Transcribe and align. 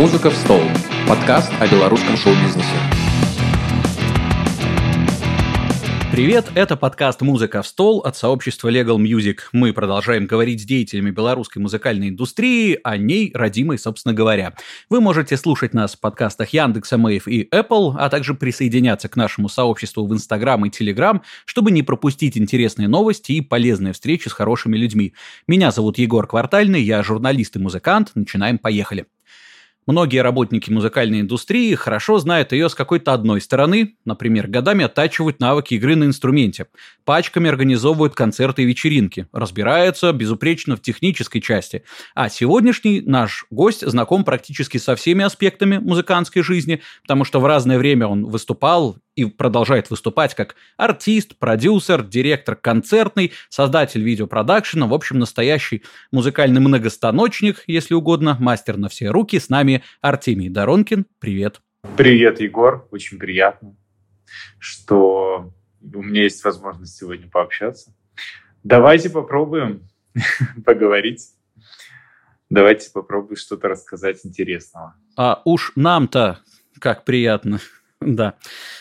«Музыка 0.00 0.30
в 0.30 0.34
стол»– 0.34 0.62
подкаст 1.06 1.52
о 1.60 1.68
белорусском 1.68 2.16
шоу-бизнесе. 2.16 2.74
Привет, 6.10 6.46
это 6.54 6.78
подкаст 6.78 7.20
«Музыка 7.20 7.60
в 7.60 7.66
стол» 7.66 7.98
от 7.98 8.16
сообщества 8.16 8.70
Legal 8.70 8.96
Music. 8.96 9.40
Мы 9.52 9.74
продолжаем 9.74 10.26
говорить 10.26 10.62
с 10.62 10.64
деятелями 10.64 11.10
белорусской 11.10 11.60
музыкальной 11.60 12.08
индустрии, 12.08 12.80
о 12.82 12.96
ней 12.96 13.30
родимой, 13.34 13.76
собственно 13.76 14.14
говоря. 14.14 14.54
Вы 14.88 15.02
можете 15.02 15.36
слушать 15.36 15.74
нас 15.74 15.96
в 15.96 16.00
подкастах 16.00 16.48
Яндекса, 16.54 16.96
Мэйв 16.96 17.28
и 17.28 17.46
Apple, 17.52 17.94
а 17.98 18.08
также 18.08 18.32
присоединяться 18.32 19.10
к 19.10 19.16
нашему 19.16 19.50
сообществу 19.50 20.06
в 20.06 20.14
Instagram 20.14 20.64
и 20.64 20.70
Telegram, 20.70 21.20
чтобы 21.44 21.70
не 21.72 21.82
пропустить 21.82 22.38
интересные 22.38 22.88
новости 22.88 23.32
и 23.32 23.42
полезные 23.42 23.92
встречи 23.92 24.28
с 24.28 24.32
хорошими 24.32 24.78
людьми. 24.78 25.12
Меня 25.46 25.70
зовут 25.70 25.98
Егор 25.98 26.26
Квартальный, 26.26 26.80
я 26.80 27.02
журналист 27.02 27.56
и 27.56 27.58
музыкант. 27.58 28.12
Начинаем, 28.14 28.56
поехали. 28.56 29.04
Многие 29.86 30.18
работники 30.18 30.70
музыкальной 30.70 31.20
индустрии 31.20 31.74
хорошо 31.74 32.18
знают 32.18 32.52
ее 32.52 32.68
с 32.68 32.74
какой-то 32.74 33.14
одной 33.14 33.40
стороны, 33.40 33.96
например, 34.04 34.46
годами 34.46 34.84
оттачивают 34.84 35.40
навыки 35.40 35.74
игры 35.74 35.96
на 35.96 36.04
инструменте, 36.04 36.66
пачками 37.04 37.48
организовывают 37.48 38.14
концерты 38.14 38.62
и 38.62 38.66
вечеринки, 38.66 39.26
разбираются 39.32 40.12
безупречно 40.12 40.76
в 40.76 40.82
технической 40.82 41.40
части. 41.40 41.82
А 42.14 42.28
сегодняшний 42.28 43.00
наш 43.00 43.46
гость 43.50 43.86
знаком 43.86 44.24
практически 44.24 44.76
со 44.76 44.96
всеми 44.96 45.24
аспектами 45.24 45.78
музыкантской 45.78 46.42
жизни, 46.42 46.82
потому 47.02 47.24
что 47.24 47.40
в 47.40 47.46
разное 47.46 47.78
время 47.78 48.06
он 48.06 48.26
выступал 48.26 48.98
и 49.16 49.24
продолжает 49.24 49.90
выступать 49.90 50.34
как 50.34 50.54
артист, 50.76 51.36
продюсер, 51.38 52.02
директор 52.02 52.56
концертный, 52.56 53.32
создатель 53.48 54.02
видеопродакшена, 54.02 54.86
в 54.86 54.94
общем, 54.94 55.18
настоящий 55.18 55.82
музыкальный 56.12 56.60
многостаночник, 56.60 57.64
если 57.66 57.94
угодно, 57.94 58.36
мастер 58.38 58.76
на 58.76 58.88
все 58.88 59.08
руки. 59.08 59.38
С 59.38 59.48
нами 59.48 59.82
Артемий 60.00 60.48
Доронкин. 60.48 61.06
Привет. 61.18 61.60
Привет, 61.96 62.40
Егор. 62.40 62.86
Очень 62.90 63.18
приятно, 63.18 63.76
что 64.58 65.52
у 65.82 66.02
меня 66.02 66.22
есть 66.22 66.44
возможность 66.44 66.96
сегодня 66.96 67.28
пообщаться. 67.28 67.94
Давайте 68.62 69.10
попробуем 69.10 69.88
поговорить. 70.64 71.30
Давайте 72.50 72.90
попробуем 72.90 73.36
что-то 73.36 73.68
рассказать 73.68 74.20
интересного. 74.24 74.94
А 75.16 75.40
уж 75.44 75.72
нам-то 75.76 76.40
как 76.78 77.04
приятно. 77.04 77.60
Да. 78.00 78.34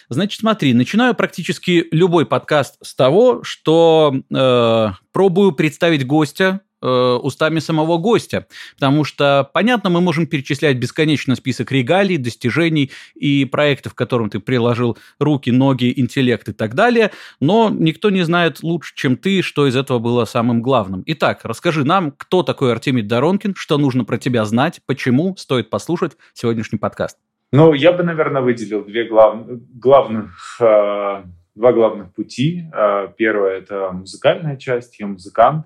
Значит, 0.07 0.39
смотри, 0.39 0.73
начинаю 0.73 1.13
практически 1.13 1.87
любой 1.91 2.25
подкаст 2.25 2.77
с 2.81 2.95
того, 2.95 3.43
что 3.43 4.15
э, 4.33 4.87
пробую 5.11 5.51
представить 5.51 6.07
гостя 6.07 6.61
э, 6.81 6.87
устами 6.87 7.59
самого 7.59 7.97
гостя. 7.97 8.47
Потому 8.75 9.03
что, 9.03 9.49
понятно, 9.53 9.89
мы 9.89 9.99
можем 9.99 10.25
перечислять 10.25 10.77
бесконечно 10.77 11.35
список 11.35 11.73
регалий, 11.73 12.15
достижений 12.15 12.91
и 13.13 13.43
проектов, 13.43 13.93
к 13.93 13.97
которым 13.97 14.29
ты 14.29 14.39
приложил 14.39 14.97
руки, 15.19 15.49
ноги, 15.49 15.93
интеллект 15.97 16.47
и 16.47 16.53
так 16.53 16.73
далее, 16.73 17.11
но 17.41 17.69
никто 17.69 18.09
не 18.09 18.23
знает 18.23 18.63
лучше, 18.63 18.93
чем 18.95 19.17
ты, 19.17 19.41
что 19.41 19.67
из 19.67 19.75
этого 19.75 19.99
было 19.99 20.23
самым 20.23 20.61
главным. 20.61 21.03
Итак, 21.05 21.41
расскажи 21.43 21.83
нам, 21.83 22.11
кто 22.11 22.41
такой 22.41 22.71
Артемий 22.71 23.03
Доронкин, 23.03 23.53
что 23.57 23.77
нужно 23.77 24.05
про 24.05 24.17
тебя 24.17 24.45
знать, 24.45 24.79
почему 24.85 25.35
стоит 25.35 25.69
послушать 25.69 26.13
сегодняшний 26.33 26.79
подкаст. 26.79 27.17
Ну, 27.51 27.73
я 27.73 27.91
бы, 27.91 28.03
наверное, 28.03 28.43
выделил 28.43 28.85
две 28.85 29.05
глав... 29.05 29.43
главных, 29.47 30.57
э, 30.61 31.23
два 31.55 31.73
главных 31.73 32.13
пути. 32.13 32.65
Э, 32.71 33.07
первое– 33.17 33.57
это 33.59 33.91
музыкальная 33.91 34.55
часть. 34.55 34.99
Я 34.99 35.07
музыкант. 35.07 35.65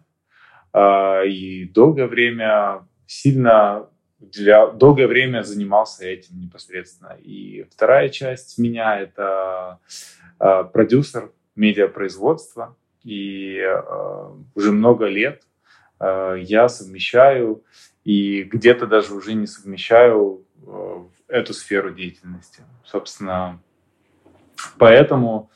Э, 0.73 1.27
и 1.27 1.65
долгое 1.65 2.07
время 2.07 2.87
сильно 3.05 3.89
для 4.17 4.67
долгое 4.67 5.07
время 5.07 5.43
занимался 5.43 6.05
этим 6.05 6.39
непосредственно. 6.39 7.17
И 7.21 7.65
вторая 7.69 8.07
часть 8.07 8.57
меня 8.57 8.97
это 8.97 9.79
э, 10.39 10.63
продюсер 10.71 11.31
медиапроизводства. 11.57 12.77
И 13.03 13.57
э, 13.57 14.29
уже 14.55 14.71
много 14.71 15.07
лет 15.07 15.43
э, 15.99 16.37
я 16.39 16.69
совмещаю 16.69 17.65
и 18.05 18.43
где-то 18.43 18.87
даже 18.87 19.13
уже 19.13 19.33
не 19.33 19.47
совмещаю 19.47 20.45
э, 20.65 21.03
эту 21.33 21.53
сферу 21.53 21.91
деятельности. 21.91 22.61
Собственно, 22.85 23.59
поэтому, 24.77 25.49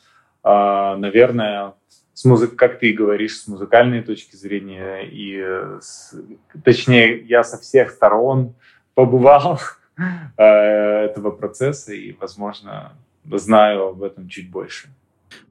а, 0.43 0.97
наверное, 0.97 1.75
с 2.13 2.25
музык, 2.25 2.55
как 2.55 2.79
ты 2.79 2.93
говоришь, 2.93 3.38
с 3.38 3.47
музыкальной 3.47 4.01
точки 4.01 4.35
зрения, 4.35 5.01
и 5.03 5.39
с, 5.79 6.15
точнее, 6.63 7.19
я 7.25 7.43
со 7.43 7.59
всех 7.59 7.91
сторон 7.91 8.55
побывал 8.95 9.59
э, 10.38 10.43
этого 10.43 11.29
процесса 11.29 11.94
и, 11.94 12.13
возможно, 12.13 12.94
знаю 13.23 13.89
об 13.89 14.01
этом 14.01 14.27
чуть 14.27 14.49
больше. 14.49 14.89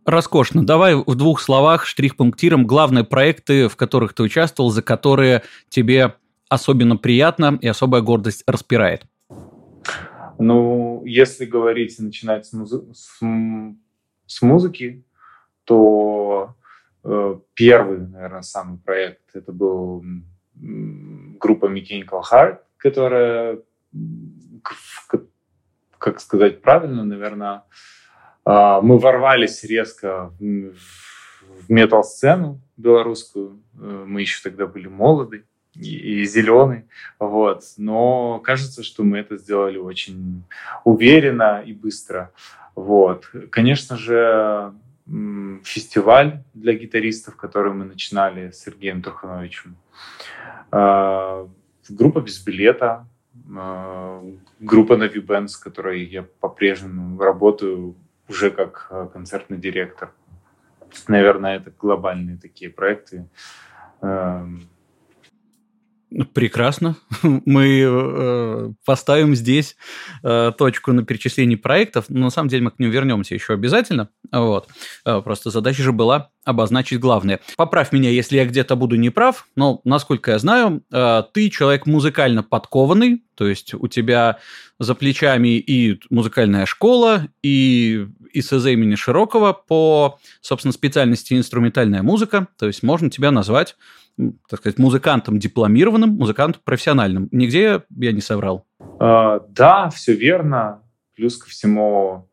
Роскошно. 0.05 0.67
Давай 0.67 0.97
в 0.97 1.15
двух 1.15 1.41
словах, 1.41 1.87
штрих-пунктиром, 1.87 2.67
главные 2.67 3.05
проекты, 3.05 3.69
в 3.69 3.77
которых 3.77 4.15
ты 4.15 4.25
участвовал, 4.25 4.71
за 4.71 4.83
которые 4.83 5.43
тебе 5.69 6.15
особенно 6.49 6.97
приятно 6.97 7.59
и 7.61 7.69
особая 7.69 8.03
гордость 8.03 8.43
распирает. 8.47 9.05
Ну, 10.39 11.03
если 11.05 11.45
говорить 11.47 11.99
и 11.99 12.03
начинать 12.03 12.47
с, 12.47 12.53
музы- 12.53 12.93
с, 12.93 13.21
с 14.27 14.43
музыки, 14.43 15.05
то 15.65 16.55
э, 17.05 17.39
первый, 17.55 17.99
наверное, 17.99 18.43
самый 18.43 18.79
проект 18.79 19.35
это 19.35 19.53
был 19.53 20.05
группа 20.55 21.67
Mechanical 21.67 22.23
Heart, 22.31 22.59
которая, 22.77 23.61
как 25.99 26.21
сказать 26.21 26.63
правильно, 26.63 27.05
наверное, 27.05 27.65
э, 28.45 28.81
мы 28.83 28.99
ворвались 28.99 29.65
резко 29.65 30.33
в, 30.39 30.73
в 30.73 31.71
метал-сцену 31.71 32.61
белорусскую. 32.77 33.63
Э, 33.75 34.05
мы 34.07 34.21
еще 34.21 34.43
тогда 34.43 34.67
были 34.67 34.89
молоды 34.89 35.45
и, 35.81 36.25
зеленый, 36.25 36.85
вот. 37.19 37.63
Но 37.77 38.41
кажется, 38.41 38.83
что 38.83 39.03
мы 39.03 39.19
это 39.19 39.37
сделали 39.37 39.79
очень 39.79 40.45
уверенно 40.85 41.63
и 41.65 41.73
быстро, 41.73 42.33
вот. 42.75 43.31
Конечно 43.51 43.97
же, 43.97 44.75
фестиваль 45.63 46.43
для 46.55 46.75
гитаристов, 46.75 47.37
который 47.37 47.73
мы 47.73 47.85
начинали 47.85 48.51
с 48.51 48.61
Сергеем 48.61 49.03
Трухановичем, 49.03 49.77
а, 50.73 51.49
группа 51.89 52.21
без 52.21 52.43
билета, 52.43 53.07
а, 53.57 54.25
группа 54.59 54.95
Navi 54.95 55.25
Band, 55.25 55.49
с 55.49 55.57
которой 55.57 56.05
я 56.05 56.25
по-прежнему 56.41 57.21
работаю 57.21 57.95
уже 58.29 58.51
как 58.51 58.89
а, 58.91 59.07
концертный 59.07 59.59
директор. 59.59 60.11
Наверное, 61.09 61.57
это 61.57 61.71
глобальные 61.71 62.39
такие 62.39 62.71
проекты. 62.71 63.29
Прекрасно. 66.35 66.97
Мы 67.23 67.83
э, 67.85 68.73
поставим 68.85 69.35
здесь 69.35 69.77
э, 70.23 70.53
точку 70.57 70.93
на 70.93 71.05
перечислении 71.05 71.57
проектов. 71.57 72.05
Но 72.09 72.27
на 72.27 72.31
самом 72.31 72.49
деле 72.49 72.63
мы 72.65 72.71
к 72.71 72.79
ним 72.79 72.91
вернемся 72.91 73.35
еще 73.35 73.55
обязательно. 73.55 74.09
Вот. 74.31 74.69
Э, 75.05 75.21
просто 75.21 75.51
задача 75.51 75.83
же 75.83 75.93
была 75.93 76.31
обозначить 76.47 77.01
главное. 77.01 77.41
Поправь 77.57 77.93
меня, 77.93 78.09
если 78.09 78.37
я 78.37 78.47
где-то 78.47 78.77
буду 78.77 78.97
неправ, 78.97 79.47
но, 79.57 79.81
насколько 79.85 80.31
я 80.31 80.39
знаю, 80.39 80.83
э, 80.91 81.23
ты 81.35 81.51
человек 81.51 81.87
музыкально 81.87 82.43
подкованный, 82.43 83.25
то 83.35 83.47
есть 83.47 83.75
у 83.75 83.89
тебя 83.89 84.39
за 84.79 84.95
плечами 84.95 85.59
и 85.59 86.01
музыкальная 86.09 86.65
школа, 86.65 87.27
и 87.43 88.07
ИСЗ 88.33 88.67
имени 88.67 88.95
Широкого 88.95 89.53
по, 89.53 90.19
собственно, 90.41 90.73
специальности 90.73 91.35
инструментальная 91.35 92.03
музыка, 92.03 92.47
то 92.59 92.67
есть 92.67 92.83
можно 92.83 93.11
тебя 93.11 93.31
назвать 93.31 93.77
так 94.49 94.61
сказать, 94.61 94.79
музыкантом 94.79 95.39
дипломированным, 95.39 96.17
музыкантом 96.17 96.63
профессиональным. 96.65 97.29
Нигде 97.33 97.83
я 97.91 98.13
не 98.13 98.23
соврал. 98.23 98.65
Uh, 98.99 99.45
да, 99.51 99.91
все 99.91 100.15
верно. 100.15 100.81
Плюс 101.15 101.37
ко 101.37 101.51
всему, 101.51 102.27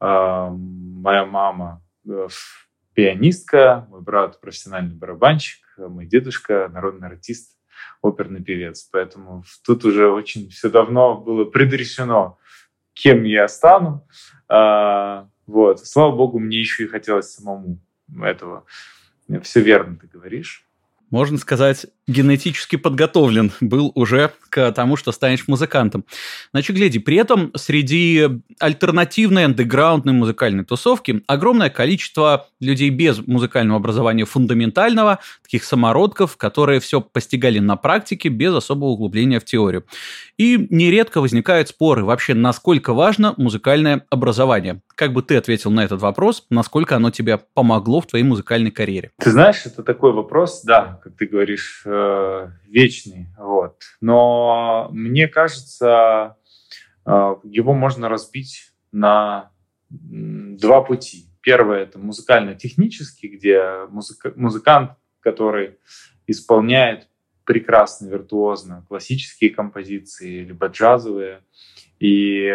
uh, 0.00 0.56
моя 0.56 1.26
мама 1.26 1.82
uh, 2.06 2.28
пианистка, 2.96 3.86
мой 3.90 4.00
брат 4.00 4.40
профессиональный 4.40 4.96
барабанщик, 4.96 5.64
мой 5.76 6.06
дедушка 6.06 6.68
народный 6.72 7.08
артист, 7.08 7.56
оперный 8.02 8.42
певец. 8.42 8.88
Поэтому 8.90 9.44
тут 9.64 9.84
уже 9.84 10.10
очень 10.10 10.48
все 10.48 10.70
давно 10.70 11.16
было 11.16 11.44
предрешено, 11.44 12.38
кем 12.94 13.22
я 13.24 13.46
стану. 13.46 14.08
Вот. 14.48 15.86
Слава 15.86 16.16
богу, 16.16 16.38
мне 16.38 16.58
еще 16.58 16.84
и 16.84 16.88
хотелось 16.88 17.30
самому 17.30 17.78
этого. 18.20 18.64
Все 19.42 19.60
верно 19.60 19.96
ты 19.96 20.06
говоришь 20.08 20.66
можно 21.10 21.38
сказать, 21.38 21.86
генетически 22.08 22.76
подготовлен 22.76 23.52
был 23.60 23.90
уже 23.94 24.32
к 24.50 24.72
тому, 24.72 24.96
что 24.96 25.12
станешь 25.12 25.48
музыкантом. 25.48 26.04
Значит, 26.52 26.76
гляди, 26.76 26.98
при 26.98 27.16
этом 27.16 27.50
среди 27.54 28.28
альтернативной 28.60 29.44
андеграундной 29.44 30.12
музыкальной 30.12 30.64
тусовки 30.64 31.22
огромное 31.26 31.68
количество 31.68 32.48
людей 32.60 32.90
без 32.90 33.26
музыкального 33.26 33.78
образования 33.78 34.24
фундаментального, 34.24 35.18
таких 35.42 35.64
самородков, 35.64 36.36
которые 36.36 36.80
все 36.80 37.00
постигали 37.00 37.58
на 37.58 37.76
практике 37.76 38.28
без 38.28 38.54
особого 38.54 38.90
углубления 38.90 39.40
в 39.40 39.44
теорию. 39.44 39.84
И 40.38 40.66
нередко 40.70 41.20
возникают 41.20 41.68
споры 41.68 42.04
вообще, 42.04 42.34
насколько 42.34 42.92
важно 42.94 43.34
музыкальное 43.36 44.06
образование. 44.10 44.80
Как 44.94 45.12
бы 45.12 45.22
ты 45.22 45.36
ответил 45.36 45.70
на 45.70 45.84
этот 45.84 46.00
вопрос, 46.00 46.44
насколько 46.50 46.96
оно 46.96 47.10
тебе 47.10 47.38
помогло 47.38 48.00
в 48.00 48.06
твоей 48.06 48.24
музыкальной 48.24 48.70
карьере? 48.70 49.10
Ты 49.18 49.30
знаешь, 49.30 49.62
это 49.66 49.82
такой 49.82 50.12
вопрос, 50.12 50.62
да, 50.62 51.00
как 51.02 51.16
ты 51.16 51.26
говоришь, 51.26 51.82
э, 51.96 52.50
вечный. 52.66 53.28
Вот. 53.38 53.82
Но 54.00 54.88
мне 54.92 55.28
кажется, 55.28 56.36
э, 57.04 57.34
его 57.44 57.74
можно 57.74 58.08
разбить 58.08 58.72
на 58.92 59.50
два 59.88 60.82
пути. 60.82 61.26
Первое– 61.42 61.82
это 61.82 61.98
музыкально-технический, 61.98 63.28
где 63.28 63.86
музыка, 63.88 64.32
музыкант, 64.36 64.92
который 65.20 65.78
исполняет 66.26 67.08
прекрасно, 67.44 68.08
виртуозно 68.08 68.84
классические 68.88 69.50
композиции, 69.50 70.44
либо 70.44 70.66
джазовые, 70.66 71.42
и 72.00 72.52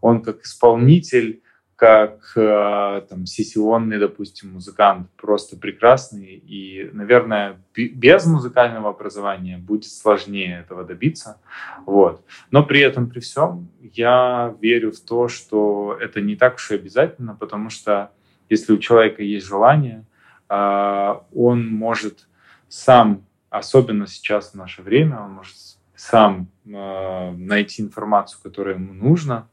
он 0.00 0.22
как 0.22 0.42
исполнитель 0.42 1.42
как 1.80 2.32
э, 2.36 3.06
там, 3.08 3.24
сессионный, 3.24 3.98
допустим, 3.98 4.52
музыкант, 4.52 5.08
просто 5.16 5.56
прекрасный. 5.56 6.34
И, 6.34 6.90
наверное, 6.92 7.58
без 7.74 8.26
музыкального 8.26 8.90
образования 8.90 9.56
будет 9.56 9.86
сложнее 9.86 10.60
этого 10.60 10.84
добиться. 10.84 11.40
Вот. 11.86 12.22
Но 12.50 12.64
при 12.64 12.80
этом, 12.80 13.08
при 13.08 13.20
всем, 13.20 13.70
я 13.80 14.54
верю 14.60 14.92
в 14.92 15.00
то, 15.00 15.28
что 15.28 15.96
это 15.98 16.20
не 16.20 16.36
так 16.36 16.56
уж 16.56 16.70
и 16.70 16.74
обязательно, 16.74 17.34
потому 17.34 17.70
что 17.70 18.10
если 18.50 18.74
у 18.74 18.78
человека 18.78 19.22
есть 19.22 19.46
желание, 19.46 20.04
э, 20.50 21.14
он 21.34 21.66
может 21.66 22.28
сам, 22.68 23.24
особенно 23.48 24.06
сейчас 24.06 24.50
в 24.50 24.54
наше 24.54 24.82
время, 24.82 25.18
он 25.22 25.30
может 25.32 25.56
сам 25.96 26.48
э, 26.66 27.30
найти 27.30 27.80
информацию, 27.80 28.38
которая 28.42 28.74
ему 28.74 28.92
нужна, 28.92 29.48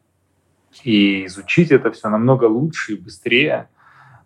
и 0.84 1.26
изучить 1.26 1.72
это 1.72 1.92
все 1.92 2.10
намного 2.10 2.46
лучше 2.46 2.94
и 2.94 2.98
быстрее. 2.98 3.70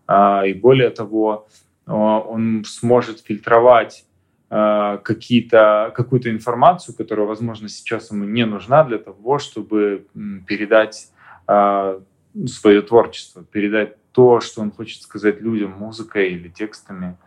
А, 0.08 0.46
и 0.46 0.54
более 0.54 0.90
того, 0.90 1.48
он 1.86 2.64
сможет 2.66 3.22
фильтровать 3.22 4.06
а, 4.50 4.98
какие-то, 4.98 5.92
какую-то 5.96 6.30
информацию, 6.30 6.96
которая, 6.96 7.26
возможно, 7.26 7.70
сейчас 7.70 8.12
ему 8.12 8.26
не 8.26 8.46
нужна 8.46 8.84
для 8.84 8.98
того, 8.98 9.40
чтобы 9.40 10.06
передать 10.48 11.08
а, 11.48 12.02
свое 12.48 12.82
творчество, 12.82 13.44
передать 13.44 13.96
то, 14.12 14.42
что 14.42 14.62
он 14.62 14.72
хочет 14.72 15.02
сказать 15.02 15.42
людям 15.42 15.72
музыкой 15.72 16.34
или 16.34 16.50
текстами. 16.50 17.18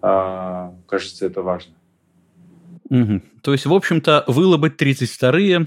Кажется, 0.00 1.26
это 1.26 1.42
важно. 1.42 1.74
Угу. 2.90 3.22
То 3.42 3.52
есть, 3.52 3.66
в 3.66 3.72
общем-то, 3.72 4.24
вылобать 4.26 4.80
32-е 4.80 5.66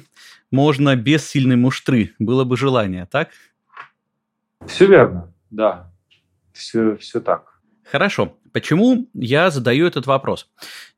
можно 0.51 0.95
без 0.95 1.27
сильной 1.27 1.55
муштры, 1.55 2.13
было 2.19 2.44
бы 2.44 2.57
желание, 2.57 3.05
так? 3.05 3.29
Все 4.65 4.85
верно, 4.88 5.33
да. 5.49 5.91
Все, 6.53 6.95
все 6.97 7.19
так. 7.19 7.59
Хорошо. 7.83 8.38
Почему 8.57 9.07
я 9.13 9.51
задаю 9.51 9.86
этот 9.86 10.07
вопрос? 10.07 10.48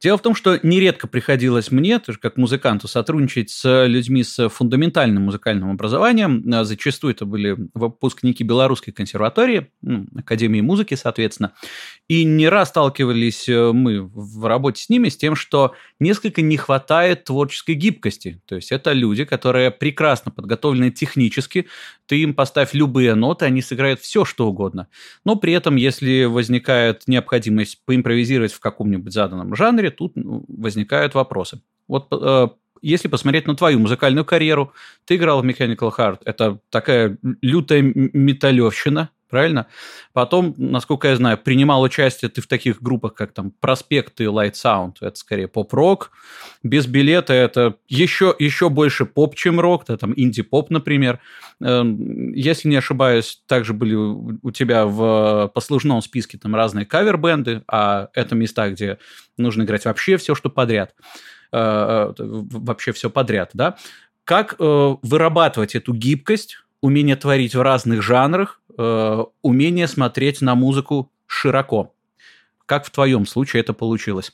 Дело 0.02 0.18
в 0.18 0.22
том, 0.22 0.34
что 0.34 0.58
нередко 0.64 1.08
приходилось 1.08 1.72
мне, 1.72 2.00
тоже 2.00 2.18
как 2.18 2.38
музыканту, 2.38 2.88
сотрудничать 2.88 3.50
с 3.50 3.86
людьми 3.86 4.24
с 4.24 4.48
фундаментальным 4.48 5.24
музыкальным 5.24 5.70
образованием. 5.70 6.42
А 6.54 6.64
зачастую 6.64 7.14
это 7.14 7.26
были 7.26 7.58
выпускники 7.74 8.46
Белорусской 8.46 8.94
консерватории, 8.94 9.72
ну, 9.82 10.08
Академии 10.16 10.62
музыки, 10.62 10.94
соответственно. 10.94 11.52
И 12.08 12.24
не 12.24 12.48
раз 12.48 12.70
сталкивались 12.70 13.50
э, 13.50 13.74
мы 13.74 14.04
в 14.04 14.46
работе 14.46 14.82
с 14.82 14.88
ними 14.88 15.10
с 15.10 15.18
тем, 15.18 15.36
что 15.36 15.74
несколько 16.00 16.42
не 16.42 16.56
хватает 16.56 17.26
творческой 17.26 17.76
гибкости. 17.76 18.42
То 18.46 18.56
есть 18.56 18.72
это 18.72 18.94
люди, 18.94 19.26
которые 19.26 19.70
прекрасно 19.70 20.32
подготовлены 20.32 20.92
технически, 20.92 21.68
ты 22.06 22.22
им 22.22 22.34
поставь 22.34 22.74
любые 22.74 23.16
ноты, 23.16 23.46
они 23.46 23.62
сыграют 23.62 24.00
все, 24.00 24.24
что 24.24 24.48
угодно. 24.48 24.88
Но 25.26 25.36
при 25.36 25.52
этом, 25.52 25.76
если 25.76 26.24
возникает 26.24 27.04
необходимость 27.06 27.49
поимпровизировать 27.86 28.54
в 28.54 28.60
каком-нибудь 28.60 29.14
заданном 29.14 29.56
жанре, 29.56 29.92
тут 29.92 30.16
ну, 30.16 30.46
возникают 30.48 31.16
вопросы. 31.16 31.62
Вот 31.88 32.08
э, 32.12 32.48
если 32.82 33.08
посмотреть 33.08 33.48
на 33.48 33.56
твою 33.56 33.80
музыкальную 33.80 34.26
карьеру, 34.26 34.74
ты 35.06 35.16
играл 35.16 35.42
в 35.42 35.46
Mechanical 35.46 35.92
Heart. 35.96 36.22
Это 36.26 36.60
такая 36.70 37.18
лютая 37.42 37.82
металлевщина, 37.82 39.10
правильно? 39.30 39.68
Потом, 40.14 40.56
насколько 40.58 41.08
я 41.08 41.16
знаю, 41.16 41.38
принимал 41.38 41.82
участие 41.82 42.30
ты 42.30 42.42
в 42.42 42.48
таких 42.48 42.82
группах, 42.82 43.14
как 43.14 43.34
там 43.34 43.52
Проспект 43.52 44.20
и 44.22 44.26
Light 44.26 44.54
Sound. 44.54 44.96
Это 45.02 45.16
скорее 45.16 45.48
поп-рок. 45.48 46.12
Без 46.64 46.88
билета 46.88 47.34
это 47.34 47.76
еще, 47.88 48.36
еще 48.38 48.70
больше 48.70 49.06
поп, 49.06 49.36
чем 49.36 49.60
рок. 49.60 49.84
Это 49.84 49.98
там 49.98 50.14
инди-поп, 50.16 50.70
например. 50.70 51.20
Эм, 51.62 52.34
если 52.34 52.70
не 52.70 52.76
ошибаюсь, 52.76 53.42
также 53.48 53.74
были 53.74 53.96
у 53.96 54.52
тебя 54.52 54.86
в 54.86 55.52
послужном 55.54 56.02
списке 56.02 56.38
там 56.38 56.56
разные 56.56 56.86
кавер-бенды, 56.86 57.64
а 57.68 58.10
это 58.14 58.36
места, 58.36 58.70
где 58.70 58.98
нужно 59.38 59.64
играть 59.64 59.86
вообще 59.86 60.18
все, 60.18 60.36
что 60.36 60.50
подряд. 60.50 60.94
Э, 61.52 62.14
э, 62.18 62.24
вообще 62.24 62.92
все 62.92 63.10
подряд, 63.10 63.52
да? 63.54 63.78
Как 64.24 64.56
э, 64.60 64.96
вырабатывать 65.02 65.74
эту 65.74 65.94
гибкость, 65.94 66.58
умение 66.82 67.16
творить 67.16 67.56
в 67.56 67.62
разных 67.62 68.04
жанрах, 68.04 68.59
э, 68.80 69.26
умение 69.42 69.88
смотреть 69.88 70.42
на 70.42 70.56
музыку 70.56 71.12
широко. 71.28 71.94
Как 72.66 72.86
в 72.86 72.90
твоем 72.90 73.26
случае 73.26 73.62
это 73.62 73.74
получилось? 73.74 74.32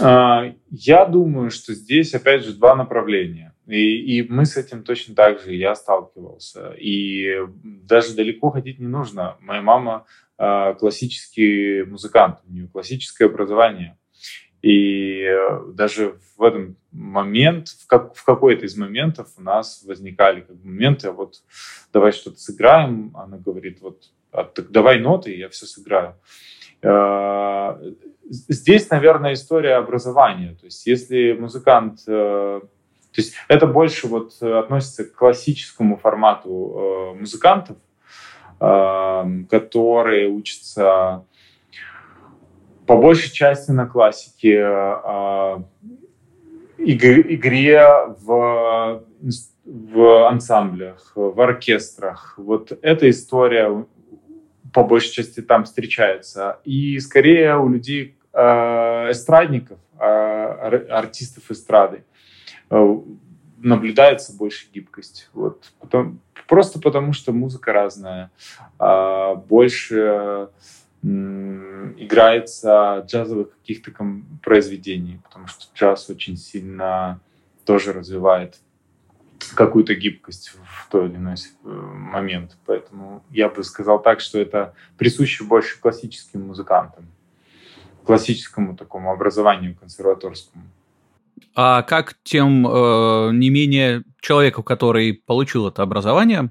А, 0.00 0.52
я 0.70 1.04
думаю, 1.04 1.50
что 1.50 1.74
здесь, 1.74 2.14
опять 2.14 2.44
же, 2.44 2.52
два 2.52 2.74
направления. 2.74 3.54
И, 3.66 4.18
и 4.18 4.28
мы 4.30 4.44
с 4.44 4.56
этим 4.56 4.84
точно 4.84 5.14
так 5.14 5.40
же, 5.40 5.54
я 5.54 5.74
сталкивался. 5.74 6.72
И 6.78 7.38
даже 7.62 8.14
далеко 8.14 8.50
ходить 8.50 8.78
не 8.78 8.86
нужно. 8.86 9.36
Моя 9.40 9.62
мама 9.62 10.06
э, 10.38 10.74
классический 10.78 11.82
музыкант, 11.84 12.38
у 12.46 12.52
нее 12.52 12.68
классическое 12.68 13.28
образование. 13.28 13.98
И 14.64 15.20
э, 15.20 15.60
даже 15.74 16.14
в 16.38 16.42
этом 16.42 16.76
момент, 16.90 17.68
в, 17.68 17.86
как, 17.86 18.14
в 18.14 18.24
какой-то 18.24 18.64
из 18.64 18.78
моментов 18.78 19.28
у 19.36 19.42
нас 19.42 19.84
возникали 19.86 20.40
как 20.40 20.56
бы 20.56 20.66
моменты, 20.66 21.10
вот 21.10 21.42
давай 21.92 22.12
что-то 22.12 22.38
сыграем, 22.38 23.14
она 23.14 23.36
говорит, 23.36 23.82
вот 23.82 24.04
а, 24.32 24.44
так 24.44 24.70
давай 24.70 25.00
ноты, 25.00 25.36
я 25.36 25.50
все 25.50 25.66
сыграю. 25.66 26.14
Э, 26.80 27.76
здесь, 28.30 28.88
наверное, 28.88 29.34
история 29.34 29.74
образования. 29.74 30.56
То 30.58 30.64
есть 30.64 30.86
если 30.86 31.32
музыкант... 31.32 32.00
Э, 32.06 32.62
то 32.62 33.20
есть 33.20 33.34
это 33.48 33.66
больше 33.66 34.06
вот 34.06 34.42
относится 34.42 35.04
к 35.04 35.12
классическому 35.12 35.98
формату 35.98 37.14
музыкантов, 37.20 37.76
которые 38.58 40.28
учатся 40.28 41.24
по 42.86 42.96
большей 42.96 43.32
части 43.32 43.70
на 43.70 43.86
классике, 43.86 44.60
э, 44.60 45.56
игре 46.78 47.86
в, 48.20 49.04
в 49.64 50.28
ансамблях, 50.28 51.12
в 51.14 51.40
оркестрах. 51.40 52.34
Вот 52.36 52.78
эта 52.82 53.08
история 53.08 53.86
по 54.72 54.84
большей 54.84 55.12
части 55.12 55.40
там 55.40 55.64
встречается. 55.64 56.58
И 56.64 56.98
скорее 56.98 57.56
у 57.56 57.68
людей 57.68 58.16
э, 58.32 59.10
эстрадников, 59.10 59.78
э, 59.98 60.86
артистов 60.90 61.50
эстрады 61.50 62.04
э, 62.70 62.98
наблюдается 63.58 64.36
больше 64.36 64.66
гибкость. 64.72 65.30
Вот. 65.32 65.72
Потом, 65.80 66.20
просто 66.48 66.80
потому, 66.80 67.12
что 67.12 67.32
музыка 67.32 67.72
разная. 67.72 68.30
Э, 68.78 69.36
больше 69.36 70.48
играется 71.04 73.04
джазовых 73.06 73.50
каких-то 73.58 73.92
произведений, 74.42 75.20
потому 75.22 75.46
что 75.46 75.66
джаз 75.74 76.08
очень 76.08 76.36
сильно 76.36 77.20
тоже 77.64 77.92
развивает 77.92 78.58
какую-то 79.54 79.94
гибкость 79.94 80.54
в 80.64 80.90
той 80.90 81.08
или 81.08 81.16
иной 81.16 81.34
э, 81.34 81.68
момент. 81.68 82.56
Поэтому 82.64 83.22
я 83.30 83.48
бы 83.48 83.62
сказал 83.64 84.00
так, 84.00 84.20
что 84.20 84.38
это 84.38 84.74
присуще 84.96 85.44
больше 85.44 85.78
классическим 85.78 86.46
музыкантам, 86.46 87.06
классическому 88.04 88.76
такому 88.76 89.12
образованию 89.12 89.76
консерваторскому. 89.76 90.64
А 91.54 91.82
как 91.82 92.14
тем 92.22 92.66
э, 92.66 93.30
не 93.32 93.50
менее 93.50 94.04
человеку, 94.20 94.62
который 94.62 95.12
получил 95.12 95.68
это 95.68 95.82
образование, 95.82 96.50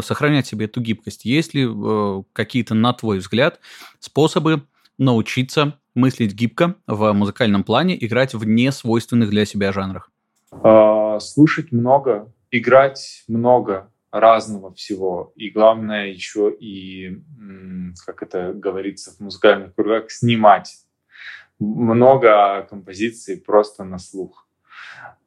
сохранять 0.00 0.46
себе 0.46 0.66
эту 0.66 0.80
гибкость? 0.80 1.24
Есть 1.24 1.54
ли 1.54 1.66
э, 1.66 2.22
какие-то, 2.32 2.74
на 2.74 2.92
твой 2.92 3.18
взгляд, 3.18 3.60
способы 3.98 4.62
научиться 4.98 5.78
мыслить 5.94 6.34
гибко 6.34 6.74
в 6.86 7.12
музыкальном 7.12 7.64
плане, 7.64 7.96
играть 8.04 8.34
в 8.34 8.44
несвойственных 8.44 9.30
для 9.30 9.44
себя 9.44 9.72
жанрах? 9.72 10.10
А, 10.50 11.18
слушать 11.20 11.72
много, 11.72 12.32
играть 12.50 13.24
много 13.28 13.90
разного 14.10 14.72
всего. 14.74 15.32
И 15.36 15.50
главное 15.50 16.06
еще 16.06 16.54
и, 16.58 17.22
как 18.06 18.22
это 18.22 18.52
говорится 18.54 19.12
в 19.12 19.20
музыкальных 19.20 19.74
кругах, 19.74 20.10
снимать 20.10 20.76
много 21.58 22.66
композиций 22.70 23.36
просто 23.36 23.84
на 23.84 23.98
слух. 23.98 24.46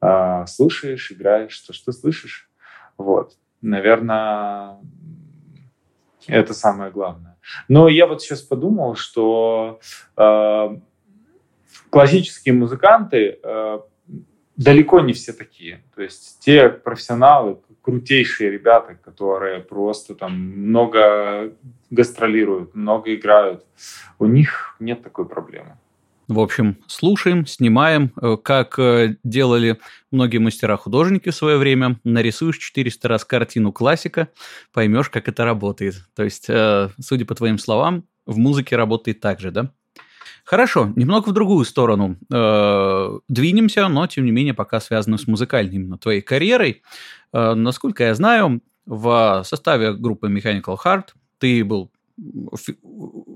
А, 0.00 0.46
слушаешь, 0.46 1.12
играешь, 1.12 1.58
то, 1.60 1.72
что 1.72 1.92
слышишь. 1.92 2.50
Вот. 2.96 3.36
Наверное, 3.62 4.78
это 6.26 6.52
самое 6.52 6.90
главное. 6.90 7.36
Но 7.68 7.88
я 7.88 8.06
вот 8.06 8.22
сейчас 8.22 8.42
подумал, 8.42 8.94
что 8.96 9.80
э, 10.16 10.76
классические 11.90 12.54
музыканты 12.54 13.38
э, 13.42 13.78
далеко 14.56 15.00
не 15.00 15.12
все 15.12 15.32
такие. 15.32 15.82
То 15.94 16.02
есть 16.02 16.40
те 16.40 16.68
профессионалы, 16.68 17.58
крутейшие 17.82 18.50
ребята, 18.50 18.94
которые 18.94 19.60
просто 19.60 20.14
там 20.14 20.32
много 20.38 21.52
гастролируют, 21.90 22.74
много 22.74 23.14
играют, 23.14 23.64
у 24.18 24.26
них 24.26 24.76
нет 24.78 25.02
такой 25.02 25.28
проблемы. 25.28 25.78
В 26.32 26.40
общем, 26.40 26.78
слушаем, 26.86 27.44
снимаем, 27.44 28.10
э, 28.22 28.38
как 28.42 28.78
э, 28.78 29.16
делали 29.22 29.78
многие 30.10 30.38
мастера-художники 30.38 31.28
в 31.28 31.34
свое 31.34 31.58
время. 31.58 32.00
Нарисуешь 32.04 32.56
400 32.56 33.06
раз 33.06 33.26
картину 33.26 33.70
классика, 33.70 34.28
поймешь, 34.72 35.10
как 35.10 35.28
это 35.28 35.44
работает. 35.44 35.96
То 36.16 36.24
есть, 36.24 36.46
э, 36.48 36.88
судя 36.98 37.26
по 37.26 37.34
твоим 37.34 37.58
словам, 37.58 38.04
в 38.24 38.38
музыке 38.38 38.76
работает 38.76 39.20
так 39.20 39.40
же, 39.40 39.50
да? 39.50 39.72
Хорошо, 40.46 40.90
немного 40.96 41.28
в 41.28 41.32
другую 41.32 41.66
сторону 41.66 42.16
двинемся, 43.28 43.86
но 43.88 44.06
тем 44.06 44.24
не 44.24 44.32
менее 44.32 44.54
пока 44.54 44.80
связано 44.80 45.18
с 45.18 45.26
музыкальной 45.28 45.74
именно 45.74 45.98
твоей 45.98 46.20
карьерой. 46.22 46.82
насколько 47.32 48.04
я 48.04 48.14
знаю, 48.14 48.60
в 48.84 49.42
составе 49.44 49.92
группы 49.92 50.28
Mechanical 50.28 50.76
Heart 50.82 51.10
ты 51.38 51.64
был 51.64 51.92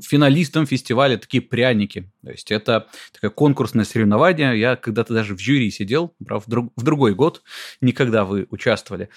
финалистом 0.02 0.66
фестиваля 0.66 1.16
такие 1.16 1.42
пряники. 1.42 2.11
То 2.25 2.30
есть 2.30 2.50
это 2.50 2.87
такое 3.12 3.30
конкурсное 3.30 3.85
соревнование. 3.85 4.59
Я 4.59 4.76
когда-то 4.76 5.14
даже 5.14 5.35
в 5.35 5.40
жюри 5.40 5.71
сидел, 5.71 6.14
правда, 6.25 6.45
в, 6.47 6.50
друг, 6.50 6.73
в 6.76 6.83
другой 6.83 7.14
год, 7.14 7.42
никогда 7.80 8.25
вы 8.25 8.47
участвовали. 8.50 9.09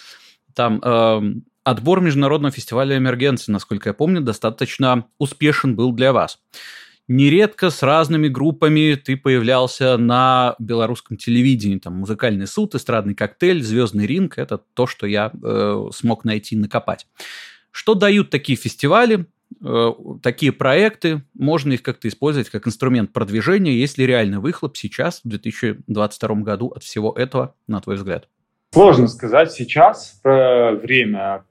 Там 0.54 0.82
э, 0.84 1.22
отбор 1.64 2.02
международного 2.02 2.52
фестиваля 2.52 2.98
эмергенции, 2.98 3.52
насколько 3.52 3.90
я 3.90 3.94
помню, 3.94 4.22
достаточно 4.22 5.06
успешен 5.18 5.76
был 5.76 5.92
для 5.92 6.14
вас. 6.14 6.40
Нередко 7.08 7.72
с 7.72 7.82
разными 7.82 8.28
группами 8.28 8.94
ты 8.94 9.18
появлялся 9.18 9.98
на 9.98 10.56
белорусском 10.60 11.18
телевидении. 11.18 11.80
Там 11.80 11.96
музыкальный 11.96 12.46
суд, 12.46 12.76
эстрадный 12.76 13.16
коктейль, 13.16 13.64
звездный 13.64 14.06
ринг. 14.06 14.38
Это 14.38 14.60
то, 14.60 14.86
что 14.86 15.08
я 15.08 15.32
э, 15.44 15.86
смог 15.92 16.24
найти, 16.24 16.56
накопать. 16.56 17.08
Что 17.72 17.96
дают 17.96 18.30
такие 18.30 18.56
фестивали? 18.56 19.26
Э, 19.64 19.92
такие 20.22 20.52
проекты, 20.52 21.24
можно 21.34 21.74
их 21.74 21.84
как-то 21.84 22.08
использовать 22.08 22.50
как 22.50 22.68
инструмент 22.68 23.12
продвижения, 23.12 23.74
если 23.74 24.04
реальный 24.04 24.40
выхлоп 24.40 24.78
сейчас, 24.78 25.22
в 25.24 25.28
2022 25.28 26.36
году 26.36 26.68
от 26.70 26.84
всего 26.84 27.12
этого, 27.14 27.56
на 27.68 27.82
твой 27.82 27.96
взгляд? 27.96 28.30
Сложно 28.72 29.08
сказать 29.08 29.52
сейчас 29.52 30.20
про 30.22 30.74
время 30.74 31.44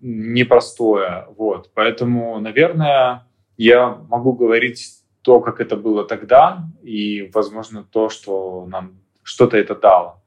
непростое, 0.00 1.26
вот, 1.36 1.70
поэтому, 1.72 2.40
наверное, 2.40 3.26
я 3.56 3.88
могу 4.08 4.32
говорить 4.32 5.00
то, 5.22 5.40
как 5.40 5.60
это 5.60 5.76
было 5.76 6.04
тогда, 6.04 6.64
и, 6.82 7.30
возможно, 7.32 7.84
то, 7.84 8.08
что 8.08 8.66
нам 8.66 9.00
что-то 9.22 9.56
это 9.56 9.76
дало. 9.76 10.22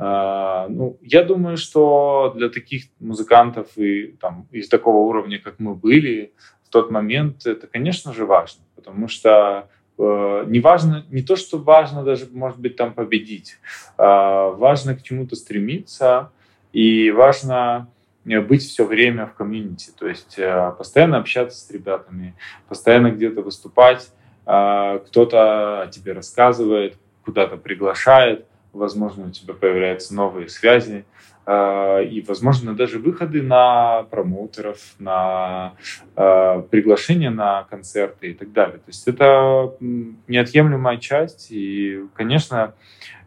А, 0.00 0.68
ну, 0.68 0.96
я 1.02 1.24
думаю, 1.24 1.56
что 1.56 2.32
для 2.36 2.48
таких 2.48 2.84
музыкантов 3.00 3.76
и 3.76 4.16
там, 4.20 4.46
из 4.52 4.68
такого 4.68 4.98
уровня, 4.98 5.40
как 5.40 5.58
мы 5.58 5.74
были 5.74 6.32
в 6.64 6.68
тот 6.68 6.90
момент, 6.90 7.46
это, 7.46 7.66
конечно 7.66 8.12
же, 8.12 8.24
важно, 8.24 8.62
потому 8.76 9.08
что 9.08 9.68
э, 9.98 10.44
не 10.46 10.60
важно, 10.60 11.04
не 11.10 11.22
то, 11.22 11.34
что 11.34 11.58
важно 11.58 12.04
даже, 12.04 12.28
может 12.32 12.60
быть, 12.60 12.76
там 12.76 12.94
победить, 12.94 13.56
э, 13.96 14.02
важно 14.02 14.94
к 14.94 15.02
чему-то 15.02 15.34
стремиться, 15.34 16.30
и 16.72 17.10
важно 17.10 17.88
быть 18.24 18.62
все 18.62 18.84
время 18.84 19.26
в 19.26 19.34
комьюнити, 19.34 19.90
то 19.98 20.06
есть 20.06 20.38
э, 20.38 20.72
постоянно 20.78 21.18
общаться 21.18 21.58
с 21.58 21.70
ребятами, 21.72 22.36
постоянно 22.68 23.10
где-то 23.10 23.42
выступать, 23.42 24.12
э, 24.46 25.00
кто-то 25.06 25.88
тебе 25.90 26.12
рассказывает, 26.12 26.98
куда-то 27.24 27.56
приглашает, 27.56 28.46
возможно, 28.72 29.26
у 29.26 29.30
тебя 29.30 29.54
появляются 29.54 30.14
новые 30.14 30.48
связи, 30.48 31.04
а, 31.50 32.00
и, 32.02 32.20
возможно, 32.20 32.74
даже 32.74 32.98
выходы 32.98 33.40
на 33.40 34.02
промоутеров, 34.10 34.80
на 34.98 35.72
э, 36.14 36.62
приглашения 36.70 37.30
на 37.30 37.64
концерты 37.70 38.32
и 38.32 38.34
так 38.34 38.52
далее. 38.52 38.76
То 38.76 38.88
есть 38.88 39.08
это 39.08 39.74
неотъемлемая 39.80 40.98
часть. 40.98 41.46
И, 41.50 42.04
конечно, 42.12 42.74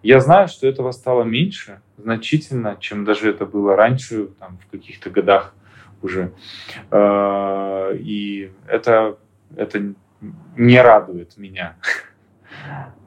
я 0.04 0.20
знаю, 0.20 0.50
что 0.50 0.68
этого 0.68 0.92
стало 0.92 1.24
меньше 1.24 1.82
значительно, 1.98 2.78
чем 2.80 3.06
даже 3.06 3.28
это 3.28 3.48
было 3.48 3.76
раньше, 3.76 4.28
там, 4.40 4.60
в 4.60 4.70
каких-то 4.70 5.10
годах 5.10 5.56
уже. 6.04 6.32
Э, 6.92 7.96
и 7.98 8.52
это, 8.68 9.18
это 9.56 9.96
не 10.56 10.80
радует 10.80 11.38
меня. 11.38 11.76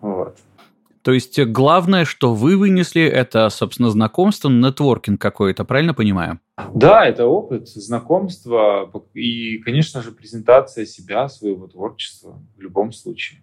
Вот. 0.00 0.36
То 1.04 1.12
есть 1.12 1.38
главное, 1.38 2.06
что 2.06 2.32
вы 2.32 2.56
вынесли, 2.56 3.02
это, 3.02 3.50
собственно, 3.50 3.90
знакомство, 3.90 4.48
нетворкинг 4.48 5.20
какой-то, 5.20 5.66
правильно 5.66 5.92
понимаю? 5.92 6.40
Да, 6.74 7.04
это 7.04 7.26
опыт, 7.26 7.68
знакомство 7.68 8.90
и, 9.12 9.58
конечно 9.58 10.00
же, 10.00 10.12
презентация 10.12 10.86
себя, 10.86 11.28
своего 11.28 11.66
творчества 11.66 12.42
в 12.56 12.60
любом 12.60 12.92
случае. 12.92 13.42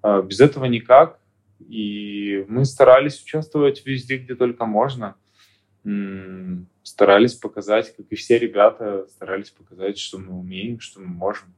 А, 0.00 0.22
без 0.22 0.40
этого 0.40 0.64
никак. 0.64 1.18
И 1.68 2.46
мы 2.48 2.64
старались 2.64 3.22
участвовать 3.22 3.84
везде, 3.84 4.16
где 4.16 4.34
только 4.34 4.64
можно. 4.64 5.16
Старались 6.82 7.34
показать, 7.34 7.94
как 7.94 8.06
и 8.08 8.14
все 8.14 8.38
ребята, 8.38 9.06
старались 9.10 9.50
показать, 9.50 9.98
что 9.98 10.18
мы 10.18 10.32
умеем, 10.32 10.80
что 10.80 11.00
мы 11.00 11.08
можем. 11.08 11.54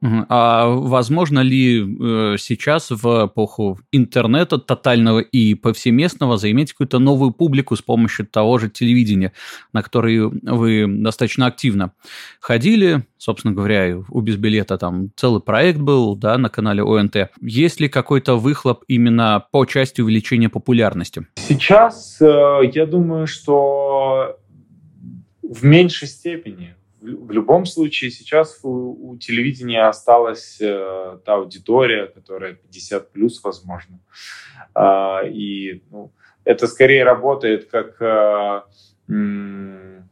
А 0.00 0.66
возможно 0.68 1.40
ли 1.40 1.80
э, 1.80 2.36
сейчас 2.38 2.90
в 2.90 3.26
эпоху 3.26 3.78
интернета 3.90 4.58
тотального 4.58 5.18
и 5.18 5.54
повсеместного 5.54 6.36
заиметь 6.36 6.72
какую-то 6.72 6.98
новую 6.98 7.32
публику 7.32 7.74
с 7.74 7.82
помощью 7.82 8.26
того 8.26 8.58
же 8.58 8.70
телевидения, 8.70 9.32
на 9.72 9.82
который 9.82 10.28
вы 10.28 10.86
достаточно 10.88 11.46
активно 11.46 11.92
ходили, 12.40 13.04
собственно 13.18 13.54
говоря, 13.54 13.98
у 14.08 14.20
Безбилета 14.20 14.78
там 14.78 15.10
целый 15.16 15.42
проект 15.42 15.80
был, 15.80 16.14
да, 16.16 16.38
на 16.38 16.48
канале 16.48 16.82
ОНТ. 16.82 17.30
Есть 17.40 17.80
ли 17.80 17.88
какой-то 17.88 18.36
выхлоп 18.36 18.84
именно 18.86 19.44
по 19.50 19.64
части 19.64 20.00
увеличения 20.00 20.48
популярности? 20.48 21.26
Сейчас 21.36 22.18
э, 22.20 22.60
я 22.72 22.86
думаю, 22.86 23.26
что 23.26 24.38
в 25.42 25.64
меньшей 25.64 26.08
степени 26.08 26.74
в 27.00 27.30
любом 27.30 27.66
случае 27.66 28.10
сейчас 28.10 28.60
у, 28.62 29.10
у 29.10 29.16
телевидения 29.16 29.82
осталась 29.82 30.58
э, 30.60 31.18
та 31.24 31.34
аудитория, 31.34 32.06
которая 32.06 32.54
50 32.54 33.12
плюс, 33.12 33.42
возможно. 33.42 33.98
А, 34.74 35.22
и 35.24 35.82
ну, 35.90 36.12
это 36.44 36.66
скорее 36.66 37.04
работает 37.04 37.68
как 37.70 38.00
э, 38.00 38.62
м, 39.08 40.08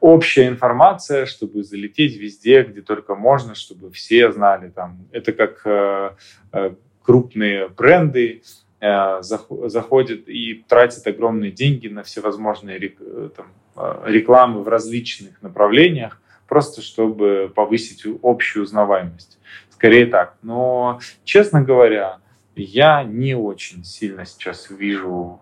общая 0.00 0.48
информация, 0.48 1.26
чтобы 1.26 1.64
залететь 1.64 2.16
везде, 2.16 2.62
где 2.62 2.82
только 2.82 3.14
можно, 3.14 3.54
чтобы 3.54 3.90
все 3.90 4.30
знали. 4.32 4.70
Там, 4.70 5.08
это 5.12 5.32
как 5.32 5.62
э, 5.64 6.10
э, 6.52 6.74
крупные 7.02 7.68
бренды 7.68 8.42
э, 8.80 9.22
заходят 9.22 10.28
и 10.28 10.64
тратят 10.68 11.06
огромные 11.06 11.50
деньги 11.50 11.88
на 11.88 12.02
всевозможные 12.02 12.78
э, 12.78 13.30
там, 13.36 13.46
Э, 13.80 14.02
рекламы 14.06 14.64
в 14.64 14.68
различных 14.68 15.40
направлениях, 15.40 16.20
просто 16.48 16.82
чтобы 16.82 17.52
повысить 17.54 18.02
общую 18.24 18.64
узнаваемость. 18.64 19.38
Скорее 19.70 20.06
так. 20.06 20.34
Но, 20.42 20.98
честно 21.22 21.62
говоря, 21.62 22.18
я 22.56 23.04
не 23.04 23.36
очень 23.36 23.84
сильно 23.84 24.26
сейчас 24.26 24.68
вижу 24.68 25.40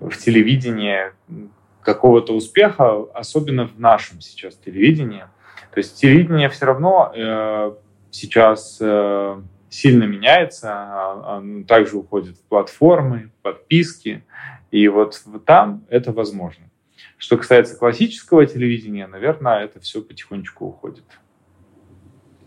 в 0.00 0.14
телевидении 0.18 1.12
какого-то 1.80 2.34
успеха, 2.34 3.06
особенно 3.14 3.66
в 3.66 3.80
нашем 3.80 4.20
сейчас 4.20 4.54
телевидении. 4.56 5.24
То 5.72 5.78
есть 5.78 5.98
телевидение 5.98 6.50
все 6.50 6.66
равно 6.66 7.10
э, 7.14 7.72
сейчас 8.10 8.76
э, 8.82 9.40
сильно 9.70 10.04
меняется, 10.04 11.36
оно 11.36 11.64
также 11.64 11.96
уходит 11.96 12.36
в 12.36 12.44
платформы, 12.44 13.30
подписки, 13.42 14.24
и 14.70 14.88
вот 14.88 15.22
там 15.46 15.86
это 15.88 16.12
возможно. 16.12 16.66
Что 17.16 17.36
касается 17.36 17.76
классического 17.76 18.44
телевидения, 18.46 19.06
наверное, 19.06 19.64
это 19.64 19.80
все 19.80 20.02
потихонечку 20.02 20.66
уходит. 20.66 21.04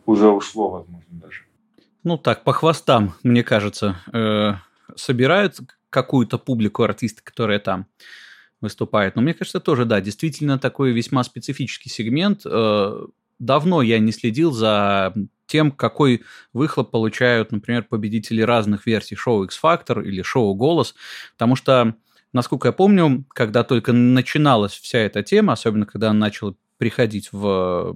уже 0.06 0.28
ушло, 0.28 0.70
возможно, 0.70 1.08
даже. 1.12 1.44
Ну 2.04 2.18
так, 2.18 2.44
по 2.44 2.52
хвостам, 2.52 3.14
мне 3.24 3.44
кажется, 3.44 3.96
э, 4.12 4.54
собирают 4.96 5.60
какую-то 5.90 6.38
публику 6.38 6.84
артисты, 6.84 7.22
которые 7.24 7.60
там 7.60 7.86
выступают. 8.60 9.16
Но 9.16 9.22
мне 9.22 9.34
кажется, 9.34 9.60
тоже, 9.60 9.86
да, 9.86 10.02
действительно 10.02 10.60
такой 10.60 10.92
весьма 10.92 11.24
специфический 11.24 11.90
сегмент. 11.90 12.42
Э, 12.46 13.06
давно 13.40 13.82
я 13.82 14.00
не 14.00 14.12
следил 14.12 14.52
за 14.52 15.14
тем, 15.54 15.70
какой 15.72 16.24
выхлоп 16.52 16.90
получают, 16.90 17.52
например, 17.52 17.84
победители 17.84 18.42
разных 18.42 18.88
версий 18.88 19.16
шоу 19.16 19.44
X-Factor 19.44 20.04
или 20.04 20.24
шоу 20.24 20.56
«Голос», 20.56 20.96
потому 21.34 21.56
что, 21.56 21.94
насколько 22.34 22.70
я 22.70 22.72
помню, 22.72 23.24
когда 23.30 23.64
только 23.64 23.94
начиналась 23.94 24.72
вся 24.72 24.98
эта 24.98 25.22
тема, 25.22 25.54
особенно 25.54 25.86
когда 25.86 26.10
она 26.10 26.22
начала 26.22 26.56
приходить 26.80 27.30
в 27.32 27.96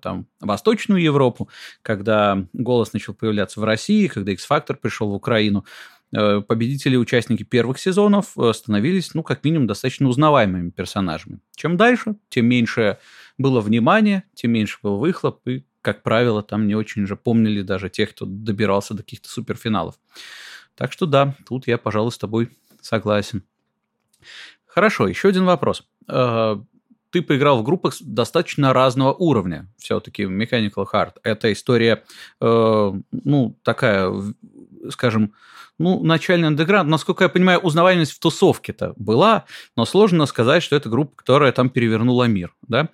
там, 0.00 0.28
Восточную 0.40 1.02
Европу, 1.02 1.48
когда 1.82 2.46
«Голос» 2.52 2.92
начал 2.92 3.12
появляться 3.12 3.58
в 3.58 3.64
России, 3.64 4.06
когда 4.06 4.30
X-Factor 4.30 4.76
пришел 4.76 5.10
в 5.10 5.14
Украину, 5.14 5.64
э, 6.12 6.40
победители 6.42 6.94
участники 6.94 7.42
первых 7.42 7.80
сезонов 7.80 8.38
э, 8.38 8.52
становились, 8.54 9.14
ну, 9.14 9.24
как 9.24 9.42
минимум, 9.42 9.66
достаточно 9.66 10.08
узнаваемыми 10.08 10.70
персонажами. 10.70 11.40
Чем 11.56 11.76
дальше, 11.76 12.14
тем 12.28 12.46
меньше 12.46 12.98
было 13.36 13.60
внимания, 13.60 14.22
тем 14.34 14.52
меньше 14.52 14.78
был 14.80 14.98
выхлоп, 14.98 15.40
и 15.48 15.64
как 15.82 16.02
правило, 16.02 16.42
там 16.42 16.66
не 16.66 16.74
очень 16.74 17.06
же 17.06 17.16
помнили 17.16 17.62
даже 17.62 17.88
тех, 17.88 18.10
кто 18.10 18.26
добирался 18.26 18.94
до 18.94 19.02
каких-то 19.02 19.28
суперфиналов. 19.28 19.94
Так 20.74 20.92
что 20.92 21.06
да, 21.06 21.34
тут 21.46 21.66
я, 21.66 21.78
пожалуй, 21.78 22.12
с 22.12 22.18
тобой 22.18 22.50
согласен. 22.80 23.42
Хорошо, 24.66 25.08
еще 25.08 25.28
один 25.28 25.44
вопрос. 25.44 25.88
Э, 26.08 26.56
ты 27.10 27.22
поиграл 27.22 27.60
в 27.60 27.64
группах 27.64 27.94
достаточно 28.00 28.72
разного 28.72 29.12
уровня. 29.12 29.68
Все-таки 29.78 30.24
Mechanical 30.24 30.86
Heart. 30.92 31.14
Это 31.22 31.52
история, 31.52 32.04
э, 32.40 32.92
ну, 33.10 33.58
такая, 33.62 34.12
скажем, 34.90 35.34
ну, 35.78 36.02
начальный 36.02 36.48
андеграунд. 36.48 36.88
Насколько 36.88 37.24
я 37.24 37.28
понимаю, 37.28 37.60
узнаваемость 37.60 38.12
в 38.12 38.18
тусовке-то 38.18 38.94
была, 38.96 39.44
но 39.76 39.84
сложно 39.84 40.26
сказать, 40.26 40.62
что 40.62 40.76
это 40.76 40.88
группа, 40.88 41.14
которая 41.16 41.52
там 41.52 41.70
перевернула 41.70 42.24
мир, 42.24 42.54
да. 42.66 42.88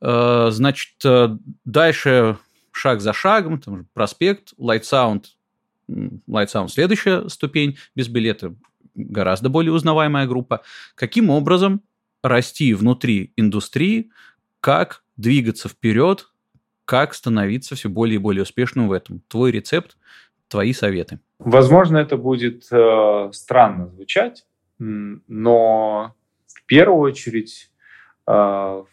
Э, 0.00 0.48
значит, 0.50 0.94
э, 1.04 1.36
дальше 1.64 2.38
шаг 2.72 3.00
за 3.00 3.12
шагом, 3.12 3.60
там, 3.60 3.86
проспект, 3.94 4.52
Light 4.58 4.82
Sound, 4.82 5.24
Light 5.88 6.48
Sound 6.52 6.68
следующая 6.68 7.28
ступень, 7.28 7.78
без 7.94 8.08
билета 8.08 8.54
гораздо 8.94 9.48
более 9.48 9.72
узнаваемая 9.72 10.26
группа. 10.26 10.62
Каким 10.94 11.30
образом 11.30 11.82
расти 12.22 12.74
внутри 12.74 13.32
индустрии, 13.36 14.10
как 14.60 15.04
двигаться 15.16 15.68
вперед, 15.68 16.28
как 16.84 17.14
становиться 17.14 17.74
все 17.74 17.88
более 17.88 18.16
и 18.16 18.18
более 18.18 18.42
успешным 18.42 18.88
в 18.88 18.92
этом. 18.92 19.22
Твой 19.28 19.50
рецепт, 19.50 19.96
твои 20.48 20.72
советы. 20.72 21.20
Возможно, 21.38 21.98
это 21.98 22.16
будет 22.16 22.66
э, 22.70 23.30
странно 23.32 23.88
звучать, 23.88 24.46
но 24.78 26.14
в 26.46 26.64
первую 26.66 27.00
очередь, 27.00 27.70
э, 28.26 28.84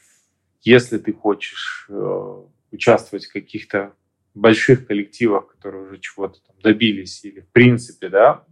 если 0.61 0.97
ты 0.97 1.13
хочешь 1.13 1.85
э, 1.89 2.43
участвовать 2.71 3.27
в 3.27 3.33
каких-то 3.33 3.93
больших 4.33 4.87
коллективах, 4.87 5.47
которые 5.47 5.85
уже 5.85 5.99
чего-то 5.99 6.39
добились, 6.61 7.23
или 7.23 7.41
в 7.41 7.49
принципе, 7.49 8.09
да, 8.09 8.43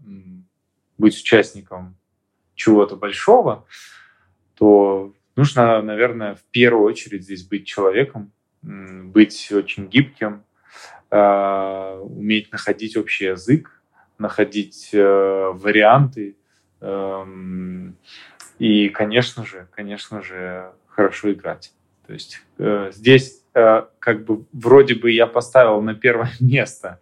быть 0.98 1.18
участником 1.18 1.98
чего-то 2.56 2.96
большого, 2.96 3.66
то 4.56 5.14
нужно, 5.36 5.82
наверное, 5.82 6.36
в 6.36 6.44
первую 6.52 6.86
очередь 6.86 7.24
здесь 7.24 7.44
быть 7.44 7.66
человеком, 7.66 8.32
быть 8.62 9.52
очень 9.52 9.88
гибким, 9.88 10.44
а, 11.10 12.00
уметь 12.00 12.52
находить 12.52 12.96
общий 12.96 13.26
язык, 13.26 13.81
находить 14.22 14.90
э, 14.94 15.52
варианты. 15.54 16.38
Эм, 16.80 17.98
и, 18.60 18.90
конечно 18.90 19.46
же, 19.46 19.68
конечно 19.76 20.22
же, 20.22 20.72
хорошо 20.88 21.34
играть. 21.34 21.74
То 22.08 22.14
есть 22.14 22.42
э, 22.58 22.92
здесь 22.94 23.44
э, 23.54 23.84
как 24.00 24.26
бы 24.26 24.46
вроде 24.54 24.96
бы 24.96 25.12
я 25.12 25.28
поставил 25.28 25.82
на 25.82 25.96
первое 25.96 26.32
место 26.40 27.00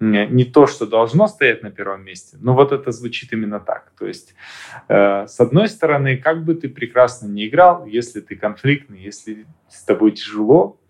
не 0.00 0.44
то, 0.44 0.66
что 0.66 0.86
должно 0.86 1.28
стоять 1.28 1.62
на 1.62 1.70
первом 1.70 2.02
месте, 2.02 2.38
но 2.40 2.54
вот 2.54 2.72
это 2.72 2.90
звучит 2.90 3.34
именно 3.34 3.60
так. 3.60 3.92
То 3.98 4.06
есть, 4.06 4.34
э, 4.88 5.26
с 5.26 5.38
одной 5.40 5.68
стороны, 5.68 6.16
как 6.16 6.42
бы 6.42 6.54
ты 6.54 6.70
прекрасно 6.70 7.26
не 7.26 7.46
играл, 7.46 7.84
если 7.84 8.20
ты 8.20 8.34
конфликтный, 8.34 9.02
если 9.02 9.46
с 9.68 9.82
тобой 9.84 10.12
тяжело, 10.12 10.80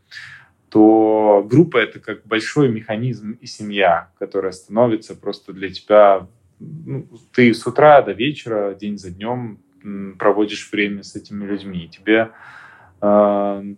то 0.71 1.47
группа 1.49 1.79
это 1.79 1.99
как 1.99 2.25
большой 2.27 2.69
механизм 2.69 3.33
и 3.33 3.47
семья, 3.47 4.11
которая 4.19 4.53
становится 4.53 5.15
просто 5.15 5.53
для 5.53 5.69
тебя. 5.71 6.29
Ну, 6.61 7.07
ты 7.33 7.53
с 7.53 7.67
утра 7.67 8.03
до 8.03 8.13
вечера, 8.13 8.75
день 8.75 8.97
за 8.97 9.11
днем 9.11 9.59
проводишь 10.19 10.71
время 10.71 11.03
с 11.03 11.17
этими 11.17 11.45
людьми. 11.45 11.89
Тебе 11.89 12.31
э, 13.01 13.75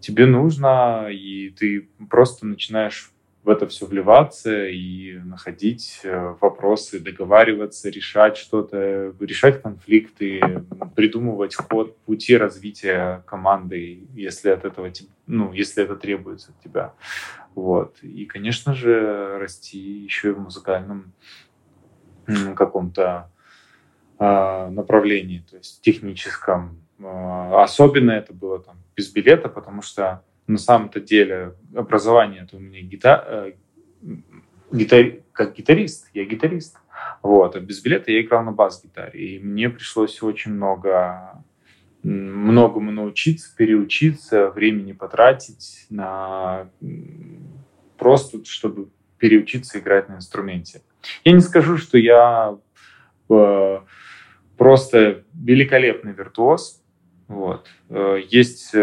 тебе 0.00 0.26
нужно, 0.26 1.08
и 1.10 1.50
ты 1.50 1.88
просто 2.10 2.46
начинаешь 2.46 3.11
в 3.42 3.48
это 3.48 3.66
все 3.66 3.86
вливаться 3.86 4.66
и 4.66 5.18
находить 5.24 6.00
э, 6.04 6.36
вопросы, 6.40 7.00
договариваться, 7.00 7.90
решать 7.90 8.36
что-то, 8.36 9.12
решать 9.18 9.60
конфликты, 9.60 10.64
придумывать 10.94 11.56
ход 11.56 11.98
пути 11.98 12.36
развития 12.36 13.24
команды, 13.26 14.06
если 14.14 14.50
от 14.50 14.64
этого, 14.64 14.90
ну, 15.26 15.52
если 15.52 15.82
это 15.82 15.96
требуется 15.96 16.52
от 16.52 16.60
тебя. 16.62 16.94
Вот. 17.56 17.98
И, 18.02 18.26
конечно 18.26 18.74
же, 18.74 19.38
расти 19.38 19.78
еще 19.78 20.28
и 20.28 20.32
в 20.32 20.38
музыкальном 20.38 21.12
каком-то 22.54 23.28
э, 24.20 24.68
направлении, 24.68 25.44
то 25.50 25.56
есть 25.56 25.82
техническом. 25.82 26.80
Э, 27.00 27.62
особенно 27.62 28.12
это 28.12 28.32
было 28.32 28.60
там 28.60 28.76
без 28.94 29.10
билета, 29.10 29.48
потому 29.48 29.82
что 29.82 30.22
на 30.52 30.58
самом-то 30.58 31.00
деле 31.00 31.54
образование 31.74 32.42
это 32.42 32.56
у 32.56 32.60
меня 32.60 32.80
гита... 32.82 33.24
Э, 33.26 33.52
гитар... 34.70 35.22
как 35.32 35.54
гитарист, 35.54 36.08
я 36.14 36.24
гитарист. 36.24 36.76
Вот, 37.22 37.56
а 37.56 37.60
без 37.60 37.82
билета 37.82 38.12
я 38.12 38.20
играл 38.20 38.44
на 38.44 38.52
бас-гитаре. 38.52 39.18
И 39.20 39.38
мне 39.38 39.68
пришлось 39.70 40.22
очень 40.22 40.52
много 40.52 41.42
многому 42.02 42.90
научиться, 42.90 43.54
переучиться, 43.56 44.50
времени 44.50 44.92
потратить 44.92 45.86
на 45.88 46.68
просто, 47.96 48.44
чтобы 48.44 48.88
переучиться 49.18 49.78
играть 49.78 50.08
на 50.08 50.16
инструменте. 50.16 50.82
Я 51.24 51.32
не 51.32 51.40
скажу, 51.40 51.76
что 51.78 51.98
я 51.98 52.58
э, 53.30 53.80
просто 54.56 55.22
великолепный 55.32 56.12
виртуоз. 56.12 56.82
Вот. 57.28 57.68
Э, 57.88 58.18
есть 58.28 58.74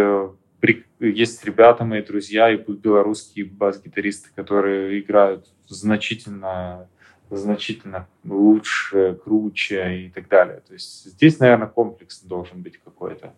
есть 1.00 1.46
ребята, 1.46 1.86
мои 1.86 2.02
друзья, 2.02 2.52
и 2.52 2.58
белорусские 2.58 3.46
бас-гитаристы, 3.46 4.30
которые 4.36 5.00
играют 5.00 5.48
значительно, 5.68 6.88
значительно 7.30 8.08
лучше, 8.24 9.20
круче 9.24 10.06
и 10.06 10.10
так 10.10 10.28
далее. 10.28 10.62
То 10.68 10.74
есть 10.74 11.06
здесь, 11.06 11.40
наверное, 11.40 11.68
комплекс 11.68 12.22
должен 12.22 12.62
быть 12.62 12.78
какой-то. 12.78 13.34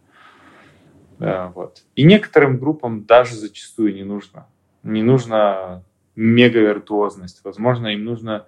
Вот. 1.19 1.83
И 1.95 2.03
некоторым 2.03 2.57
группам 2.57 3.05
даже 3.05 3.35
зачастую 3.35 3.93
не 3.93 4.03
нужно. 4.03 4.47
Не 4.81 5.03
нужно 5.03 5.83
мега-виртуозность. 6.15 7.41
Возможно, 7.43 7.87
им 7.89 8.05
нужно 8.05 8.47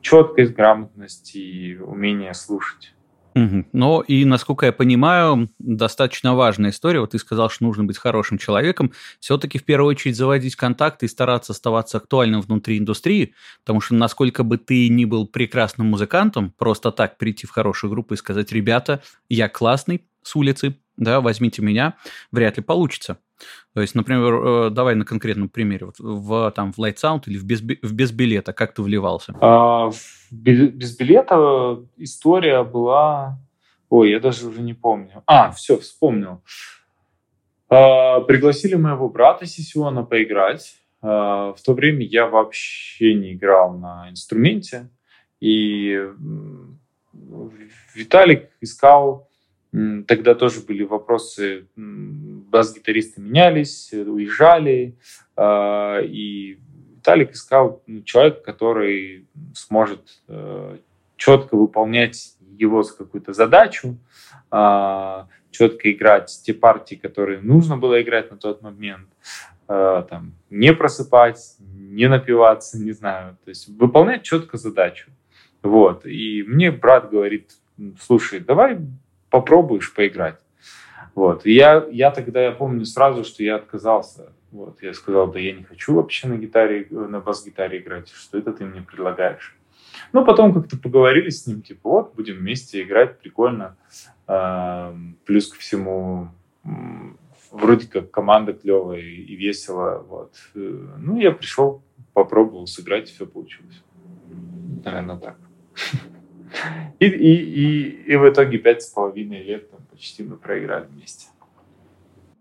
четкость, 0.00 0.54
грамотность 0.54 1.34
и 1.34 1.78
умение 1.78 2.32
слушать. 2.32 2.94
Угу. 3.34 3.66
Но 3.72 4.00
и, 4.00 4.24
насколько 4.24 4.66
я 4.66 4.72
понимаю, 4.72 5.48
достаточно 5.58 6.34
важная 6.34 6.70
история. 6.70 7.00
Вот 7.00 7.10
ты 7.10 7.18
сказал, 7.18 7.48
что 7.48 7.64
нужно 7.64 7.84
быть 7.84 7.96
хорошим 7.96 8.38
человеком. 8.38 8.92
Все-таки 9.20 9.58
в 9.58 9.64
первую 9.64 9.90
очередь 9.90 10.16
заводить 10.16 10.56
контакты 10.56 11.06
и 11.06 11.08
стараться 11.08 11.52
оставаться 11.52 11.98
актуальным 11.98 12.40
внутри 12.40 12.78
индустрии, 12.78 13.34
потому 13.60 13.80
что 13.80 13.94
насколько 13.94 14.42
бы 14.42 14.58
ты 14.58 14.88
ни 14.88 15.04
был 15.04 15.26
прекрасным 15.26 15.88
музыкантом, 15.88 16.52
просто 16.58 16.90
так 16.90 17.18
прийти 17.18 17.46
в 17.46 17.50
хорошую 17.50 17.90
группу 17.90 18.14
и 18.14 18.16
сказать, 18.16 18.52
ребята, 18.52 19.02
я 19.28 19.48
классный 19.48 20.04
с 20.22 20.34
улицы, 20.36 20.76
да, 20.96 21.20
возьмите 21.20 21.62
меня, 21.62 21.94
вряд 22.32 22.56
ли 22.56 22.62
получится. 22.62 23.18
То 23.74 23.80
есть, 23.80 23.94
например, 23.94 24.34
э, 24.34 24.70
давай 24.70 24.94
на 24.94 25.04
конкретном 25.04 25.48
примере. 25.48 25.86
Вот 25.86 25.98
в, 25.98 26.50
там, 26.52 26.72
в 26.72 26.78
Light 26.78 26.96
Sound 26.96 27.22
или 27.26 27.38
в 27.38 27.44
без, 27.44 27.60
в 27.60 27.92
без 27.92 28.12
билета, 28.12 28.52
как 28.52 28.74
ты 28.74 28.82
вливался? 28.82 29.34
А, 29.40 29.90
без 30.30 30.96
билета 30.96 31.82
история 31.96 32.62
была... 32.62 33.38
Ой, 33.88 34.10
я 34.10 34.20
даже 34.20 34.46
уже 34.46 34.60
не 34.60 34.74
помню. 34.74 35.22
А, 35.26 35.50
все, 35.50 35.78
вспомнил. 35.78 36.42
А, 37.68 38.20
пригласили 38.20 38.74
моего 38.74 39.08
брата 39.08 39.46
Сисиона 39.46 40.02
поиграть. 40.02 40.76
А, 41.02 41.52
в 41.52 41.62
то 41.62 41.72
время 41.72 42.04
я 42.04 42.26
вообще 42.26 43.14
не 43.14 43.34
играл 43.34 43.78
на 43.78 44.10
инструменте. 44.10 44.90
И 45.40 45.98
Виталик 47.94 48.50
искал 48.60 49.29
Тогда 49.72 50.34
тоже 50.34 50.60
были 50.60 50.82
вопросы, 50.82 51.66
бас-гитаристы 51.76 53.20
менялись, 53.20 53.92
уезжали, 53.92 54.96
И 55.38 56.58
Виталик 56.96 57.32
искал 57.32 57.82
ну, 57.86 58.02
человека, 58.02 58.40
который 58.42 59.26
сможет 59.54 60.22
четко 61.16 61.56
выполнять 61.56 62.34
его 62.58 62.82
какую-то 62.82 63.32
задачу, 63.32 63.96
четко 64.50 65.92
играть 65.92 66.40
те 66.44 66.52
партии, 66.52 66.96
которые 66.96 67.40
нужно 67.40 67.76
было 67.76 68.02
играть 68.02 68.30
на 68.30 68.36
тот 68.36 68.62
момент, 68.62 69.08
там, 69.66 70.34
не 70.50 70.72
просыпать, 70.72 71.56
не 71.60 72.08
напиваться, 72.08 72.78
не 72.82 72.92
знаю, 72.92 73.36
то 73.44 73.50
есть 73.50 73.68
выполнять 73.68 74.22
четко 74.22 74.56
задачу. 74.58 75.10
Вот. 75.62 76.06
И 76.06 76.42
мне 76.46 76.70
брат 76.70 77.10
говорит, 77.10 77.52
слушай, 78.00 78.40
давай 78.40 78.78
попробуешь 79.30 79.94
поиграть. 79.94 80.40
Вот. 81.14 81.46
И 81.46 81.52
я, 81.52 81.86
я 81.90 82.10
тогда, 82.10 82.42
я 82.42 82.52
помню 82.52 82.84
сразу, 82.84 83.24
что 83.24 83.42
я 83.42 83.56
отказался. 83.56 84.32
Вот. 84.50 84.82
Я 84.82 84.94
сказал, 84.94 85.30
да 85.30 85.38
я 85.38 85.52
не 85.52 85.64
хочу 85.64 85.94
вообще 85.94 86.28
на 86.28 86.36
гитаре, 86.36 86.86
на 86.90 87.20
бас-гитаре 87.20 87.78
играть. 87.78 88.10
Что 88.10 88.38
это 88.38 88.52
ты 88.52 88.64
мне 88.64 88.82
предлагаешь? 88.82 89.56
Ну, 90.12 90.24
потом 90.24 90.52
как-то 90.54 90.76
поговорили 90.78 91.30
с 91.30 91.46
ним, 91.46 91.62
типа, 91.62 91.88
вот, 91.88 92.14
будем 92.14 92.36
вместе 92.36 92.82
играть, 92.82 93.18
прикольно. 93.18 93.76
Плюс 95.24 95.52
ко 95.52 95.58
всему, 95.58 96.28
вроде 97.50 97.88
как 97.88 98.10
команда 98.10 98.52
клевая 98.52 99.00
и 99.00 99.36
весело. 99.36 100.04
Вот. 100.08 100.34
Ну, 100.54 101.18
я 101.18 101.32
пришел, 101.32 101.82
попробовал 102.12 102.66
сыграть, 102.66 103.08
все 103.08 103.26
получилось. 103.26 103.82
Наверное, 104.84 105.16
так. 105.16 105.36
И, 106.98 107.06
и, 107.06 107.34
и, 107.34 108.12
и 108.12 108.16
в 108.16 108.28
итоге 108.28 108.58
пять 108.58 108.82
с 108.82 108.86
половиной 108.86 109.42
лет 109.42 109.70
там, 109.70 109.80
почти 109.90 110.22
мы 110.22 110.36
проиграли 110.36 110.86
вместе. 110.86 111.26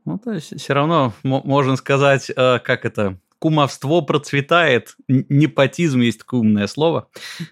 Ну, 0.06 0.18
то 0.18 0.32
есть 0.32 0.60
все 0.60 0.74
равно 0.74 1.14
можно 1.24 1.76
сказать, 1.76 2.32
э, 2.36 2.60
как 2.60 2.86
это, 2.86 3.18
кумовство 3.40 4.02
процветает, 4.02 4.96
непотизм 5.08 6.02
есть 6.02 6.20
такое 6.20 6.42
умное 6.42 6.68
слово, 6.68 7.10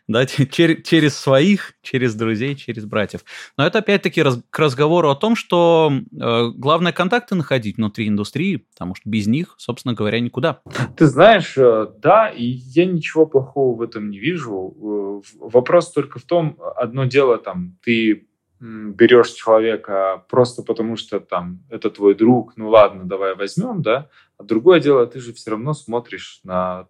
да, 0.07 0.25
через, 0.25 0.85
через 0.85 1.17
своих, 1.17 1.73
через 1.81 2.13
друзей, 2.13 2.55
через 2.55 2.85
братьев. 2.85 3.21
Но 3.57 3.65
это 3.65 3.79
опять-таки 3.79 4.21
раз, 4.21 4.39
к 4.49 4.59
разговору 4.59 5.09
о 5.09 5.15
том, 5.15 5.35
что 5.35 5.91
э, 5.91 6.47
главное 6.55 6.91
контакты 6.91 7.35
находить 7.35 7.77
внутри 7.77 8.07
индустрии, 8.07 8.57
потому 8.57 8.95
что 8.95 9.09
без 9.09 9.27
них, 9.27 9.55
собственно 9.57 9.93
говоря, 9.93 10.19
никуда. 10.19 10.59
Ты 10.95 11.07
знаешь, 11.07 11.57
э, 11.57 11.87
да, 11.99 12.29
и 12.29 12.43
я 12.43 12.85
ничего 12.85 13.25
плохого 13.25 13.77
в 13.77 13.81
этом 13.81 14.09
не 14.09 14.19
вижу. 14.19 15.21
Э, 15.23 15.37
вопрос 15.39 15.91
только 15.91 16.19
в 16.19 16.23
том, 16.23 16.57
одно 16.75 17.05
дело 17.05 17.37
там, 17.37 17.77
ты 17.81 18.27
берешь 18.59 19.31
человека 19.31 20.23
просто 20.29 20.63
потому, 20.63 20.95
что 20.95 21.19
там 21.19 21.63
это 21.69 21.89
твой 21.89 22.15
друг, 22.15 22.53
ну 22.57 22.69
ладно, 22.69 23.03
давай 23.03 23.35
возьмем, 23.35 23.81
да, 23.81 24.09
а 24.37 24.43
другое 24.43 24.79
дело, 24.79 25.05
ты 25.07 25.19
же 25.19 25.33
все 25.33 25.51
равно 25.51 25.73
смотришь 25.73 26.39
на, 26.43 26.87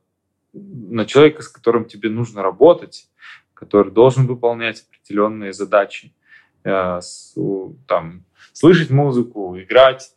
на 0.54 1.06
человека, 1.06 1.42
с 1.42 1.48
которым 1.48 1.86
тебе 1.86 2.10
нужно 2.10 2.44
работать, 2.44 3.10
который 3.54 3.92
должен 3.92 4.28
выполнять 4.28 4.86
определенные 4.88 5.54
задачи, 5.54 6.14
э, 6.64 7.00
с, 7.02 7.36
там, 7.88 8.24
слышать 8.54 8.90
музыку, 8.90 9.58
играть 9.60 10.14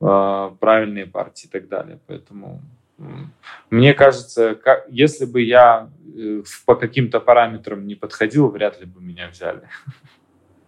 э, 0.00 0.50
правильные 0.58 1.06
партии 1.06 1.46
и 1.46 1.50
так 1.50 1.68
далее. 1.68 2.00
Поэтому 2.06 2.62
мне 3.70 3.94
кажется, 3.94 4.54
как, 4.54 4.86
если 4.90 5.24
бы 5.24 5.40
я 5.40 5.90
э, 6.14 6.42
по 6.66 6.74
каким-то 6.74 7.20
параметрам 7.20 7.86
не 7.86 7.94
подходил, 7.94 8.48
вряд 8.48 8.80
ли 8.80 8.86
бы 8.86 9.00
меня 9.00 9.28
взяли. 9.28 9.68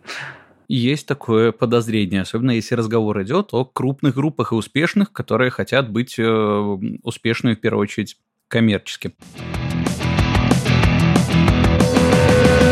Есть 0.74 1.06
такое 1.06 1.52
подозрение, 1.52 2.22
особенно 2.22 2.52
если 2.52 2.74
разговор 2.74 3.22
идет 3.22 3.50
о 3.52 3.66
крупных 3.66 4.14
группах 4.14 4.52
и 4.52 4.54
успешных, 4.54 5.12
которые 5.12 5.50
хотят 5.50 5.90
быть 5.90 6.18
э, 6.18 6.78
успешными 7.02 7.54
в 7.54 7.60
первую 7.60 7.82
очередь 7.82 8.16
коммерчески. 8.48 9.14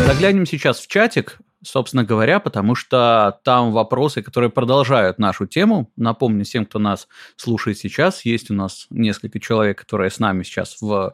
Заглянем 0.07 0.47
сейчас 0.47 0.79
в 0.79 0.87
чатик, 0.87 1.37
собственно 1.63 2.03
говоря, 2.03 2.39
потому 2.39 2.73
что 2.73 3.39
там 3.43 3.71
вопросы, 3.71 4.23
которые 4.23 4.49
продолжают 4.49 5.19
нашу 5.19 5.45
тему. 5.45 5.91
Напомню 5.95 6.43
всем, 6.43 6.65
кто 6.65 6.79
нас 6.79 7.07
слушает 7.35 7.77
сейчас, 7.77 8.25
есть 8.25 8.49
у 8.49 8.55
нас 8.55 8.87
несколько 8.89 9.39
человек, 9.39 9.77
которые 9.77 10.09
с 10.09 10.17
нами 10.17 10.41
сейчас 10.41 10.81
в 10.81 11.13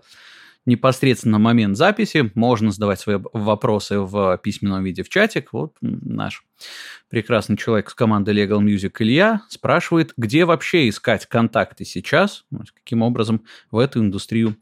непосредственно 0.67 1.39
момент 1.39 1.77
записи. 1.77 2.29
Можно 2.35 2.71
задавать 2.71 2.99
свои 2.99 3.17
вопросы 3.33 3.99
в 3.99 4.37
письменном 4.43 4.83
виде 4.83 5.01
в 5.01 5.09
чатик. 5.09 5.53
Вот 5.53 5.75
наш 5.81 6.45
прекрасный 7.09 7.57
человек 7.57 7.89
с 7.89 7.95
команды 7.95 8.33
Legal 8.33 8.59
Music 8.59 8.93
Илья 8.99 9.41
спрашивает, 9.49 10.13
где 10.17 10.45
вообще 10.45 10.89
искать 10.89 11.25
контакты 11.25 11.85
сейчас, 11.85 12.45
каким 12.75 13.01
образом 13.01 13.43
в 13.71 13.79
эту 13.79 14.01
индустрию 14.01 14.55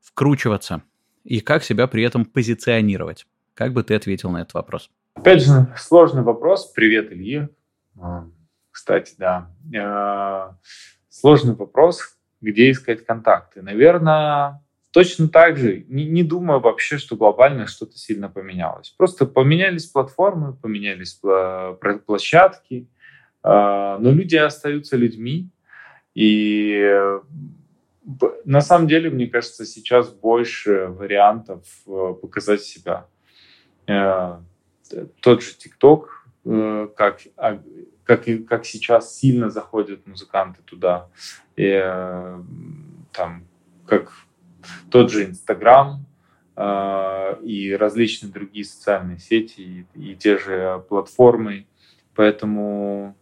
вкручиваться 0.00 0.82
и 1.22 1.40
как 1.40 1.62
себя 1.62 1.86
при 1.86 2.02
этом 2.02 2.24
позиционировать. 2.24 3.26
Как 3.54 3.72
бы 3.72 3.84
ты 3.84 3.94
ответил 3.94 4.30
на 4.30 4.38
этот 4.38 4.54
вопрос? 4.54 4.90
Опять 5.14 5.44
же, 5.44 5.72
сложный 5.76 6.22
вопрос. 6.22 6.72
Привет, 6.72 7.12
Илья. 7.12 7.50
А, 8.00 8.26
кстати, 8.70 9.14
да. 9.18 9.50
А, 9.76 10.56
сложный 11.10 11.54
вопрос, 11.54 12.16
где 12.40 12.70
искать 12.70 13.04
контакты. 13.04 13.60
Наверное, 13.60 14.61
Точно 14.92 15.28
так 15.28 15.56
же, 15.56 15.84
не, 15.88 16.04
не 16.04 16.22
думаю 16.22 16.60
вообще, 16.60 16.98
что 16.98 17.16
глобально 17.16 17.66
что-то 17.66 17.96
сильно 17.96 18.28
поменялось. 18.28 18.90
Просто 18.90 19.24
поменялись 19.24 19.86
платформы, 19.86 20.52
поменялись 20.52 21.18
площадки, 22.06 22.86
а, 23.42 23.98
но 23.98 24.10
люди 24.10 24.36
остаются 24.36 24.98
людьми. 24.98 25.48
И 26.14 26.94
на 28.44 28.60
самом 28.60 28.86
деле, 28.86 29.08
мне 29.08 29.28
кажется, 29.28 29.64
сейчас 29.64 30.10
больше 30.10 30.88
вариантов 30.88 31.64
э, 31.86 32.14
показать 32.20 32.62
себя. 32.62 33.06
Э, 33.86 34.40
тот 35.20 35.42
же 35.42 35.54
ТикТок, 35.54 36.26
э, 36.44 36.88
как, 36.96 37.20
а, 37.36 37.62
как, 38.04 38.24
как 38.46 38.66
сейчас 38.66 39.16
сильно 39.16 39.48
заходят 39.48 40.06
музыканты 40.06 40.60
туда. 40.62 41.08
И, 41.56 41.70
там, 43.12 43.46
как 43.86 44.12
тот 44.90 45.10
же 45.10 45.24
Инстаграм 45.24 46.04
э, 46.56 47.36
и 47.42 47.72
различные 47.72 48.32
другие 48.32 48.64
социальные 48.64 49.18
сети 49.18 49.86
и, 49.94 50.12
и 50.12 50.14
те 50.14 50.38
же 50.38 50.84
платформы. 50.88 51.66
Поэтому 52.14 53.16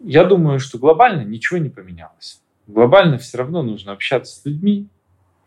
я 0.00 0.24
думаю, 0.24 0.58
что 0.58 0.78
глобально 0.78 1.22
ничего 1.22 1.58
не 1.58 1.70
поменялось. 1.70 2.42
Глобально 2.66 3.18
все 3.18 3.38
равно 3.38 3.62
нужно 3.62 3.92
общаться 3.92 4.40
с 4.40 4.44
людьми, 4.44 4.88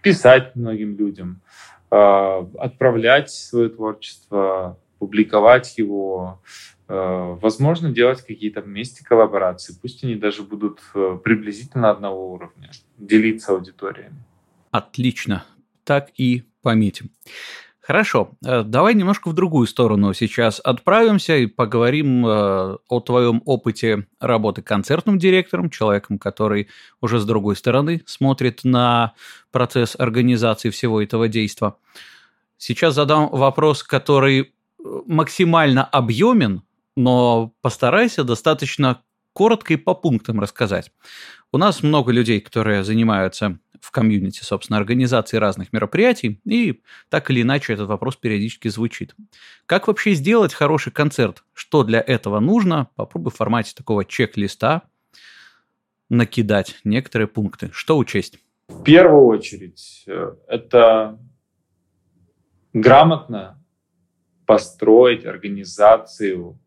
писать 0.01 0.56
многим 0.56 0.97
людям, 0.97 1.41
э, 1.91 2.45
отправлять 2.58 3.32
свое 3.32 3.69
творчество, 3.69 4.78
публиковать 4.99 5.78
его, 5.78 6.41
э, 6.88 7.38
возможно, 7.41 7.91
делать 7.91 8.21
какие-то 8.21 8.62
вместе 8.62 9.04
коллаборации. 9.04 9.75
Пусть 9.82 10.04
они 10.04 10.15
даже 10.15 10.43
будут 10.43 10.80
э, 10.93 11.17
приблизительно 11.23 11.89
одного 11.89 12.34
уровня, 12.34 12.71
делиться 12.97 13.54
аудиториями. 13.54 14.23
Отлично. 14.75 15.45
Так 15.85 16.09
и 16.17 16.43
пометим. 16.61 17.09
Хорошо, 17.79 18.31
э, 18.43 18.63
давай 18.63 18.93
немножко 18.93 19.29
в 19.29 19.33
другую 19.33 19.67
сторону 19.67 20.13
сейчас 20.13 20.59
отправимся 20.59 21.38
и 21.38 21.45
поговорим 21.45 22.25
э, 22.25 22.77
о 22.89 22.99
твоем 22.99 23.41
опыте 23.45 24.07
работы 24.19 24.61
концертным 24.61 25.17
директором, 25.17 25.69
человеком, 25.69 26.19
который 26.19 26.67
уже 26.99 27.19
с 27.19 27.25
другой 27.25 27.55
стороны 27.55 28.01
смотрит 28.05 28.65
на 28.65 29.13
процесс 29.51 29.95
организации 29.97 30.71
всего 30.71 31.01
этого 31.01 31.29
действа. 31.29 31.77
Сейчас 32.57 32.95
задам 32.95 33.29
вопрос, 33.29 33.81
который 33.81 34.41
э, 34.41 34.45
максимально 35.05 35.85
объемен, 35.85 36.63
но 36.97 37.53
постарайся 37.61 38.25
достаточно 38.25 39.01
коротко 39.31 39.73
и 39.73 39.77
по 39.77 39.93
пунктам 39.93 40.41
рассказать. 40.41 40.91
У 41.53 41.57
нас 41.57 41.83
много 41.83 42.11
людей, 42.11 42.41
которые 42.41 42.83
занимаются 42.83 43.59
в 43.86 43.91
комьюнити, 43.91 44.43
собственно, 44.43 44.80
организацией 44.80 45.39
разных 45.39 45.71
мероприятий, 45.71 46.41
и 46.43 46.82
так 47.10 47.30
или 47.30 47.43
иначе 47.43 47.74
этот 47.74 47.88
вопрос 47.88 48.15
периодически 48.15 48.67
звучит. 48.67 49.15
Как 49.67 49.88
вообще 49.88 50.13
сделать 50.15 50.56
хороший 50.56 50.91
концерт? 50.91 51.43
Что 51.54 51.84
для 51.84 52.02
этого 52.02 52.39
нужно? 52.39 52.89
Попробуй 52.95 53.32
в 53.32 53.36
формате 53.36 53.74
такого 53.76 54.04
чек-листа 54.04 54.82
накидать 56.10 56.78
некоторые 56.84 57.28
пункты. 57.28 57.69
Что 57.74 57.98
учесть? 58.00 58.39
В 58.69 58.82
первую 58.82 59.26
очередь, 59.26 60.04
э, 60.08 60.36
это 60.48 61.19
грамотно 62.74 63.63
построить 64.48 65.26
организацию 65.26 66.58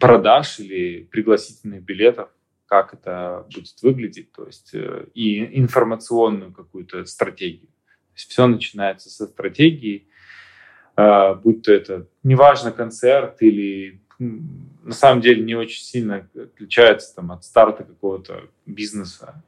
продаж 0.00 0.58
или 0.58 1.04
пригласительных 1.04 1.84
билетов 1.84 2.30
как 2.68 2.94
это 2.94 3.46
будет 3.54 3.82
выглядеть, 3.82 4.30
то 4.32 4.46
есть 4.46 4.74
э, 4.74 5.06
и 5.14 5.58
информационную 5.58 6.52
какую-то 6.52 7.04
стратегию. 7.06 7.68
То 7.68 8.14
есть 8.14 8.30
все 8.30 8.46
начинается 8.46 9.08
со 9.10 9.26
стратегии, 9.26 10.06
э, 10.96 11.34
будь 11.34 11.62
то 11.62 11.72
это 11.72 12.06
неважно 12.22 12.70
концерт 12.70 13.40
или 13.40 14.00
на 14.18 14.92
самом 14.92 15.20
деле 15.20 15.44
не 15.44 15.54
очень 15.54 15.82
сильно 15.82 16.28
отличается 16.34 17.14
там, 17.14 17.32
от 17.32 17.44
старта 17.44 17.84
какого-то 17.84 18.48
бизнеса. 18.66 19.42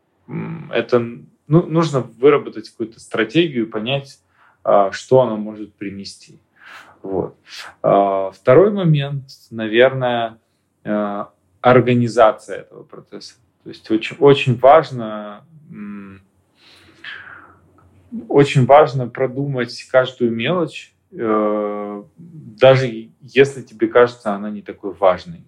это 0.72 1.00
ну, 1.48 1.66
нужно 1.66 2.00
выработать 2.00 2.70
какую-то 2.70 3.00
стратегию, 3.00 3.68
понять, 3.68 4.20
а, 4.62 4.92
что 4.92 5.20
оно 5.20 5.36
может 5.36 5.74
принести. 5.74 6.38
Вот. 7.02 7.36
А, 7.82 8.30
второй 8.30 8.70
момент, 8.70 9.24
наверное, 9.50 10.38
а, 10.84 11.30
организация 11.60 12.60
этого 12.60 12.82
процесса. 12.82 13.34
То 13.62 13.68
есть 13.68 13.90
очень, 13.90 14.16
очень 14.18 14.58
важно 14.58 15.44
очень 18.28 18.66
важно 18.66 19.08
продумать 19.08 19.86
каждую 19.90 20.32
мелочь, 20.32 20.94
э, 21.12 22.02
даже 22.16 23.10
если 23.20 23.62
тебе 23.62 23.88
кажется 23.88 24.34
она 24.34 24.50
не 24.50 24.62
такой 24.62 24.92
важной. 24.92 25.44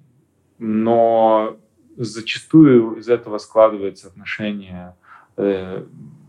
Но 0.58 1.56
зачастую 1.96 2.96
из 2.96 3.08
этого 3.08 3.38
складывается 3.38 4.08
отношение 4.08 4.94
э, 5.36 5.84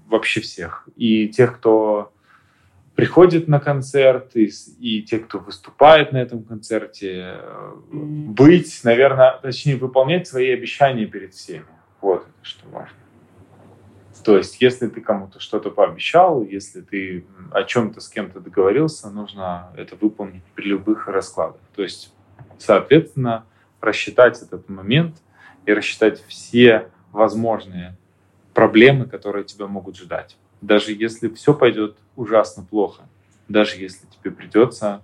вообще 0.08 0.42
всех. 0.42 0.88
И 0.96 1.28
тех, 1.30 1.58
кто 1.58 2.13
приходит 2.96 3.48
на 3.48 3.60
концерт, 3.60 4.36
и, 4.36 4.52
и 4.80 5.02
те, 5.02 5.20
кто 5.20 5.40
выступает 5.40 6.12
на 6.12 6.18
этом 6.18 6.44
концерте, 6.44 7.38
э, 7.38 7.72
быть, 7.92 8.82
наверное, 8.84 9.40
точнее, 9.42 9.78
выполнять 9.78 10.28
свои 10.28 10.52
обещания 10.52 11.06
перед 11.06 11.34
всеми. 11.34 11.66
Вот 12.02 12.22
это 12.22 12.32
что 12.44 12.68
важно. 12.70 12.98
То 14.24 14.38
есть, 14.38 14.62
если 14.62 14.88
ты 14.88 15.02
кому-то 15.02 15.40
что-то 15.40 15.70
пообещал, 15.70 16.44
если 16.44 16.82
ты 16.82 17.26
о 17.52 17.64
чем-то 17.64 18.00
с 18.00 18.08
кем-то 18.08 18.40
договорился, 18.40 19.10
нужно 19.10 19.72
это 19.76 19.98
выполнить 20.00 20.44
при 20.56 20.66
любых 20.66 21.08
раскладах. 21.08 21.62
То 21.76 21.84
есть, 21.84 22.14
соответственно, 22.58 23.46
рассчитать 23.82 24.42
этот 24.42 24.70
момент 24.70 25.18
и 25.66 25.74
рассчитать 25.74 26.24
все 26.28 26.90
возможные 27.12 27.98
проблемы, 28.54 29.08
которые 29.08 29.44
тебя 29.44 29.68
могут 29.68 29.98
ждать. 29.98 30.38
Даже 30.64 30.94
если 30.94 31.28
все 31.28 31.54
пойдет 31.54 31.98
ужасно 32.16 32.64
плохо, 32.64 33.04
даже 33.50 33.76
если 33.76 34.08
тебе 34.08 34.32
придется 34.32 35.02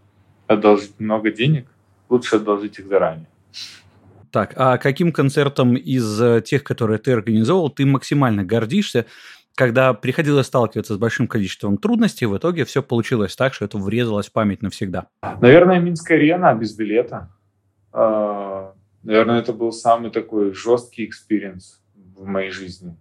одолжить 0.47 0.97
много 0.99 1.31
денег, 1.31 1.67
лучше 2.07 2.37
одолжить 2.37 2.79
их 2.79 2.87
заранее. 2.87 3.27
Так, 4.31 4.53
а 4.55 4.77
каким 4.77 5.11
концертом 5.11 5.75
из 5.75 6.21
э, 6.21 6.41
тех, 6.41 6.63
которые 6.63 6.97
ты 6.97 7.11
организовал, 7.11 7.69
ты 7.69 7.85
максимально 7.85 8.45
гордишься, 8.45 9.05
когда 9.55 9.93
приходилось 9.93 10.47
сталкиваться 10.47 10.93
с 10.93 10.97
большим 10.97 11.27
количеством 11.27 11.77
трудностей, 11.77 12.25
в 12.25 12.37
итоге 12.37 12.63
все 12.63 12.81
получилось 12.81 13.35
так, 13.35 13.53
что 13.53 13.65
это 13.65 13.77
врезалось 13.77 14.29
в 14.29 14.31
память 14.31 14.61
навсегда? 14.61 15.07
Наверное, 15.41 15.79
Минская 15.79 16.17
арена 16.17 16.55
без 16.55 16.73
билета. 16.73 17.29
А, 17.91 18.73
наверное, 19.03 19.39
это 19.39 19.51
был 19.51 19.73
самый 19.73 20.11
такой 20.11 20.53
жесткий 20.53 21.03
experience 21.03 21.81
в 22.15 22.25
моей 22.25 22.51
жизни. 22.51 22.95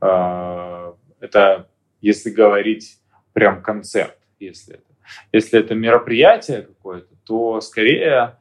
А, 0.00 0.94
это, 1.20 1.68
если 2.04 2.28
говорить 2.28 2.98
прям 3.32 3.62
концерт, 3.62 4.18
если 4.38 4.74
это. 4.74 4.84
Если 5.32 5.58
это 5.58 5.74
мероприятие 5.74 6.62
какое-то, 6.62 7.14
то 7.24 7.60
скорее 7.62 8.38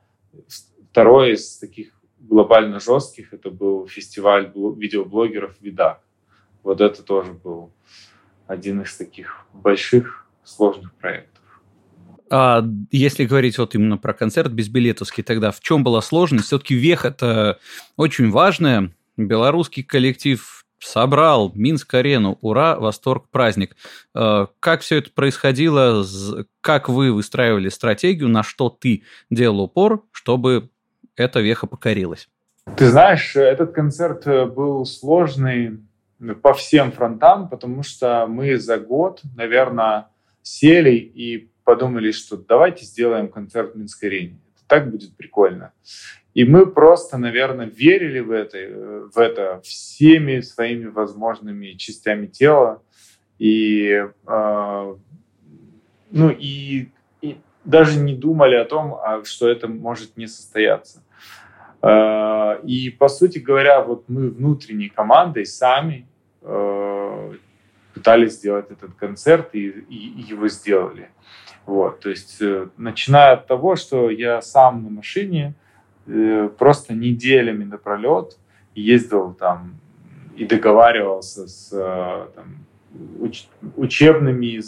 второе 0.91 1.33
из 1.33 1.57
таких 1.59 1.93
глобально 2.19 2.81
жестких 2.81 3.33
это 3.33 3.49
был 3.49 3.87
фестиваль 3.87 4.51
видеоблогеров 4.53 5.55
«Видак». 5.61 6.01
Вот 6.61 6.81
это 6.81 7.03
тоже 7.03 7.31
был 7.31 7.71
один 8.47 8.81
из 8.81 8.97
таких 8.97 9.45
больших 9.53 10.27
сложных 10.43 10.93
проектов. 10.95 11.43
А 12.29 12.65
если 12.91 13.25
говорить 13.25 13.57
вот 13.57 13.75
именно 13.75 13.97
про 13.97 14.13
концерт 14.13 14.51
безбилетовский, 14.51 15.23
тогда 15.23 15.51
в 15.51 15.61
чем 15.61 15.85
была 15.85 16.01
сложность? 16.01 16.47
Все-таки 16.47 16.75
вех 16.75 17.05
это 17.05 17.59
очень 17.95 18.29
важное. 18.29 18.93
Белорусский 19.15 19.83
коллектив 19.83 20.62
собрал 20.85 21.51
Минск-арену. 21.55 22.37
Ура, 22.41 22.77
восторг, 22.77 23.29
праздник. 23.29 23.75
А 24.13 24.47
как 24.59 24.81
все 24.81 24.97
это 24.97 25.11
происходило? 25.11 26.05
Как 26.61 26.89
вы 26.89 27.11
выстраивали 27.11 27.69
стратегию? 27.69 28.29
На 28.29 28.43
что 28.43 28.69
ты 28.69 29.03
делал 29.29 29.61
упор, 29.61 30.03
чтобы 30.11 30.69
эта 31.15 31.39
веха 31.39 31.67
покорилась? 31.67 32.29
Ты 32.77 32.89
знаешь, 32.89 33.35
этот 33.35 33.73
концерт 33.73 34.25
э, 34.25 34.45
был 34.45 34.85
сложный 34.85 35.79
по 36.41 36.53
всем 36.53 36.91
фронтам, 36.91 37.49
потому 37.49 37.83
что 37.83 38.25
мы 38.27 38.57
за 38.57 38.77
год, 38.77 39.21
наверное, 39.35 40.07
сели 40.41 40.95
и 40.95 41.49
подумали, 41.63 42.11
что 42.11 42.37
давайте 42.37 42.85
сделаем 42.85 43.27
концерт 43.27 43.73
в 43.73 43.77
Минской 43.77 44.09
арене. 44.09 44.39
Так 44.67 44.89
будет 44.89 45.15
прикольно. 45.17 45.73
И 46.33 46.45
мы 46.45 46.65
просто, 46.65 47.17
наверное, 47.17 47.67
верили 47.67 48.19
в 48.19 48.31
это, 48.31 48.57
э, 48.57 49.07
в 49.13 49.17
это 49.17 49.61
всеми 49.63 50.41
своими 50.41 50.87
возможными 50.87 51.73
частями 51.73 52.27
тела. 52.27 52.81
И, 53.37 54.03
э, 54.27 54.95
ну, 56.11 56.29
и, 56.29 56.89
и 57.21 57.37
даже 57.65 57.99
не 57.99 58.15
думали 58.15 58.55
о 58.55 58.65
том, 58.65 58.95
а, 58.95 59.23
что 59.23 59.47
это 59.47 59.67
может 59.67 60.17
не 60.17 60.27
состояться. 60.27 61.03
Э, 61.83 62.59
и, 62.63 62.89
по 62.89 63.09
сути 63.09 63.39
говоря, 63.39 63.81
вот 63.81 64.05
мы 64.07 64.29
внутренней 64.29 64.89
командой 64.89 65.45
сами 65.45 66.07
э, 66.41 67.33
пытались 67.93 68.33
сделать 68.33 68.71
этот 68.71 68.95
концерт 68.95 69.49
и, 69.53 69.67
и, 69.67 70.21
его 70.29 70.47
сделали. 70.47 71.09
Вот, 71.65 71.99
то 71.99 72.09
есть, 72.09 72.41
э, 72.41 72.69
начиная 72.77 73.33
от 73.33 73.47
того, 73.47 73.75
что 73.75 74.09
я 74.09 74.41
сам 74.41 74.83
на 74.83 74.89
машине 74.89 75.53
просто 76.57 76.93
неделями 76.93 77.63
напролет 77.63 78.37
ездил 78.75 79.33
там 79.33 79.75
и 80.35 80.45
договаривался 80.45 81.47
с 81.47 81.69
там, 82.35 82.65
уч, 83.19 83.45
учебными 83.75 84.61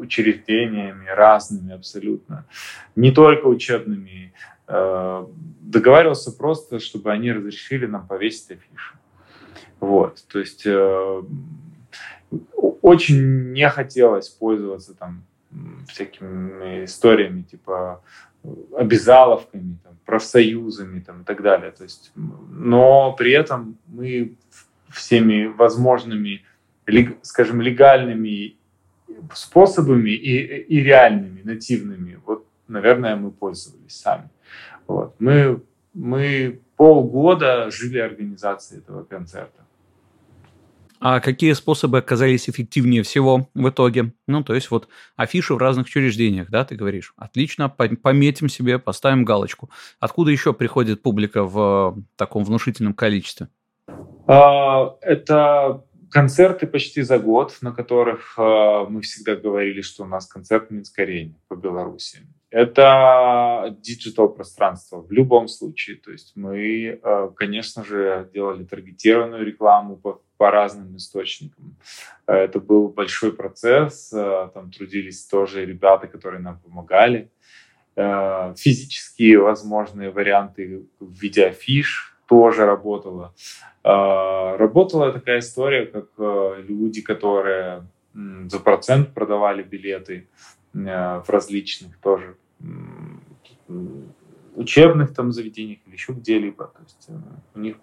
учреждениями 0.00 1.06
разными 1.08 1.74
абсолютно, 1.74 2.46
не 2.96 3.12
только 3.12 3.46
учебными, 3.46 4.32
Э, 4.66 5.26
договаривался 5.60 6.32
просто, 6.32 6.78
чтобы 6.78 7.12
они 7.12 7.32
разрешили 7.32 7.86
нам 7.86 8.06
повесить 8.06 8.52
афишу. 8.52 8.96
Вот, 9.80 10.24
то 10.28 10.38
есть 10.38 10.64
э, 10.64 11.22
очень 12.72 13.52
не 13.52 13.68
хотелось 13.68 14.30
пользоваться 14.30 14.94
там 14.94 15.24
всякими 15.86 16.86
историями 16.86 17.42
типа 17.42 18.02
обязаловками, 18.76 19.78
там, 19.82 19.96
профсоюзами 20.04 21.00
там, 21.00 21.22
и 21.22 21.24
так 21.24 21.42
далее. 21.42 21.70
То 21.70 21.84
есть, 21.84 22.12
но 22.14 23.12
при 23.12 23.32
этом 23.32 23.76
мы 23.86 24.36
всеми 24.90 25.46
возможными, 25.46 26.42
скажем, 27.22 27.60
легальными 27.60 28.56
способами 29.34 30.10
и, 30.10 30.62
и 30.62 30.80
реальными, 30.80 31.42
нативными, 31.42 32.20
вот, 32.26 32.46
наверное, 32.68 33.16
мы 33.16 33.30
пользовались 33.30 33.96
сами. 33.96 34.28
Вот. 34.86 35.14
Мы, 35.18 35.62
мы 35.94 36.60
полгода 36.76 37.70
жили 37.70 37.98
организацией 37.98 38.80
этого 38.80 39.04
концерта. 39.04 39.63
А 41.00 41.20
какие 41.20 41.52
способы 41.52 41.98
оказались 41.98 42.48
эффективнее 42.48 43.02
всего 43.02 43.48
в 43.54 43.68
итоге? 43.68 44.12
Ну, 44.26 44.42
то 44.42 44.54
есть 44.54 44.70
вот 44.70 44.88
афиши 45.16 45.54
в 45.54 45.58
разных 45.58 45.86
учреждениях, 45.86 46.50
да, 46.50 46.64
ты 46.64 46.76
говоришь. 46.76 47.12
Отлично, 47.16 47.68
пометим 47.68 48.48
себе, 48.48 48.78
поставим 48.78 49.24
галочку. 49.24 49.70
Откуда 50.00 50.30
еще 50.30 50.52
приходит 50.52 51.02
публика 51.02 51.44
в 51.44 51.96
таком 52.16 52.44
внушительном 52.44 52.94
количестве? 52.94 53.48
А, 54.26 54.96
это 55.02 55.84
концерты 56.10 56.66
почти 56.66 57.02
за 57.02 57.18
год, 57.18 57.58
на 57.60 57.72
которых 57.72 58.34
а, 58.38 58.86
мы 58.86 59.02
всегда 59.02 59.34
говорили, 59.34 59.82
что 59.82 60.04
у 60.04 60.06
нас 60.06 60.26
концерт 60.26 60.70
арене 60.96 61.34
по 61.48 61.54
Беларуси. 61.54 62.20
Это 62.54 63.76
digital 63.80 64.28
пространство 64.28 65.00
в 65.00 65.10
любом 65.10 65.48
случае. 65.48 65.96
То 65.96 66.12
есть 66.12 66.36
мы, 66.36 67.00
э, 67.02 67.30
конечно 67.34 67.84
же, 67.84 68.30
делали 68.32 68.62
таргетированную 68.62 69.44
рекламу 69.44 69.96
по, 69.96 70.22
по 70.44 70.50
разным 70.50 70.94
источникам. 70.96 71.74
Это 72.26 72.60
был 72.60 72.88
большой 72.88 73.32
процесс. 73.32 74.12
Э, 74.12 74.50
там 74.52 74.70
трудились 74.70 75.24
тоже 75.24 75.64
ребята, 75.64 76.06
которые 76.06 76.42
нам 76.42 76.58
помогали. 76.58 77.30
Э, 77.96 78.54
физические 78.54 79.38
возможные 79.38 80.10
варианты 80.10 80.82
в 81.00 81.18
виде 81.22 81.46
афиш 81.46 82.14
тоже 82.28 82.66
работало. 82.66 83.34
Работала 83.82 85.12
такая 85.12 85.38
история, 85.38 85.86
как 85.86 86.08
люди, 86.68 87.00
которые 87.02 87.86
за 88.46 88.58
процент 88.60 89.14
продавали 89.14 89.62
билеты 89.62 90.28
в 90.72 91.24
различных 91.28 91.98
тоже 92.00 92.36
учебных 94.54 95.14
там 95.14 95.32
заведениях 95.32 95.78
или 95.86 95.94
еще 95.94 96.12
где-либо. 96.12 96.64
То 96.64 96.82
есть 96.82 97.06
э, 97.08 97.12
у 97.54 97.60
них 97.60 97.76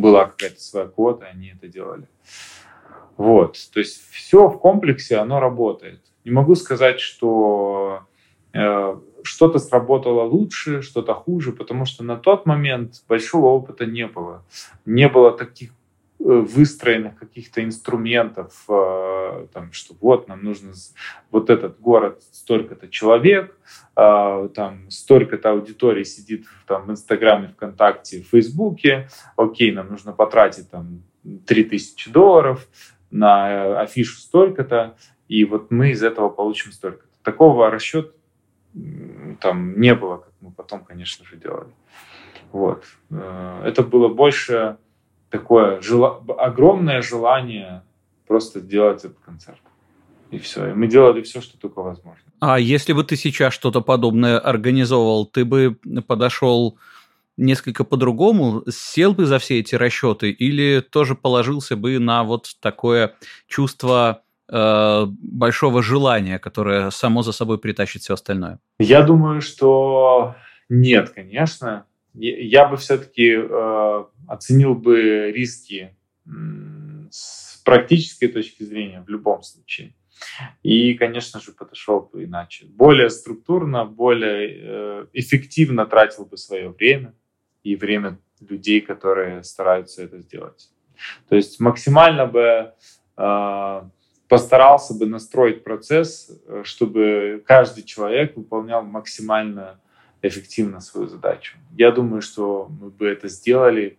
была 0.00 0.26
какая-то 0.26 0.60
своя 0.60 0.86
квота, 0.86 1.26
они 1.26 1.52
это 1.56 1.68
делали. 1.68 2.08
Вот, 3.16 3.58
то 3.72 3.80
есть 3.80 4.02
все 4.10 4.48
в 4.48 4.58
комплексе, 4.58 5.16
оно 5.16 5.40
работает. 5.40 6.00
Не 6.24 6.32
могу 6.32 6.54
сказать, 6.54 7.00
что 7.00 8.00
э, 8.52 8.96
что-то 9.22 9.58
сработало 9.58 10.22
лучше, 10.22 10.82
что-то 10.82 11.14
хуже, 11.14 11.52
потому 11.52 11.84
что 11.86 12.04
на 12.04 12.16
тот 12.16 12.46
момент 12.46 13.02
большого 13.08 13.46
опыта 13.46 13.86
не 13.86 14.06
было. 14.06 14.44
Не 14.84 15.08
было 15.08 15.32
таких 15.32 15.72
выстроенных 16.26 17.16
каких-то 17.16 17.62
инструментов, 17.62 18.64
э, 18.68 19.46
там, 19.52 19.72
что 19.72 19.94
вот 20.00 20.26
нам 20.26 20.42
нужно 20.42 20.72
вот 21.30 21.50
этот 21.50 21.78
город 21.80 22.20
столько-то 22.32 22.88
человек, 22.88 23.56
э, 23.94 24.48
там 24.52 24.90
столько-то 24.90 25.50
аудитории 25.50 26.02
сидит 26.02 26.46
там, 26.66 26.86
в 26.86 26.90
Инстаграме, 26.90 27.48
ВКонтакте, 27.48 28.22
в 28.22 28.30
Фейсбуке, 28.30 29.08
окей, 29.36 29.70
нам 29.70 29.88
нужно 29.88 30.12
потратить 30.12 30.68
там 30.68 31.04
3000 31.46 32.10
долларов 32.10 32.66
на 33.12 33.80
афишу 33.80 34.18
столько-то, 34.18 34.96
и 35.28 35.44
вот 35.44 35.70
мы 35.70 35.90
из 35.90 36.02
этого 36.02 36.28
получим 36.28 36.72
столько-то. 36.72 37.06
Такого 37.22 37.70
расчета 37.70 38.10
там 39.40 39.80
не 39.80 39.94
было, 39.94 40.18
как 40.18 40.32
мы 40.40 40.50
потом, 40.50 40.84
конечно 40.84 41.24
же, 41.24 41.36
делали. 41.36 41.70
Вот. 42.50 42.84
Это 43.10 43.82
было 43.82 44.08
больше 44.08 44.76
такое 45.38 45.80
жела... 45.80 46.22
огромное 46.38 47.02
желание 47.02 47.82
просто 48.26 48.60
сделать 48.60 49.04
этот 49.04 49.18
концерт. 49.18 49.60
И 50.30 50.38
все. 50.38 50.70
И 50.70 50.74
мы 50.74 50.88
делали 50.88 51.22
все, 51.22 51.40
что 51.40 51.58
только 51.58 51.82
возможно. 51.82 52.22
А 52.40 52.58
если 52.58 52.92
бы 52.92 53.04
ты 53.04 53.16
сейчас 53.16 53.54
что-то 53.54 53.80
подобное 53.80 54.38
организовывал, 54.38 55.26
ты 55.26 55.44
бы 55.44 55.76
подошел 56.06 56.78
несколько 57.36 57.84
по-другому, 57.84 58.62
сел 58.68 59.12
бы 59.12 59.26
за 59.26 59.38
все 59.38 59.60
эти 59.60 59.74
расчеты 59.76 60.30
или 60.30 60.80
тоже 60.80 61.14
положился 61.14 61.76
бы 61.76 61.98
на 61.98 62.24
вот 62.24 62.56
такое 62.60 63.14
чувство 63.46 64.22
э, 64.48 65.06
большого 65.06 65.82
желания, 65.82 66.38
которое 66.38 66.90
само 66.90 67.22
за 67.22 67.32
собой 67.32 67.58
притащит 67.58 68.02
все 68.02 68.14
остальное? 68.14 68.58
Я 68.78 69.02
думаю, 69.02 69.40
что 69.42 70.34
нет, 70.68 71.10
конечно 71.10 71.84
я 72.16 72.66
бы 72.66 72.76
все-таки 72.76 73.34
э, 73.36 74.04
оценил 74.26 74.74
бы 74.74 75.32
риски 75.32 75.94
с 77.10 77.58
практической 77.64 78.28
точки 78.28 78.62
зрения 78.62 79.02
в 79.02 79.08
любом 79.08 79.42
случае. 79.42 79.94
И, 80.62 80.94
конечно 80.94 81.40
же, 81.40 81.52
подошел 81.52 82.00
бы 82.00 82.24
иначе. 82.24 82.66
Более 82.66 83.10
структурно, 83.10 83.84
более 83.84 84.48
э, 84.48 85.06
эффективно 85.12 85.86
тратил 85.86 86.24
бы 86.24 86.36
свое 86.36 86.70
время 86.70 87.14
и 87.62 87.76
время 87.76 88.18
людей, 88.40 88.80
которые 88.80 89.44
стараются 89.44 90.02
это 90.02 90.18
сделать. 90.20 90.70
То 91.28 91.36
есть 91.36 91.60
максимально 91.60 92.26
бы 92.26 92.72
э, 93.16 93.82
постарался 94.28 94.94
бы 94.94 95.06
настроить 95.06 95.62
процесс, 95.62 96.30
чтобы 96.64 97.42
каждый 97.46 97.84
человек 97.84 98.36
выполнял 98.36 98.82
максимально 98.82 99.80
эффективно 100.22 100.80
свою 100.80 101.08
задачу. 101.08 101.56
Я 101.76 101.90
думаю, 101.90 102.22
что 102.22 102.68
мы 102.80 102.90
бы 102.90 103.06
это 103.06 103.28
сделали 103.28 103.98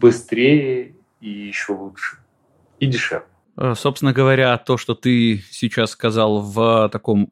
быстрее 0.00 0.94
и 1.20 1.28
еще 1.28 1.72
лучше. 1.72 2.18
И 2.78 2.86
дешевле. 2.86 3.26
Э, 3.58 3.74
собственно 3.74 4.12
говоря, 4.12 4.56
то, 4.58 4.76
что 4.76 4.94
ты 4.94 5.42
сейчас 5.50 5.90
сказал 5.90 6.40
в 6.40 6.88
таком 6.92 7.28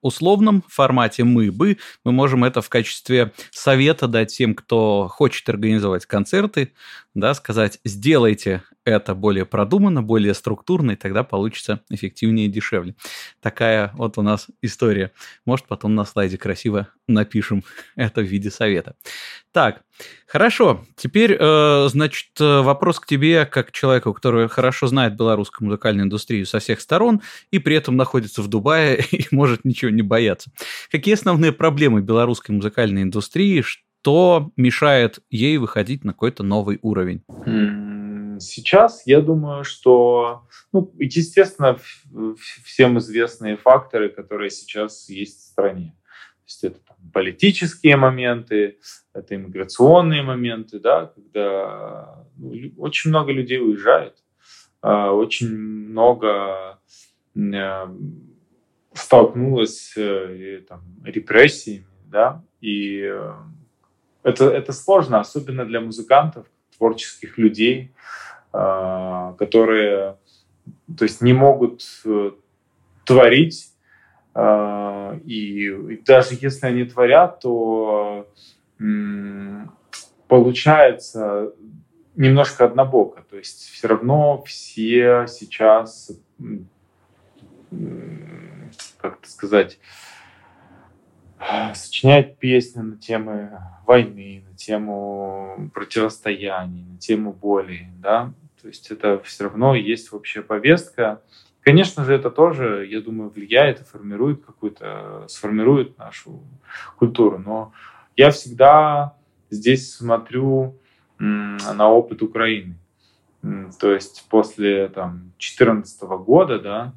условном 0.00 0.62
формате 0.68 1.24
«мы 1.24 1.50
бы», 1.50 1.78
мы 2.04 2.12
можем 2.12 2.44
это 2.44 2.60
в 2.60 2.68
качестве 2.68 3.32
совета 3.50 4.06
дать 4.06 4.36
тем, 4.36 4.54
кто 4.54 5.08
хочет 5.08 5.48
организовать 5.48 6.06
концерты, 6.06 6.72
да, 7.14 7.34
сказать 7.34 7.80
«сделайте 7.84 8.62
это 8.90 9.14
более 9.14 9.44
продуманно, 9.44 10.02
более 10.02 10.34
структурно, 10.34 10.92
и 10.92 10.96
тогда 10.96 11.24
получится 11.24 11.80
эффективнее 11.90 12.46
и 12.46 12.50
дешевле. 12.50 12.94
Такая 13.40 13.92
вот 13.94 14.18
у 14.18 14.22
нас 14.22 14.48
история. 14.62 15.12
Может, 15.46 15.66
потом 15.66 15.94
на 15.94 16.04
слайде 16.04 16.38
красиво 16.38 16.88
напишем 17.08 17.64
это 17.96 18.20
в 18.20 18.24
виде 18.24 18.50
совета. 18.50 18.96
Так, 19.52 19.82
хорошо. 20.26 20.84
Теперь, 20.96 21.36
э, 21.38 21.88
значит, 21.88 22.30
вопрос 22.38 23.00
к 23.00 23.06
тебе, 23.06 23.46
как 23.46 23.72
человеку, 23.72 24.12
который 24.14 24.48
хорошо 24.48 24.86
знает 24.86 25.16
белорусскую 25.16 25.66
музыкальную 25.66 26.04
индустрию 26.04 26.46
со 26.46 26.60
всех 26.60 26.80
сторон 26.80 27.20
и 27.50 27.58
при 27.58 27.76
этом 27.76 27.96
находится 27.96 28.42
в 28.42 28.48
Дубае 28.48 29.04
и 29.10 29.26
может 29.30 29.64
ничего 29.64 29.90
не 29.90 30.02
бояться. 30.02 30.50
Какие 30.90 31.14
основные 31.14 31.52
проблемы 31.52 32.00
белорусской 32.00 32.54
музыкальной 32.54 33.02
индустрии, 33.02 33.62
что 33.62 34.50
мешает 34.56 35.18
ей 35.30 35.58
выходить 35.58 36.04
на 36.04 36.12
какой-то 36.12 36.42
новый 36.42 36.78
уровень? 36.82 37.22
Сейчас 38.40 39.02
я 39.06 39.20
думаю, 39.20 39.64
что, 39.64 40.46
ну, 40.72 40.92
естественно, 40.98 41.78
всем 42.64 42.98
известные 42.98 43.56
факторы, 43.56 44.08
которые 44.08 44.50
сейчас 44.50 45.08
есть 45.08 45.38
в 45.38 45.46
стране. 45.48 45.96
То 46.02 46.44
есть 46.46 46.64
это 46.64 46.80
там, 46.80 46.96
политические 47.12 47.96
моменты, 47.96 48.78
это 49.12 49.36
иммиграционные 49.36 50.22
моменты, 50.22 50.80
да, 50.80 51.06
когда 51.06 52.26
ну, 52.36 52.52
очень 52.78 53.10
много 53.10 53.32
людей 53.32 53.60
уезжает, 53.60 54.16
а, 54.82 55.12
очень 55.12 55.48
много 55.56 56.80
э, 57.36 57.86
столкнулось 58.94 59.92
э, 59.96 60.62
там, 60.68 60.82
репрессиями, 61.04 61.86
да, 62.06 62.42
и 62.60 63.02
э, 63.02 63.32
это, 64.22 64.50
это 64.50 64.72
сложно, 64.72 65.20
особенно 65.20 65.64
для 65.64 65.80
музыкантов, 65.80 66.46
творческих 66.76 67.36
людей, 67.38 67.92
которые 68.52 70.16
то 70.96 71.04
есть 71.04 71.20
не 71.20 71.32
могут 71.32 71.82
э, 72.04 72.32
творить, 73.04 73.72
а, 74.34 75.18
и 75.24 76.00
даже 76.04 76.36
если 76.40 76.66
они 76.66 76.84
творят, 76.84 77.40
то 77.40 78.28
получается 80.26 81.52
немножко 82.16 82.64
однобоко. 82.64 83.22
То 83.28 83.36
есть 83.36 83.68
все 83.70 83.88
равно 83.88 84.42
все 84.46 85.26
сейчас, 85.28 86.12
как 88.96 89.18
это 89.18 89.30
сказать, 89.30 89.78
сочиняют 91.74 92.38
песни 92.38 92.80
на 92.80 92.96
темы 92.96 93.58
войны, 93.86 94.44
тему 94.60 95.70
противостояний, 95.72 96.84
на 96.84 96.98
тему 96.98 97.32
боли, 97.32 97.88
да, 97.98 98.32
то 98.60 98.68
есть 98.68 98.90
это 98.90 99.18
все 99.20 99.44
равно 99.44 99.74
есть 99.74 100.12
вообще 100.12 100.42
повестка. 100.42 101.22
Конечно 101.62 102.04
же, 102.04 102.14
это 102.14 102.30
тоже, 102.30 102.86
я 102.86 103.00
думаю, 103.00 103.30
влияет 103.30 103.80
и 103.80 103.84
формирует 103.84 104.44
какую-то, 104.44 105.24
сформирует 105.28 105.98
нашу 105.98 106.42
культуру. 106.96 107.38
Но 107.38 107.72
я 108.16 108.30
всегда 108.30 109.16
здесь 109.50 109.94
смотрю 109.94 110.78
на 111.18 111.88
опыт 111.88 112.22
Украины. 112.22 112.76
То 113.78 113.92
есть 113.92 114.26
после 114.28 114.88
там 114.88 115.32
2014 115.38 116.02
года, 116.02 116.58
да, 116.58 116.94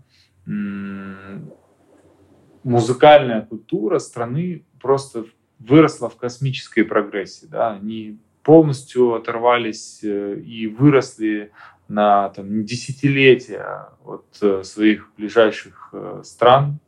музыкальная 2.64 3.42
культура 3.42 4.00
страны 4.00 4.66
просто 4.82 5.26
выросла 5.68 6.10
в 6.10 6.18
космической 6.18 6.84
прогрессии. 6.84 7.46
Да? 7.46 7.72
Они 7.72 8.18
полностью 8.44 9.14
оторвались 9.14 10.02
э, 10.04 10.40
и 10.40 10.68
выросли 10.68 11.52
на 11.88 12.30
там, 12.30 12.66
десятилетия 12.66 13.90
от 14.04 14.26
э, 14.42 14.64
своих 14.64 15.10
ближайших 15.18 15.90
э, 15.94 16.22
стран, 16.24 16.80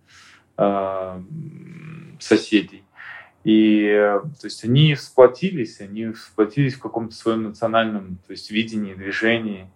соседей. 2.22 2.86
И 3.44 3.90
то 4.40 4.46
есть 4.46 4.64
они 4.64 4.96
сплотились, 4.96 5.82
они 5.82 6.14
сплотились 6.14 6.76
в 6.76 6.80
каком-то 6.80 7.14
своем 7.14 7.44
национальном 7.44 8.20
то 8.26 8.32
есть, 8.32 8.50
видении, 8.52 8.94
движении 8.94 9.70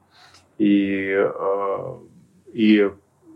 и, 0.58 1.22
и 2.54 2.90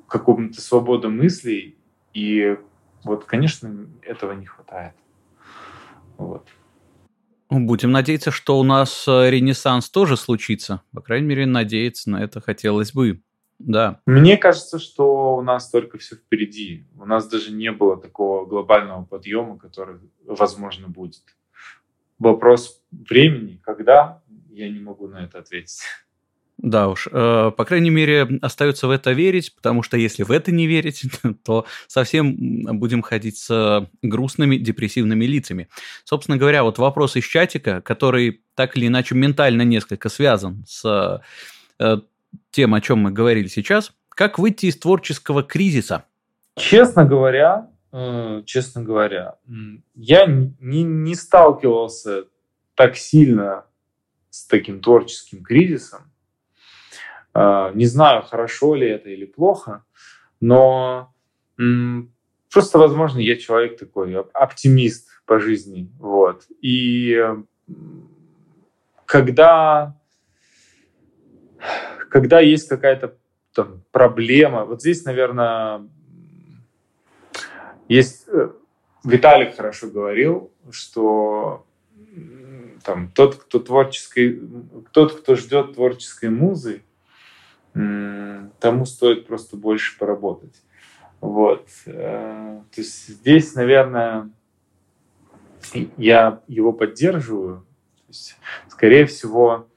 каком-то 0.07 0.61
свободе 0.61 1.09
мыслей. 1.09 1.75
И 2.13 2.55
вот, 3.03 3.25
конечно, 3.25 3.89
этого 4.03 4.31
не 4.31 4.45
хватает. 4.45 4.93
Вот. 6.17 6.47
Будем 7.49 7.91
надеяться, 7.91 8.31
что 8.31 8.59
у 8.59 8.63
нас 8.63 9.07
э, 9.07 9.29
ренессанс 9.29 9.89
тоже 9.89 10.17
случится. 10.17 10.81
По 10.91 11.01
крайней 11.01 11.27
мере, 11.27 11.45
надеяться 11.45 12.09
на 12.09 12.23
это 12.23 12.41
хотелось 12.41 12.93
бы. 12.93 13.21
Да. 13.59 14.01
Мне 14.05 14.37
кажется, 14.37 14.79
что 14.79 15.35
у 15.35 15.41
нас 15.41 15.69
только 15.69 15.97
все 15.97 16.15
впереди. 16.15 16.87
У 16.99 17.05
нас 17.05 17.27
даже 17.27 17.51
не 17.51 17.71
было 17.71 17.97
такого 17.97 18.45
глобального 18.45 19.05
подъема, 19.05 19.57
который, 19.57 19.99
возможно, 20.25 20.87
будет. 20.87 21.23
Вопрос 22.17 22.81
времени, 22.91 23.59
когда, 23.63 24.21
я 24.49 24.69
не 24.69 24.79
могу 24.79 25.07
на 25.07 25.23
это 25.23 25.39
ответить. 25.39 25.81
Да 26.63 26.87
уж, 26.87 27.09
э, 27.11 27.51
по 27.57 27.65
крайней 27.65 27.89
мере, 27.89 28.25
остается 28.41 28.87
в 28.87 28.91
это 28.91 29.11
верить, 29.11 29.53
потому 29.53 29.83
что 29.83 29.97
если 29.97 30.23
в 30.23 30.31
это 30.31 30.49
не 30.53 30.65
верить, 30.65 31.03
то 31.43 31.65
совсем 31.87 32.79
будем 32.79 33.01
ходить 33.01 33.37
с 33.37 33.89
грустными, 34.01 34.55
депрессивными 34.55 35.25
лицами. 35.25 35.67
Собственно 36.05 36.37
говоря, 36.37 36.63
вот 36.63 36.77
вопрос 36.77 37.17
из 37.17 37.25
чатика, 37.25 37.81
который 37.81 38.41
так 38.55 38.77
или 38.77 38.87
иначе 38.87 39.13
ментально 39.13 39.63
несколько 39.63 40.07
связан 40.07 40.63
с 40.65 41.21
э, 41.79 41.97
тем, 42.51 42.73
о 42.73 42.79
чем 42.79 42.99
мы 42.99 43.11
говорили 43.11 43.47
сейчас. 43.47 43.91
Как 44.07 44.39
выйти 44.39 44.67
из 44.67 44.77
творческого 44.77 45.43
кризиса? 45.43 46.05
Честно 46.55 47.03
говоря, 47.03 47.71
э, 47.91 48.41
честно 48.45 48.83
говоря, 48.83 49.35
я 49.95 50.27
не, 50.27 50.83
не 50.83 51.15
сталкивался 51.15 52.23
так 52.75 52.95
сильно 52.95 53.65
с, 54.29 54.47
таким 54.47 54.79
творческим 54.79 55.43
кризисом. 55.43 56.12
Э, 57.33 57.71
не 57.73 57.85
знаю, 57.85 58.23
хорошо 58.23 58.75
ли 58.75 58.87
это 58.87 59.09
или 59.09 59.25
плохо, 59.25 59.83
но 60.39 61.13
просто, 62.51 62.77
возможно, 62.77 63.19
я 63.19 63.35
человек 63.35 63.77
такой 63.77 64.15
оптимист 64.33 65.07
по 65.25 65.39
жизни, 65.39 65.89
вот. 65.99 66.45
И 66.61 67.17
когда 69.05 69.95
когда 72.09 72.39
есть 72.39 72.67
какая-то 72.67 73.17
там, 73.53 73.81
проблема, 73.91 74.65
вот 74.65 74.81
здесь, 74.81 75.03
наверное, 75.03 75.87
есть 77.87 78.27
э, 78.27 78.51
Виталик 79.03 79.55
хорошо 79.55 79.89
говорил, 79.89 80.51
что 80.69 81.65
там 82.83 83.09
тот, 83.09 83.35
кто 83.35 83.59
творческой, 83.59 84.41
тот, 84.91 85.21
кто 85.21 85.35
ждет 85.35 85.73
творческой 85.73 86.29
музы, 86.29 86.83
тому 87.73 88.85
стоит 88.85 89.27
просто 89.27 89.57
больше 89.57 89.97
поработать. 89.97 90.61
Вот. 91.21 91.67
Э, 91.85 92.61
то 92.69 92.81
есть 92.81 93.07
здесь, 93.07 93.55
наверное, 93.55 94.29
я 95.97 96.41
его 96.47 96.73
поддерживаю. 96.73 97.59
То 97.59 98.09
есть, 98.09 98.37
скорее 98.67 99.05
всего, 99.05 99.67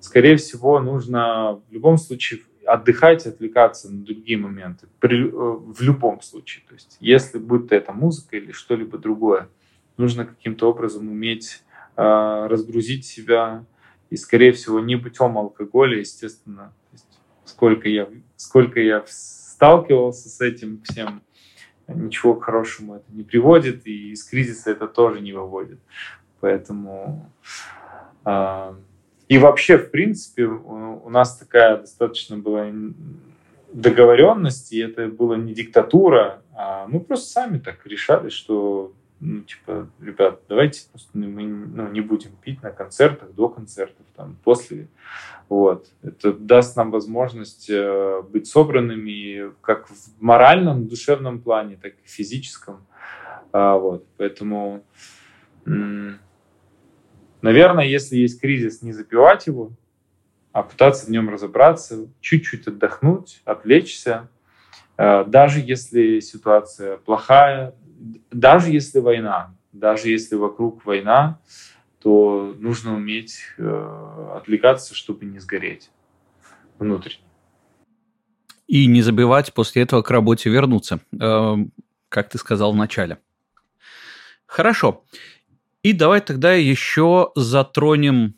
скорее 0.00 0.36
всего, 0.36 0.80
нужно 0.80 1.60
в 1.68 1.72
любом 1.72 1.98
случае 1.98 2.40
отдыхать, 2.66 3.26
отвлекаться 3.26 3.90
на 3.92 4.04
другие 4.04 4.38
моменты. 4.38 4.86
При, 5.00 5.26
э, 5.26 5.30
в 5.30 5.80
любом 5.80 6.20
случае. 6.22 6.64
То 6.68 6.74
есть, 6.74 6.96
если 7.00 7.38
будет 7.38 7.72
это 7.72 7.92
музыка 7.92 8.36
или 8.36 8.52
что-либо 8.52 8.98
другое, 8.98 9.48
нужно 9.96 10.24
каким-то 10.24 10.70
образом 10.70 11.08
уметь 11.08 11.62
э, 11.96 12.46
разгрузить 12.48 13.04
себя. 13.04 13.64
И, 14.10 14.16
скорее 14.16 14.52
всего, 14.52 14.80
не 14.80 14.96
путем 14.96 15.38
алкоголя, 15.38 15.98
естественно. 15.98 16.72
сколько, 17.44 17.88
я, 17.88 18.08
сколько 18.36 18.80
я 18.80 19.04
сталкивался 19.06 20.28
с 20.28 20.40
этим 20.40 20.82
всем, 20.82 21.22
ничего 21.88 22.34
к 22.34 22.44
хорошему 22.44 22.96
это 22.96 23.06
не 23.08 23.22
приводит, 23.22 23.86
и 23.86 24.12
из 24.12 24.24
кризиса 24.24 24.70
это 24.70 24.86
тоже 24.86 25.20
не 25.20 25.32
выводит. 25.32 25.78
Поэтому... 26.40 27.30
Э, 28.24 28.74
и 29.28 29.38
вообще, 29.38 29.78
в 29.78 29.92
принципе, 29.92 30.46
у 30.46 31.08
нас 31.08 31.36
такая 31.36 31.78
достаточно 31.78 32.36
была 32.36 32.66
договоренность, 33.72 34.72
и 34.72 34.80
это 34.80 35.06
была 35.06 35.36
не 35.36 35.54
диктатура, 35.54 36.42
а 36.52 36.88
мы 36.88 36.98
просто 36.98 37.30
сами 37.30 37.58
так 37.58 37.86
решали, 37.86 38.28
что, 38.28 38.92
ну, 39.20 39.42
типа, 39.42 39.88
ребят, 40.00 40.40
давайте 40.48 40.88
просто 40.90 41.10
мы 41.16 41.46
ну, 41.46 41.88
не 41.90 42.00
будем 42.00 42.30
пить 42.42 42.62
на 42.62 42.70
концертах, 42.70 43.32
до 43.34 43.48
концертов, 43.48 44.06
там, 44.16 44.36
после. 44.42 44.88
Вот. 45.48 45.88
Это 46.02 46.32
даст 46.32 46.76
нам 46.76 46.90
возможность 46.90 47.68
э, 47.68 48.22
быть 48.22 48.46
собранными 48.46 49.52
как 49.60 49.88
в 49.88 50.22
моральном, 50.22 50.88
душевном 50.88 51.40
плане, 51.40 51.78
так 51.80 51.92
и 51.92 52.08
физическом. 52.08 52.86
А, 53.52 53.76
вот. 53.76 54.06
Поэтому 54.16 54.84
Наверное, 57.42 57.84
если 57.84 58.16
есть 58.16 58.40
кризис, 58.40 58.82
не 58.82 58.92
запивать 58.92 59.46
его, 59.46 59.72
а 60.52 60.62
пытаться 60.62 61.06
в 61.06 61.10
нем 61.10 61.30
разобраться, 61.30 62.08
чуть-чуть 62.20 62.66
отдохнуть, 62.66 63.40
отвлечься. 63.44 64.28
Э, 64.96 65.24
даже 65.24 65.60
если 65.60 66.20
ситуация 66.20 66.98
плохая, 66.98 67.74
даже 68.30 68.70
если 68.70 68.98
война, 69.00 69.54
даже 69.72 70.08
если 70.08 70.36
вокруг 70.36 70.84
война, 70.84 71.40
то 72.00 72.54
нужно 72.58 72.94
уметь 72.94 73.40
э, 73.58 74.34
отвлекаться, 74.36 74.94
чтобы 74.94 75.26
не 75.26 75.38
сгореть 75.38 75.90
внутренне. 76.78 77.24
И 78.66 78.86
не 78.86 79.02
забывать 79.02 79.52
после 79.52 79.82
этого 79.82 80.02
к 80.02 80.10
работе 80.10 80.48
вернуться, 80.48 81.00
э, 81.12 81.56
как 82.08 82.30
ты 82.30 82.38
сказал 82.38 82.72
в 82.72 82.76
начале. 82.76 83.18
Хорошо. 84.46 85.04
И 85.82 85.92
давай 85.92 86.20
тогда 86.20 86.54
еще 86.54 87.32
затронем 87.34 88.34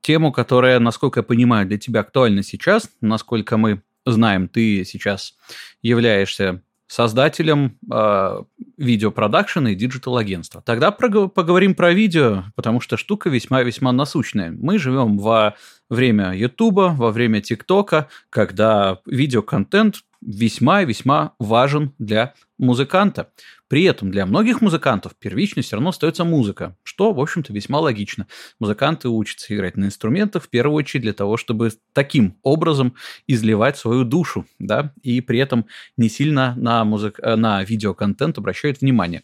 тему, 0.00 0.32
которая, 0.32 0.78
насколько 0.78 1.20
я 1.20 1.24
понимаю, 1.24 1.66
для 1.66 1.78
тебя 1.78 2.00
актуальна 2.00 2.42
сейчас. 2.42 2.90
Насколько 3.00 3.56
мы 3.56 3.82
знаем, 4.06 4.48
ты 4.48 4.84
сейчас 4.84 5.36
являешься 5.82 6.62
создателем 6.88 7.78
э, 7.92 8.42
видеопродакшена 8.78 9.70
и 9.70 9.74
digital 9.74 10.08
-агентства. 10.08 10.62
Тогда 10.64 10.90
поговорим 10.90 11.74
про 11.74 11.92
видео, 11.92 12.44
потому 12.56 12.80
что 12.80 12.96
штука 12.96 13.28
весьма-весьма 13.28 13.92
насущная. 13.92 14.50
Мы 14.50 14.78
живем 14.78 15.18
во 15.18 15.54
время 15.90 16.34
Ютуба, 16.34 16.94
во 16.96 17.12
время 17.12 17.40
ТикТока, 17.40 18.08
когда 18.30 18.98
видеоконтент 19.06 20.02
весьма-весьма 20.20 21.34
важен 21.38 21.94
для 21.98 22.34
музыканта. 22.58 23.30
При 23.68 23.84
этом 23.84 24.10
для 24.10 24.26
многих 24.26 24.60
музыкантов 24.60 25.14
первичной 25.16 25.62
все 25.62 25.76
равно 25.76 25.90
остается 25.90 26.24
музыка, 26.24 26.76
что, 26.82 27.12
в 27.12 27.20
общем-то, 27.20 27.52
весьма 27.52 27.80
логично. 27.80 28.26
Музыканты 28.58 29.08
учатся 29.08 29.54
играть 29.54 29.76
на 29.76 29.84
инструментах 29.86 30.44
в 30.44 30.48
первую 30.48 30.76
очередь 30.76 31.02
для 31.02 31.12
того, 31.12 31.36
чтобы 31.36 31.70
таким 31.92 32.38
образом 32.42 32.94
изливать 33.26 33.76
свою 33.76 34.04
душу, 34.04 34.46
да, 34.58 34.92
и 35.02 35.20
при 35.20 35.38
этом 35.38 35.66
не 35.96 36.08
сильно 36.08 36.54
на, 36.56 36.84
музык... 36.84 37.20
Э, 37.22 37.36
на 37.36 37.62
видеоконтент 37.62 38.38
обращают 38.38 38.80
внимание. 38.80 39.22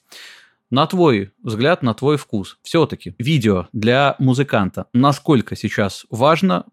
На 0.70 0.86
твой 0.86 1.30
взгляд, 1.42 1.82
на 1.82 1.94
твой 1.94 2.16
вкус, 2.16 2.58
все-таки 2.62 3.14
видео 3.18 3.68
для 3.72 4.16
музыканта 4.18 4.86
насколько 4.92 5.56
сейчас 5.56 6.04
важно, 6.10 6.64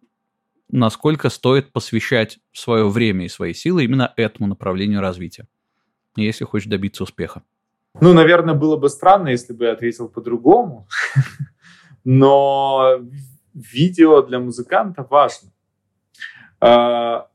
насколько 0.72 1.30
стоит 1.30 1.72
посвящать 1.72 2.40
свое 2.52 2.88
время 2.90 3.26
и 3.26 3.30
свои 3.30 3.54
силы 3.54 3.84
именно 3.84 4.14
этому 4.18 4.48
направлению 4.48 5.02
развития, 5.02 5.48
если 6.16 6.46
хочешь 6.46 6.70
добиться 6.70 7.04
успеха? 7.04 7.44
Ну, 8.00 8.14
наверное, 8.14 8.54
было 8.54 8.78
бы 8.78 8.90
странно, 8.90 9.30
если 9.30 9.54
бы 9.54 9.66
я 9.66 9.74
ответил 9.74 10.08
по-другому, 10.08 10.88
но 12.04 13.02
видео 13.54 14.22
для 14.22 14.40
музыканта 14.40 15.04
важно. 15.04 15.52
А, 16.60 17.28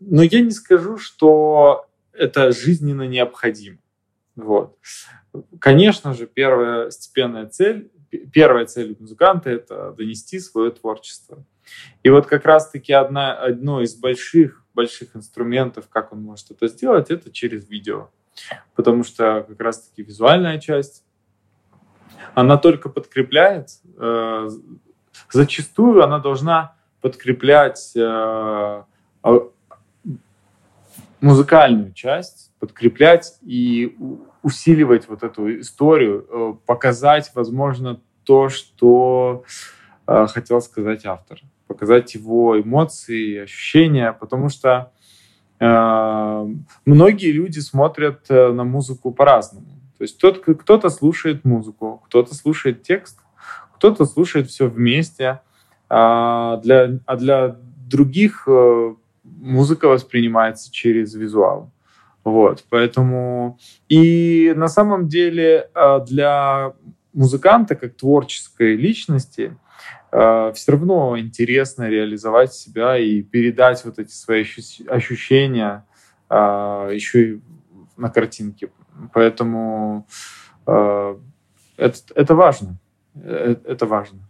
но 0.00 0.22
я 0.22 0.40
не 0.40 0.50
скажу, 0.50 0.98
что 0.98 1.86
это 2.12 2.52
жизненно 2.52 3.06
необходимо. 3.06 3.78
Вот. 4.36 4.76
Конечно 5.58 6.12
же, 6.12 6.26
первая 6.26 6.90
степенная 6.90 7.46
цель, 7.46 7.90
первая 8.32 8.66
цель 8.66 8.96
музыканта– 8.98 9.50
это 9.50 9.92
донести 9.92 10.38
свое 10.40 10.70
творчество. 10.70 11.44
И 12.02 12.10
вот 12.10 12.26
как 12.26 12.44
раз-таки 12.44 12.92
одна, 12.92 13.34
одно 13.34 13.80
из 13.82 13.94
больших, 13.94 14.64
больших 14.74 15.16
инструментов, 15.16 15.88
как 15.88 16.12
он 16.12 16.22
может 16.22 16.50
это 16.50 16.68
сделать, 16.68 17.10
это 17.10 17.30
через 17.30 17.68
видео. 17.68 18.08
Потому 18.74 19.04
что 19.04 19.44
как 19.48 19.60
раз-таки 19.60 20.02
визуальная 20.02 20.58
часть, 20.58 21.04
она 22.34 22.56
только 22.56 22.88
подкрепляет, 22.88 23.68
э, 23.98 24.48
зачастую 25.30 26.02
она 26.02 26.18
должна 26.18 26.76
подкреплять 27.00 27.92
э, 27.96 28.00
а, 28.00 28.84
музыкальную 31.20 31.92
часть, 31.92 32.52
подкреплять 32.58 33.38
и 33.42 33.96
усиливать 34.42 35.08
вот 35.08 35.22
эту 35.22 35.60
историю, 35.60 36.26
э, 36.28 36.54
показать, 36.66 37.30
возможно, 37.34 38.00
то, 38.24 38.48
что 38.48 39.44
э, 40.06 40.26
хотел 40.28 40.60
сказать 40.60 41.06
автор, 41.06 41.40
показать 41.72 42.14
его 42.14 42.60
эмоции, 42.60 43.38
ощущения, 43.38 44.12
потому 44.12 44.50
что 44.50 44.92
э, 45.58 46.46
многие 46.84 47.32
люди 47.32 47.60
смотрят 47.60 48.26
э, 48.28 48.52
на 48.52 48.64
музыку 48.64 49.10
по-разному. 49.10 49.66
То 49.96 50.02
есть 50.04 50.18
тот, 50.18 50.44
кто-то 50.44 50.90
слушает 50.90 51.44
музыку, 51.44 52.02
кто-то 52.06 52.34
слушает 52.34 52.82
текст, 52.82 53.18
кто-то 53.76 54.04
слушает 54.04 54.48
все 54.48 54.68
вместе, 54.68 55.40
а 55.88 56.58
для, 56.58 56.98
а 57.06 57.16
для 57.16 57.56
других 57.88 58.44
э, 58.46 58.94
музыка 59.24 59.88
воспринимается 59.88 60.70
через 60.70 61.14
визуал. 61.14 61.70
Вот, 62.24 62.64
поэтому 62.68 63.58
и 63.88 64.52
на 64.56 64.68
самом 64.68 65.08
деле 65.08 65.70
э, 65.74 66.00
для 66.06 66.74
музыканта 67.12 67.74
как 67.74 67.94
творческой 67.94 68.76
личности 68.76 69.56
э, 70.12 70.52
все 70.54 70.72
равно 70.72 71.18
интересно 71.18 71.88
реализовать 71.88 72.54
себя 72.54 72.96
и 72.96 73.22
передать 73.22 73.84
вот 73.84 73.98
эти 73.98 74.12
свои 74.12 74.44
ощущения 74.88 75.84
э, 76.30 76.34
еще 76.92 77.22
и 77.24 77.40
на 77.96 78.10
картинке. 78.10 78.70
Поэтому 79.12 80.06
это, 80.64 81.14
это 82.14 82.34
важно. 82.34 82.78
Это 83.14 83.86
важно. 83.86 84.20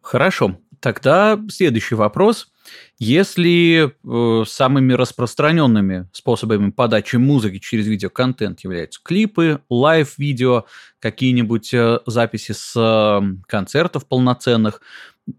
Хорошо. 0.00 0.58
Тогда 0.80 1.38
следующий 1.48 1.94
вопрос. 1.94 2.52
Если 2.98 3.92
э, 3.92 4.44
самыми 4.46 4.94
распространенными 4.94 6.08
способами 6.12 6.70
подачи 6.70 7.16
музыки 7.16 7.58
через 7.58 7.86
видеоконтент 7.86 8.60
являются 8.60 9.00
клипы, 9.02 9.60
лайв-видео, 9.68 10.64
какие-нибудь 10.98 11.74
э, 11.74 11.98
записи 12.06 12.52
с 12.52 12.72
э, 12.74 13.20
концертов 13.46 14.06
полноценных, 14.06 14.80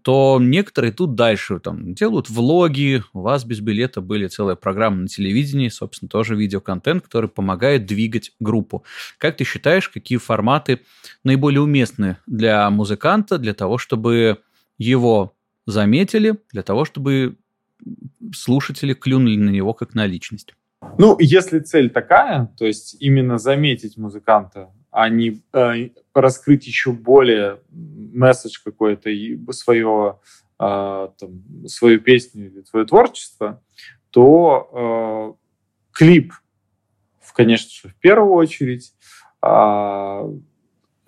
то 0.02 0.38
некоторые 0.40 0.92
тут 0.92 1.16
дальше 1.16 1.58
там 1.58 1.94
делают 1.94 2.30
влоги, 2.30 3.02
у 3.12 3.22
вас 3.22 3.44
без 3.44 3.58
билета 3.58 4.02
были 4.02 4.28
целая 4.28 4.54
программа 4.54 4.98
на 4.98 5.08
телевидении, 5.08 5.68
собственно, 5.68 6.08
тоже 6.08 6.36
видеоконтент, 6.36 7.02
который 7.02 7.28
помогает 7.28 7.86
двигать 7.86 8.32
группу. 8.38 8.84
Как 9.16 9.36
ты 9.36 9.42
считаешь, 9.42 9.88
какие 9.88 10.18
форматы 10.18 10.82
наиболее 11.24 11.62
уместны 11.62 12.18
для 12.26 12.70
музыканта, 12.70 13.38
для 13.38 13.54
того, 13.54 13.78
чтобы 13.78 14.38
его 14.76 15.34
заметили, 15.66 16.38
для 16.52 16.62
того, 16.62 16.84
чтобы 16.84 17.36
слушатели 18.34 18.94
клюнули 18.94 19.36
на 19.36 19.50
него 19.50 19.74
как 19.74 19.94
на 19.94 20.06
личность? 20.06 20.54
Ну, 20.98 21.16
если 21.18 21.58
цель 21.60 21.90
такая, 21.90 22.52
то 22.56 22.64
есть 22.66 22.96
именно 23.00 23.38
заметить 23.38 23.96
музыканта, 23.96 24.72
а 24.90 25.08
не 25.08 25.42
э, 25.52 25.90
раскрыть 26.14 26.66
еще 26.66 26.92
более 26.92 27.60
месседж 27.70 28.58
какой-то 28.64 29.10
и 29.10 29.38
свое, 29.52 30.18
э, 30.58 31.08
там, 31.18 31.68
свою 31.68 32.00
песню 32.00 32.46
или 32.46 32.62
свое 32.62 32.86
творчество, 32.86 33.62
то 34.10 35.36
э, 35.36 35.92
клип, 35.92 36.32
конечно 37.34 37.70
же, 37.70 37.94
в 37.94 38.00
первую 38.00 38.32
очередь, 38.32 38.94
а 39.40 40.22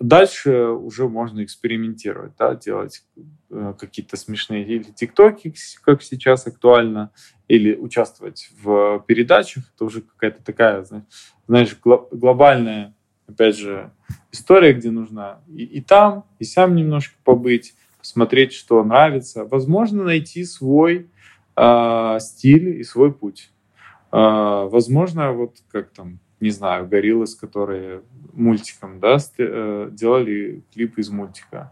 дальше 0.01 0.67
уже 0.67 1.07
можно 1.07 1.43
экспериментировать, 1.43 2.33
да, 2.37 2.55
делать 2.55 3.03
э, 3.49 3.73
какие-то 3.79 4.17
смешные 4.17 4.65
или 4.65 4.83
тиктоки, 4.83 5.53
как 5.83 6.03
сейчас 6.03 6.47
актуально, 6.47 7.11
или 7.47 7.75
участвовать 7.75 8.49
в 8.61 9.03
передачах. 9.07 9.63
Это 9.75 9.85
уже 9.85 10.01
какая-то 10.01 10.43
такая, 10.43 10.85
знаешь, 11.47 11.77
глобальная 11.83 12.93
опять 13.31 13.57
же, 13.57 13.91
история, 14.31 14.73
где 14.73 14.91
нужно 14.91 15.41
и, 15.47 15.63
и 15.63 15.81
там, 15.81 16.25
и 16.39 16.43
сам 16.43 16.75
немножко 16.75 17.15
побыть, 17.23 17.73
посмотреть, 17.97 18.53
что 18.53 18.83
нравится. 18.83 19.45
Возможно, 19.45 20.03
найти 20.03 20.43
свой 20.43 21.09
э, 21.55 22.17
стиль 22.19 22.79
и 22.79 22.83
свой 22.83 23.13
путь. 23.13 23.51
Э, 24.11 24.67
возможно, 24.69 25.31
вот 25.33 25.57
как 25.69 25.91
там, 25.91 26.19
не 26.41 26.49
знаю, 26.49 26.87
гориллы, 26.87 27.25
которые 27.39 28.01
мультиком, 28.33 28.99
да, 28.99 29.17
э, 29.37 29.89
делали 29.91 30.63
клип 30.73 30.97
из 30.97 31.09
мультика. 31.09 31.71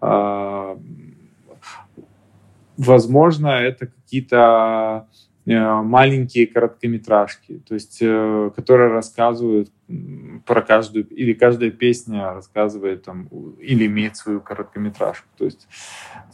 Э, 0.00 0.76
возможно, 2.76 3.48
это 3.48 3.86
какие-то 3.86 5.08
Э, 5.46 5.82
маленькие 5.82 6.46
короткометражки, 6.46 7.62
то 7.66 7.74
есть, 7.74 7.98
э, 8.02 8.50
которые 8.54 8.90
рассказывают 8.90 9.72
про 10.46 10.62
каждую, 10.62 11.08
или 11.08 11.32
каждая 11.32 11.70
песня 11.70 12.34
рассказывает 12.34 13.04
там, 13.04 13.26
или 13.58 13.86
имеет 13.86 14.16
свою 14.16 14.40
короткометражку. 14.40 15.26
То 15.38 15.46
есть 15.46 15.66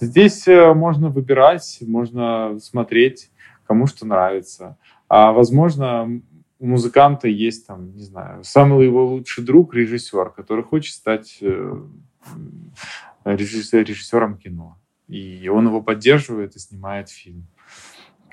здесь 0.00 0.46
можно 0.46 1.08
выбирать, 1.08 1.78
можно 1.80 2.58
смотреть, 2.60 3.30
кому 3.66 3.86
что 3.86 4.06
нравится. 4.06 4.76
А 5.08 5.32
возможно, 5.32 6.20
у 6.58 6.66
музыканта 6.66 7.28
есть 7.28 7.66
там, 7.66 7.94
не 7.94 8.02
знаю, 8.02 8.44
самый 8.44 8.84
его 8.84 9.06
лучший 9.06 9.44
друг, 9.44 9.74
режиссер, 9.74 10.30
который 10.30 10.64
хочет 10.64 10.94
стать 10.94 11.38
режиссером 13.24 14.38
кино. 14.38 14.78
И 15.08 15.48
он 15.48 15.66
его 15.66 15.82
поддерживает 15.82 16.56
и 16.56 16.58
снимает 16.58 17.08
фильм 17.08 17.46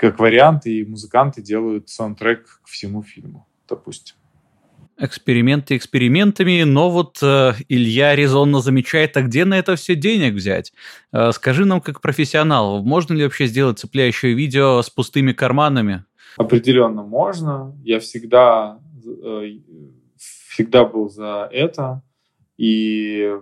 как 0.04 0.20
вариант, 0.20 0.66
и 0.66 0.84
музыканты 0.84 1.42
делают 1.42 1.88
саундтрек 1.88 2.60
к 2.64 2.68
всему 2.68 3.04
фильму, 3.04 3.48
допустим. 3.70 4.18
Эксперименты 4.98 5.78
экспериментами, 5.78 6.64
но 6.64 6.90
вот 6.90 7.20
э, 7.22 7.54
Илья 7.68 8.16
резонно 8.16 8.60
замечает, 8.60 9.18
а 9.18 9.22
где 9.22 9.44
на 9.44 9.58
это 9.58 9.76
все 9.76 9.96
денег 9.96 10.34
взять? 10.34 10.74
Э, 11.12 11.32
скажи 11.32 11.66
нам, 11.66 11.80
как 11.80 12.02
профессионал, 12.02 12.84
можно 12.84 13.14
ли 13.14 13.24
вообще 13.24 13.48
сделать 13.48 13.80
цепляющее 13.80 14.34
видео 14.34 14.82
с 14.82 14.90
пустыми 14.90 15.32
карманами? 15.32 16.06
Определенно 16.38 17.04
можно. 17.04 17.78
Я 17.84 18.00
всегда, 18.00 18.80
э, 19.06 19.60
всегда 20.18 20.86
был 20.86 21.10
за 21.10 21.48
это. 21.52 22.02
И, 22.58 23.36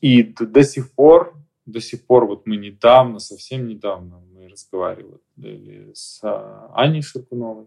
и 0.00 0.22
до 0.22 0.62
сих 0.62 0.92
пор, 0.92 1.36
до 1.66 1.80
сих 1.80 2.06
пор, 2.06 2.26
вот 2.26 2.46
мы 2.46 2.56
недавно, 2.56 3.18
совсем 3.18 3.66
недавно, 3.66 4.22
разговаривали 4.52 5.18
с 5.94 6.20
а, 6.22 6.70
Аней 6.74 7.02
Ширкуновой, 7.02 7.66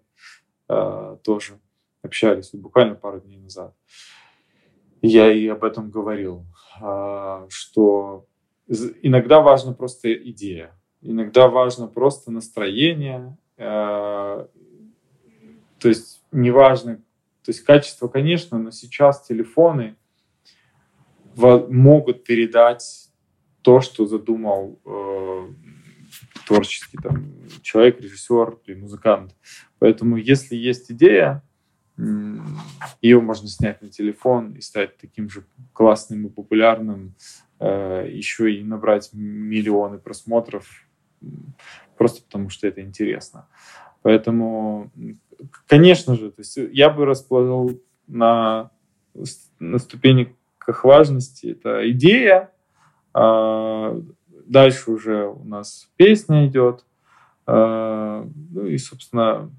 а, 0.67 1.17
тоже 1.17 1.59
общались 2.01 2.51
буквально 2.53 2.95
пару 2.95 3.19
дней 3.19 3.37
назад. 3.37 3.75
Я 5.01 5.31
и 5.31 5.47
об 5.47 5.63
этом 5.63 5.91
говорил, 5.91 6.45
что 7.49 8.25
иногда 8.67 9.41
важна 9.41 9.73
просто 9.73 10.13
идея, 10.13 10.71
иногда 11.01 11.47
важно 11.47 11.87
просто 11.87 12.31
настроение, 12.31 13.37
то 13.57 14.49
есть 15.83 16.23
неважно, 16.31 16.97
то 17.43 17.51
есть 17.51 17.61
качество, 17.61 18.07
конечно, 18.07 18.57
но 18.57 18.71
сейчас 18.71 19.25
телефоны 19.25 19.95
могут 21.35 22.23
передать 22.23 23.09
то, 23.61 23.81
что 23.81 24.05
задумал 24.05 24.79
э, 24.85 25.47
творческий 26.45 26.97
там, 26.97 27.25
человек, 27.61 27.99
режиссер 27.99 28.59
или 28.65 28.75
музыкант. 28.75 29.35
Поэтому 29.79 30.17
если 30.17 30.55
есть 30.55 30.91
идея, 30.91 31.43
ее 33.01 33.21
можно 33.21 33.47
снять 33.47 33.81
на 33.81 33.89
телефон 33.89 34.53
и 34.53 34.61
стать 34.61 34.97
таким 34.97 35.29
же 35.29 35.45
классным 35.73 36.27
и 36.27 36.29
популярным, 36.29 37.15
э, 37.59 38.07
еще 38.11 38.53
и 38.53 38.63
набрать 38.63 39.09
миллионы 39.13 39.97
просмотров, 39.97 40.84
просто 41.97 42.23
потому 42.23 42.49
что 42.49 42.67
это 42.67 42.81
интересно. 42.81 43.47
Поэтому, 44.01 44.91
конечно 45.67 46.15
же, 46.15 46.31
то 46.31 46.41
есть 46.41 46.57
я 46.57 46.89
бы 46.89 47.05
расположил 47.05 47.81
на, 48.07 48.71
на 49.59 49.79
ступеньках 49.79 50.83
важности. 50.83 51.47
Это 51.47 51.89
идея, 51.91 52.51
а, 53.13 53.99
Дальше 54.45 54.91
уже 54.91 55.27
у 55.27 55.43
нас 55.43 55.89
песня 55.97 56.47
идет. 56.47 56.85
Э, 57.47 58.25
ну 58.51 58.65
и, 58.65 58.77
собственно, 58.77 59.51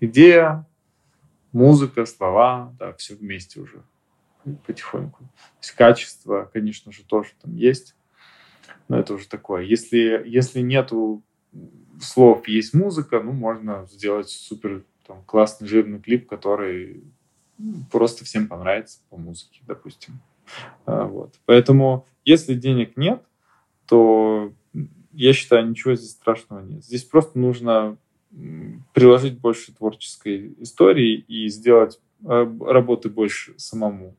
идея, 0.00 0.66
музыка, 1.52 2.06
слова, 2.06 2.74
да, 2.78 2.94
все 2.94 3.14
вместе 3.14 3.60
уже 3.60 3.82
потихоньку. 4.66 5.24
То 5.24 5.58
есть 5.60 5.72
качество, 5.72 6.50
конечно 6.52 6.90
же, 6.90 7.04
тоже 7.04 7.30
там 7.42 7.54
есть. 7.54 7.94
Но 8.88 8.98
это 8.98 9.14
уже 9.14 9.28
такое. 9.28 9.62
Если, 9.62 10.22
если 10.26 10.60
нету 10.60 11.22
слов, 12.00 12.46
есть 12.48 12.74
музыка, 12.74 13.20
ну, 13.20 13.32
можно 13.32 13.86
сделать 13.90 14.28
супер 14.28 14.84
там, 15.06 15.22
классный 15.24 15.68
жирный 15.68 16.00
клип, 16.00 16.28
который 16.28 17.04
просто 17.90 18.24
всем 18.24 18.48
понравится 18.48 19.00
по 19.10 19.16
музыке, 19.16 19.60
допустим. 19.66 20.20
Э, 20.86 21.04
вот. 21.04 21.34
Поэтому, 21.46 22.06
если 22.24 22.54
денег 22.54 22.96
нет, 22.96 23.22
то 23.86 24.52
я 25.12 25.32
считаю, 25.32 25.68
ничего 25.68 25.94
здесь 25.94 26.12
страшного 26.12 26.60
нет. 26.60 26.84
Здесь 26.84 27.04
просто 27.04 27.38
нужно 27.38 27.96
приложить 28.92 29.38
больше 29.38 29.72
творческой 29.72 30.54
истории 30.58 31.24
и 31.28 31.48
сделать 31.48 32.00
э, 32.24 32.56
работы 32.66 33.08
больше 33.08 33.54
самому. 33.58 34.16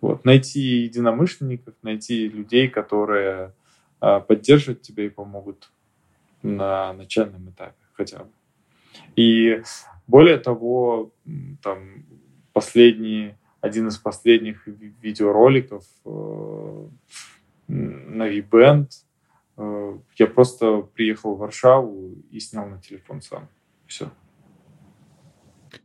Вот. 0.00 0.24
Найти 0.24 0.60
единомышленников, 0.60 1.74
найти 1.82 2.28
людей, 2.28 2.68
которые 2.68 3.52
э, 4.06 4.20
поддержат 4.20 4.82
тебя 4.82 5.04
и 5.04 5.08
помогут 5.08 5.70
на 6.42 6.92
начальном 6.92 7.50
этапе 7.50 7.82
хотя 7.92 8.24
бы. 8.24 8.30
И 9.16 9.62
более 10.06 10.38
того, 10.38 11.12
там 11.62 12.04
последний, 12.52 13.34
один 13.60 13.88
из 13.88 13.98
последних 13.98 14.66
видеороликов 14.66 15.84
э, 16.04 16.88
на 17.68 18.28
V-Band. 18.28 18.88
Э, 19.56 19.98
я 20.16 20.26
просто 20.26 20.82
приехал 20.82 21.34
в 21.34 21.38
Варшаву 21.38 22.14
и 22.30 22.40
снял 22.40 22.66
на 22.66 22.80
телефон 22.80 23.20
сам. 23.22 23.48
Все. 23.86 24.10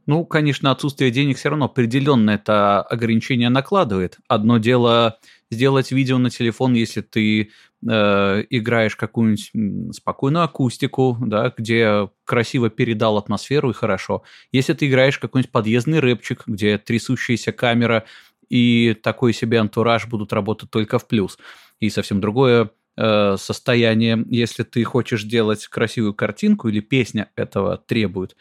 Ну, 0.05 0.25
конечно, 0.25 0.71
отсутствие 0.71 1.11
денег 1.11 1.37
все 1.37 1.49
равно 1.49 1.65
определенно 1.65 2.31
это 2.31 2.81
ограничение 2.81 3.49
накладывает. 3.49 4.17
Одно 4.27 4.57
дело 4.57 5.19
сделать 5.49 5.91
видео 5.91 6.17
на 6.17 6.29
телефон, 6.29 6.73
если 6.73 7.01
ты 7.01 7.51
э, 7.87 8.43
играешь 8.49 8.95
какую-нибудь 8.95 9.95
спокойную 9.95 10.43
акустику, 10.43 11.17
да, 11.19 11.53
где 11.55 12.09
красиво 12.25 12.69
передал 12.69 13.17
атмосферу 13.17 13.69
и 13.71 13.73
хорошо. 13.73 14.23
Если 14.51 14.73
ты 14.73 14.87
играешь 14.87 15.19
какой-нибудь 15.19 15.51
подъездный 15.51 15.99
рэпчик, 15.99 16.43
где 16.47 16.77
трясущаяся 16.77 17.51
камера 17.51 18.05
и 18.49 18.93
такой 19.01 19.33
себе 19.33 19.59
антураж 19.59 20.07
будут 20.07 20.33
работать 20.33 20.69
только 20.69 20.99
в 20.99 21.07
плюс. 21.07 21.37
И 21.79 21.89
совсем 21.89 22.19
другое 22.21 22.69
э, 22.97 23.35
состояние, 23.37 24.23
если 24.29 24.63
ты 24.63 24.83
хочешь 24.83 25.23
делать 25.23 25.67
красивую 25.67 26.13
картинку 26.13 26.67
или 26.67 26.81
песня 26.81 27.29
этого 27.35 27.77
требует, 27.77 28.35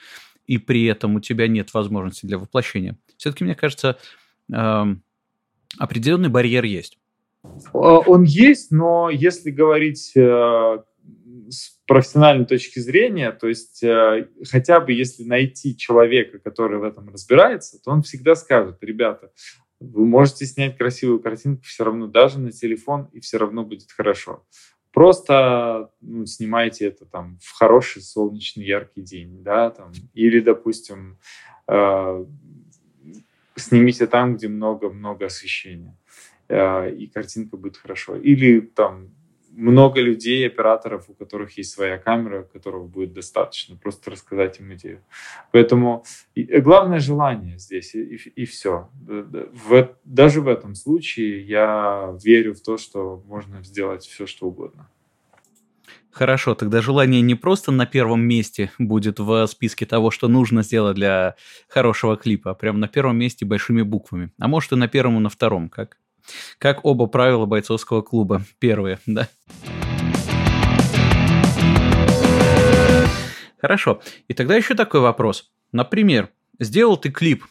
и 0.50 0.58
при 0.58 0.84
этом 0.86 1.14
у 1.14 1.20
тебя 1.20 1.46
нет 1.46 1.72
возможности 1.74 2.26
для 2.26 2.36
воплощения. 2.36 2.98
Все-таки, 3.16 3.44
мне 3.44 3.54
кажется, 3.54 3.98
э, 4.52 4.84
определенный 5.78 6.28
барьер 6.28 6.64
есть. 6.64 6.98
Он 7.72 8.24
есть, 8.24 8.72
но 8.72 9.10
если 9.10 9.52
говорить 9.52 10.10
э, 10.16 10.78
с 11.50 11.78
профессиональной 11.86 12.46
точки 12.46 12.80
зрения, 12.80 13.30
то 13.30 13.46
есть 13.46 13.80
э, 13.84 14.26
хотя 14.50 14.80
бы 14.80 14.92
если 14.92 15.22
найти 15.22 15.76
человека, 15.76 16.40
который 16.40 16.80
в 16.80 16.82
этом 16.82 17.08
разбирается, 17.10 17.80
то 17.80 17.92
он 17.92 18.02
всегда 18.02 18.34
скажет, 18.34 18.78
ребята, 18.80 19.30
вы 19.78 20.04
можете 20.04 20.46
снять 20.46 20.76
красивую 20.76 21.20
картинку 21.20 21.62
все 21.62 21.84
равно 21.84 22.08
даже 22.08 22.40
на 22.40 22.50
телефон, 22.50 23.08
и 23.12 23.20
все 23.20 23.38
равно 23.38 23.64
будет 23.64 23.92
хорошо. 23.92 24.44
Просто 25.00 25.90
ну, 26.02 26.26
снимайте 26.26 26.88
это 26.88 27.06
там 27.06 27.38
в 27.40 27.56
хороший 27.56 28.02
солнечный 28.02 28.66
яркий 28.66 29.00
день, 29.00 29.42
да, 29.42 29.70
там, 29.70 29.92
или, 30.12 30.40
допустим, 30.40 31.16
э, 31.68 32.26
снимите 33.56 34.06
там, 34.06 34.36
где 34.36 34.48
много-много 34.48 35.24
освещения, 35.24 35.96
э, 36.48 36.92
и 36.92 37.06
картинка 37.06 37.56
будет 37.56 37.78
хорошо. 37.78 38.14
Или 38.16 38.60
там 38.60 39.08
много 39.50 40.00
людей, 40.00 40.46
операторов, 40.46 41.08
у 41.08 41.14
которых 41.14 41.58
есть 41.58 41.72
своя 41.72 41.98
камера, 41.98 42.42
которого 42.42 42.86
будет 42.86 43.12
достаточно, 43.12 43.76
просто 43.76 44.10
рассказать 44.10 44.60
им 44.60 44.72
идею. 44.74 45.02
Поэтому 45.52 46.04
э, 46.34 46.60
главное 46.60 47.00
желание 47.00 47.58
здесь, 47.58 47.94
и, 47.94 48.16
и, 48.16 48.42
и 48.42 48.44
все. 48.44 48.88
В, 49.06 49.90
даже 50.04 50.40
в 50.40 50.48
этом 50.48 50.74
случае 50.74 51.46
я 51.46 52.16
верю 52.22 52.54
в 52.54 52.62
то, 52.62 52.78
что 52.78 53.22
можно 53.26 53.62
сделать 53.62 54.04
все, 54.04 54.26
что 54.26 54.46
угодно. 54.46 54.88
Хорошо, 56.10 56.56
тогда 56.56 56.80
желание 56.80 57.20
не 57.20 57.36
просто 57.36 57.70
на 57.70 57.86
первом 57.86 58.22
месте 58.22 58.72
будет 58.78 59.20
в 59.20 59.46
списке 59.46 59.86
того, 59.86 60.10
что 60.10 60.26
нужно 60.26 60.62
сделать 60.62 60.96
для 60.96 61.36
хорошего 61.68 62.16
клипа, 62.16 62.50
а 62.50 62.54
прям 62.54 62.80
на 62.80 62.88
первом 62.88 63.16
месте 63.16 63.46
большими 63.46 63.82
буквами. 63.82 64.30
А 64.38 64.48
может 64.48 64.72
и 64.72 64.76
на 64.76 64.88
первом 64.88 65.18
и 65.18 65.20
на 65.20 65.28
втором, 65.28 65.68
как? 65.68 65.99
Как 66.58 66.84
оба 66.84 67.06
правила 67.06 67.46
бойцовского 67.46 68.02
клуба. 68.02 68.44
Первые, 68.58 68.98
да. 69.06 69.28
Хорошо. 73.60 74.00
И 74.28 74.34
тогда 74.34 74.56
еще 74.56 74.74
такой 74.74 75.00
вопрос. 75.00 75.50
Например, 75.72 76.30
сделал 76.58 76.96
ты 76.96 77.10
клип 77.10 77.44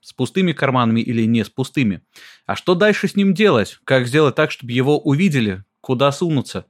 с 0.00 0.12
пустыми 0.12 0.52
карманами 0.52 1.00
или 1.00 1.24
не 1.24 1.44
с 1.44 1.48
пустыми. 1.48 2.02
А 2.44 2.56
что 2.56 2.74
дальше 2.74 3.08
с 3.08 3.16
ним 3.16 3.32
делать? 3.32 3.78
Как 3.84 4.06
сделать 4.06 4.34
так, 4.34 4.50
чтобы 4.50 4.72
его 4.72 4.98
увидели? 4.98 5.64
Куда 5.80 6.12
сунуться? 6.12 6.66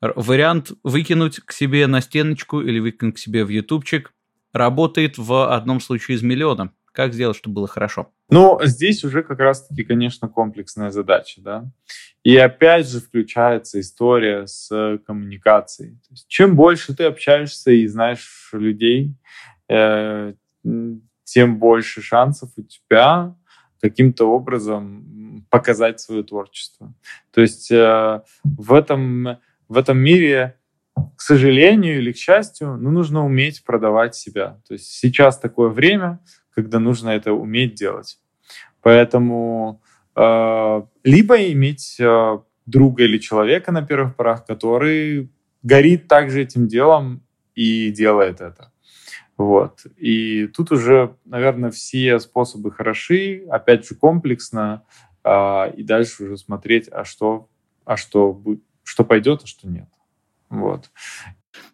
Вариант 0.00 0.72
выкинуть 0.82 1.40
к 1.40 1.52
себе 1.52 1.86
на 1.86 2.00
стеночку 2.00 2.60
или 2.60 2.78
выкинуть 2.78 3.16
к 3.16 3.18
себе 3.18 3.44
в 3.44 3.48
ютубчик 3.48 4.12
работает 4.52 5.18
в 5.18 5.52
одном 5.54 5.80
случае 5.80 6.16
из 6.16 6.22
миллиона. 6.22 6.72
Как 6.92 7.12
сделать, 7.14 7.36
чтобы 7.36 7.54
было 7.56 7.68
хорошо? 7.68 8.12
Ну, 8.30 8.60
здесь 8.62 9.04
уже 9.04 9.22
как 9.22 9.40
раз-таки, 9.40 9.82
конечно, 9.84 10.28
комплексная 10.28 10.90
задача, 10.90 11.40
да. 11.40 11.70
И 12.22 12.36
опять 12.36 12.88
же 12.88 13.00
включается 13.00 13.80
история 13.80 14.46
с 14.46 14.98
коммуникацией. 15.06 15.98
Есть, 16.10 16.28
чем 16.28 16.54
больше 16.54 16.94
ты 16.94 17.04
общаешься 17.04 17.70
и 17.70 17.86
знаешь 17.86 18.50
людей, 18.52 19.14
э, 19.68 20.34
тем 21.24 21.58
больше 21.58 22.02
шансов 22.02 22.50
у 22.56 22.62
тебя 22.62 23.34
каким-то 23.80 24.26
образом 24.26 25.46
показать 25.48 26.00
свое 26.00 26.22
творчество. 26.22 26.92
То 27.32 27.40
есть 27.40 27.70
э, 27.70 28.20
в, 28.44 28.74
этом, 28.74 29.38
в 29.68 29.78
этом 29.78 29.98
мире, 29.98 30.56
к 31.16 31.22
сожалению 31.22 31.98
или 31.98 32.12
к 32.12 32.16
счастью, 32.16 32.76
ну, 32.76 32.90
нужно 32.90 33.24
уметь 33.24 33.64
продавать 33.64 34.14
себя. 34.14 34.60
То 34.68 34.74
есть 34.74 34.86
сейчас 34.92 35.38
такое 35.38 35.70
время, 35.70 36.20
когда 36.54 36.78
нужно 36.78 37.10
это 37.10 37.32
уметь 37.32 37.74
делать. 37.74 38.18
Поэтому 38.82 39.82
э, 40.16 40.82
либо 41.04 41.36
иметь 41.52 41.96
э, 41.98 42.38
друга 42.66 43.04
или 43.04 43.18
человека 43.18 43.72
на 43.72 43.82
первых 43.82 44.16
порах, 44.16 44.46
который 44.46 45.30
горит 45.62 46.08
также 46.08 46.42
этим 46.42 46.66
делом 46.66 47.22
и 47.54 47.90
делает 47.90 48.40
это. 48.40 48.72
Вот. 49.36 49.86
И 49.96 50.48
тут 50.48 50.70
уже, 50.72 51.16
наверное, 51.24 51.70
все 51.70 52.18
способы 52.20 52.70
хороши, 52.70 53.44
опять 53.50 53.86
же, 53.86 53.94
комплексно, 53.94 54.84
э, 55.24 55.72
и 55.76 55.82
дальше 55.82 56.24
уже 56.24 56.36
смотреть, 56.36 56.88
а 56.90 57.04
что, 57.04 57.48
а 57.84 57.96
что, 57.96 58.42
что 58.82 59.04
пойдет, 59.04 59.42
а 59.44 59.46
что 59.46 59.68
нет. 59.68 59.88
Вот. 60.50 60.90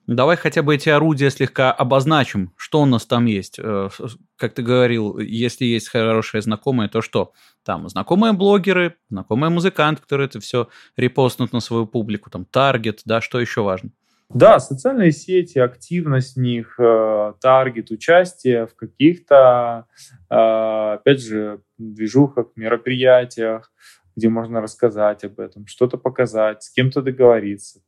Давай 0.06 0.36
хотя 0.36 0.62
бы 0.62 0.74
эти 0.74 0.88
орудия 0.88 1.30
слегка 1.30 1.72
обозначим. 1.72 2.52
Что 2.56 2.82
у 2.82 2.86
нас 2.86 3.06
там 3.06 3.26
есть? 3.26 3.58
Э, 3.58 3.88
как 4.36 4.54
ты 4.54 4.62
говорил, 4.62 5.18
если 5.18 5.64
есть 5.64 5.88
хорошие 5.88 6.42
знакомые, 6.42 6.88
то 6.88 7.02
что? 7.02 7.32
Там 7.64 7.88
знакомые 7.88 8.32
блогеры, 8.32 8.94
знакомые 9.10 9.50
музыканты, 9.50 10.02
которые 10.02 10.26
это 10.26 10.40
все 10.40 10.68
репостнут 10.96 11.52
на 11.52 11.60
свою 11.60 11.86
публику, 11.86 12.30
там 12.30 12.44
таргет, 12.44 13.00
да, 13.04 13.20
что 13.20 13.40
еще 13.40 13.62
важно? 13.62 13.90
Да, 14.28 14.58
социальные 14.58 15.12
сети, 15.12 15.58
активность 15.58 16.34
в 16.34 16.40
них, 16.40 16.74
э, 16.78 17.32
таргет, 17.40 17.90
участие 17.90 18.66
в 18.66 18.74
каких-то, 18.74 19.86
э, 20.30 20.94
опять 20.94 21.22
же, 21.22 21.60
движухах, 21.78 22.48
мероприятиях, 22.56 23.72
где 24.16 24.28
можно 24.28 24.60
рассказать 24.60 25.22
об 25.24 25.38
этом, 25.38 25.66
что-то 25.66 25.96
показать, 25.96 26.64
с 26.64 26.70
кем-то 26.70 27.02
договориться. 27.02 27.82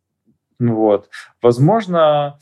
Вот. 0.59 1.09
Возможно, 1.40 2.38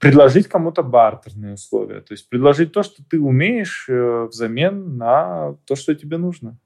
предложить 0.00 0.48
кому-то 0.48 0.82
бартерные 0.82 1.54
условия. 1.54 2.00
То 2.00 2.12
есть 2.14 2.28
предложить 2.28 2.72
то, 2.72 2.82
что 2.82 3.04
ты 3.04 3.20
умеешь 3.20 3.86
э, 3.88 4.24
взамен 4.24 4.96
на 4.96 5.56
то, 5.66 5.76
что 5.76 5.94
тебе 5.94 6.16
нужно. 6.16 6.56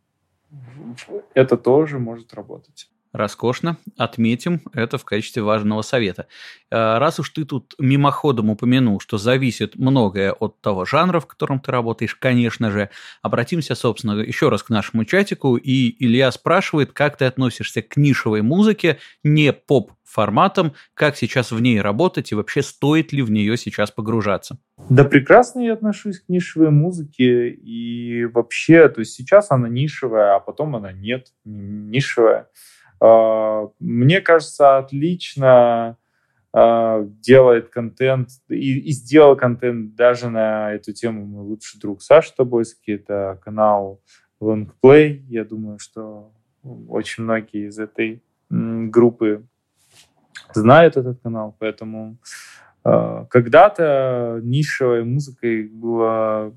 Это 1.34 1.56
тоже 1.56 1.98
может 1.98 2.32
работать. 2.32 2.88
Роскошно. 3.14 3.76
Отметим 3.96 4.60
это 4.72 4.98
в 4.98 5.04
качестве 5.04 5.42
важного 5.42 5.82
совета. 5.82 6.26
Э, 6.68 6.98
раз 6.98 7.20
уж 7.20 7.30
ты 7.30 7.44
тут 7.44 7.74
мимоходом 7.78 8.50
упомянул, 8.50 8.98
что 8.98 9.18
зависит 9.18 9.76
многое 9.76 10.32
от 10.32 10.60
того 10.60 10.84
жанра, 10.84 11.20
в 11.20 11.26
котором 11.26 11.60
ты 11.60 11.70
работаешь, 11.70 12.16
конечно 12.16 12.72
же, 12.72 12.90
обратимся, 13.22 13.76
собственно, 13.76 14.20
еще 14.20 14.48
раз 14.48 14.64
к 14.64 14.70
нашему 14.70 15.04
чатику. 15.04 15.56
И 15.56 15.94
Илья 16.04 16.32
спрашивает, 16.32 16.92
как 16.92 17.16
ты 17.16 17.26
относишься 17.26 17.82
к 17.82 17.96
нишевой 17.96 18.42
музыке, 18.42 18.98
не 19.22 19.52
поп-форматам, 19.52 20.72
как 20.94 21.16
сейчас 21.16 21.52
в 21.52 21.60
ней 21.60 21.80
работать 21.80 22.32
и 22.32 22.34
вообще 22.34 22.62
стоит 22.62 23.12
ли 23.12 23.22
в 23.22 23.30
нее 23.30 23.56
сейчас 23.56 23.92
погружаться? 23.92 24.58
Да 24.90 25.04
прекрасно 25.04 25.60
я 25.60 25.74
отношусь 25.74 26.18
к 26.18 26.28
нишевой 26.28 26.70
музыке 26.70 27.48
и 27.50 28.24
вообще, 28.24 28.88
то 28.88 28.98
есть 28.98 29.12
сейчас 29.14 29.52
она 29.52 29.68
нишевая, 29.68 30.34
а 30.34 30.40
потом 30.40 30.74
она 30.74 30.90
нет, 30.90 31.28
нишевая. 31.44 32.48
А, 33.00 33.68
мне 33.78 34.20
кажется, 34.20 34.78
отлично 34.78 35.96
а, 36.52 37.02
делает 37.20 37.68
контент 37.68 38.28
и, 38.48 38.78
и 38.78 38.92
сделал 38.92 39.36
контент 39.36 39.94
даже 39.94 40.30
на 40.30 40.72
эту 40.72 40.92
тему 40.92 41.26
мой 41.26 41.44
лучший 41.44 41.80
друг 41.80 42.02
Саша 42.02 42.34
Тобойский. 42.36 42.94
Это 42.94 43.40
канал 43.42 44.00
Longplay. 44.40 45.22
Я 45.28 45.44
думаю, 45.44 45.78
что 45.78 46.32
очень 46.62 47.24
многие 47.24 47.68
из 47.68 47.78
этой 47.78 48.22
группы 48.50 49.44
знают 50.52 50.96
этот 50.96 51.20
канал, 51.20 51.56
поэтому 51.58 52.18
э, 52.84 53.26
когда-то 53.28 54.40
нишевой 54.42 55.04
музыкой 55.04 55.68
была 55.68 56.52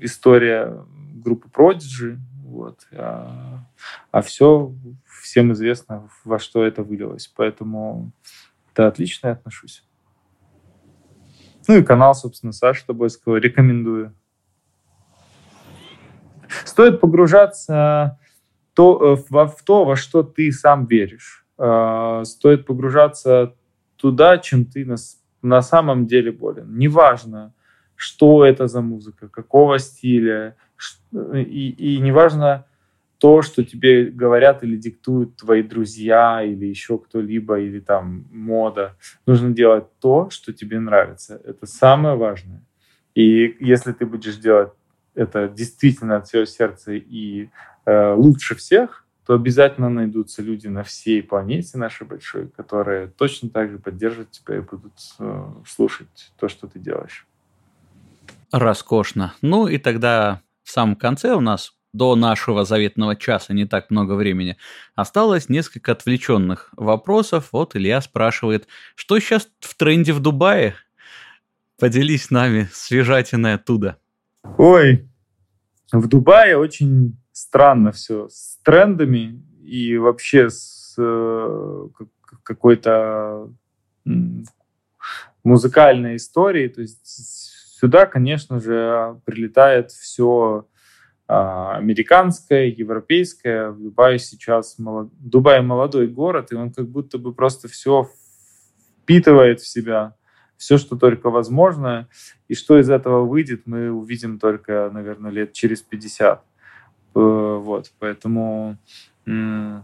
история 0.00 0.84
группы 1.14 1.48
Prodigy, 1.54 2.16
вот, 2.50 2.86
а, 2.92 3.64
а 4.10 4.22
все 4.22 4.74
всем 5.20 5.52
известно, 5.52 6.08
во 6.24 6.38
что 6.38 6.64
это 6.64 6.82
вылилось. 6.82 7.32
Поэтому 7.34 8.12
да, 8.74 8.88
отлично 8.88 9.28
я 9.28 9.32
отношусь. 9.34 9.84
Ну 11.68 11.76
и 11.76 11.82
канал, 11.82 12.14
собственно, 12.14 12.52
Саши 12.52 12.84
Тобойского 12.86 13.36
рекомендую. 13.36 14.14
Стоит 16.64 17.00
погружаться 17.00 18.18
то, 18.74 19.18
во, 19.28 19.46
в 19.46 19.62
то, 19.62 19.84
во 19.84 19.96
что 19.96 20.22
ты 20.22 20.50
сам 20.50 20.86
веришь. 20.86 21.46
Э, 21.58 22.22
стоит 22.24 22.66
погружаться 22.66 23.54
туда, 23.96 24.38
чем 24.38 24.64
ты 24.64 24.84
на, 24.84 24.96
на 25.42 25.62
самом 25.62 26.06
деле 26.06 26.32
болен. 26.32 26.76
Неважно, 26.76 27.54
что 27.94 28.44
это 28.44 28.66
за 28.66 28.80
музыка, 28.80 29.28
какого 29.28 29.78
стиля, 29.78 30.56
и, 31.12 31.70
и 31.70 31.98
неважно, 31.98 32.66
то, 33.18 33.42
что 33.42 33.64
тебе 33.64 34.06
говорят 34.06 34.62
или 34.64 34.76
диктуют 34.76 35.36
твои 35.36 35.62
друзья 35.62 36.42
или 36.42 36.66
еще 36.66 36.98
кто-либо, 36.98 37.60
или 37.60 37.80
там 37.80 38.24
мода. 38.30 38.96
Нужно 39.26 39.50
делать 39.50 39.84
то, 40.00 40.30
что 40.30 40.52
тебе 40.52 40.80
нравится. 40.80 41.40
Это 41.44 41.66
самое 41.66 42.16
важное. 42.16 42.62
И 43.14 43.56
если 43.60 43.92
ты 43.92 44.06
будешь 44.06 44.36
делать 44.36 44.72
это 45.14 45.48
действительно 45.48 46.16
от 46.16 46.28
всего 46.28 46.44
сердца 46.44 46.92
и 46.92 47.50
э, 47.84 48.12
лучше 48.14 48.54
всех, 48.54 49.04
то 49.26 49.34
обязательно 49.34 49.90
найдутся 49.90 50.42
люди 50.42 50.66
на 50.66 50.82
всей 50.82 51.22
планете 51.22 51.78
нашей 51.78 52.06
большой, 52.06 52.48
которые 52.48 53.08
точно 53.08 53.48
так 53.50 53.70
же 53.70 53.78
поддержат 53.78 54.30
тебя 54.30 54.56
и 54.56 54.60
будут 54.60 54.94
э, 55.18 55.44
слушать 55.66 56.32
то, 56.38 56.48
что 56.48 56.66
ты 56.66 56.78
делаешь. 56.78 57.26
Роскошно. 58.50 59.34
Ну 59.42 59.68
и 59.68 59.78
тогда 59.78 60.40
в 60.70 60.72
самом 60.72 60.94
конце 60.94 61.34
у 61.34 61.40
нас 61.40 61.74
до 61.92 62.14
нашего 62.14 62.64
заветного 62.64 63.16
часа 63.16 63.52
не 63.52 63.64
так 63.64 63.90
много 63.90 64.12
времени. 64.12 64.56
Осталось 64.94 65.48
несколько 65.48 65.90
отвлеченных 65.90 66.68
вопросов. 66.76 67.48
Вот 67.50 67.74
Илья 67.74 68.00
спрашивает, 68.00 68.68
что 68.94 69.18
сейчас 69.18 69.48
в 69.58 69.74
тренде 69.74 70.12
в 70.12 70.20
Дубае? 70.20 70.76
Поделись 71.76 72.26
с 72.26 72.30
нами 72.30 72.68
свежатиной 72.72 73.54
оттуда. 73.54 73.96
Ой, 74.58 75.08
в 75.90 76.06
Дубае 76.06 76.56
очень 76.56 77.16
странно 77.32 77.90
все 77.90 78.28
с 78.28 78.60
трендами 78.62 79.42
и 79.64 79.96
вообще 79.96 80.50
с 80.50 80.94
э, 80.98 81.88
какой-то 82.44 83.50
музыкальной 85.42 86.14
историей. 86.14 86.68
То 86.68 86.82
есть 86.82 87.49
сюда, 87.80 88.06
конечно 88.06 88.60
же, 88.60 89.20
прилетает 89.24 89.90
все 89.90 90.66
а, 91.26 91.76
американское, 91.76 92.66
европейское. 92.66 93.70
В 93.70 93.82
Дубае 93.82 94.18
сейчас 94.18 94.78
молод... 94.78 95.08
Дубай 95.18 95.62
молодой 95.62 96.06
город, 96.06 96.52
и 96.52 96.56
он 96.56 96.72
как 96.72 96.88
будто 96.88 97.16
бы 97.16 97.32
просто 97.32 97.68
все 97.68 98.06
впитывает 99.02 99.60
в 99.60 99.66
себя, 99.66 100.14
все, 100.58 100.76
что 100.76 100.96
только 100.96 101.30
возможно. 101.30 102.08
И 102.48 102.54
что 102.54 102.78
из 102.78 102.90
этого 102.90 103.24
выйдет, 103.24 103.62
мы 103.64 103.90
увидим 103.90 104.38
только, 104.38 104.90
наверное, 104.92 105.30
лет 105.30 105.54
через 105.54 105.80
50. 105.80 106.38
Э, 106.38 106.42
вот, 107.14 107.92
поэтому 107.98 108.76
в 109.24 109.82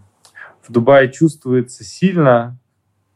Дубае 0.69 1.13
чувствуется 1.13 1.85
сильно, 1.85 2.59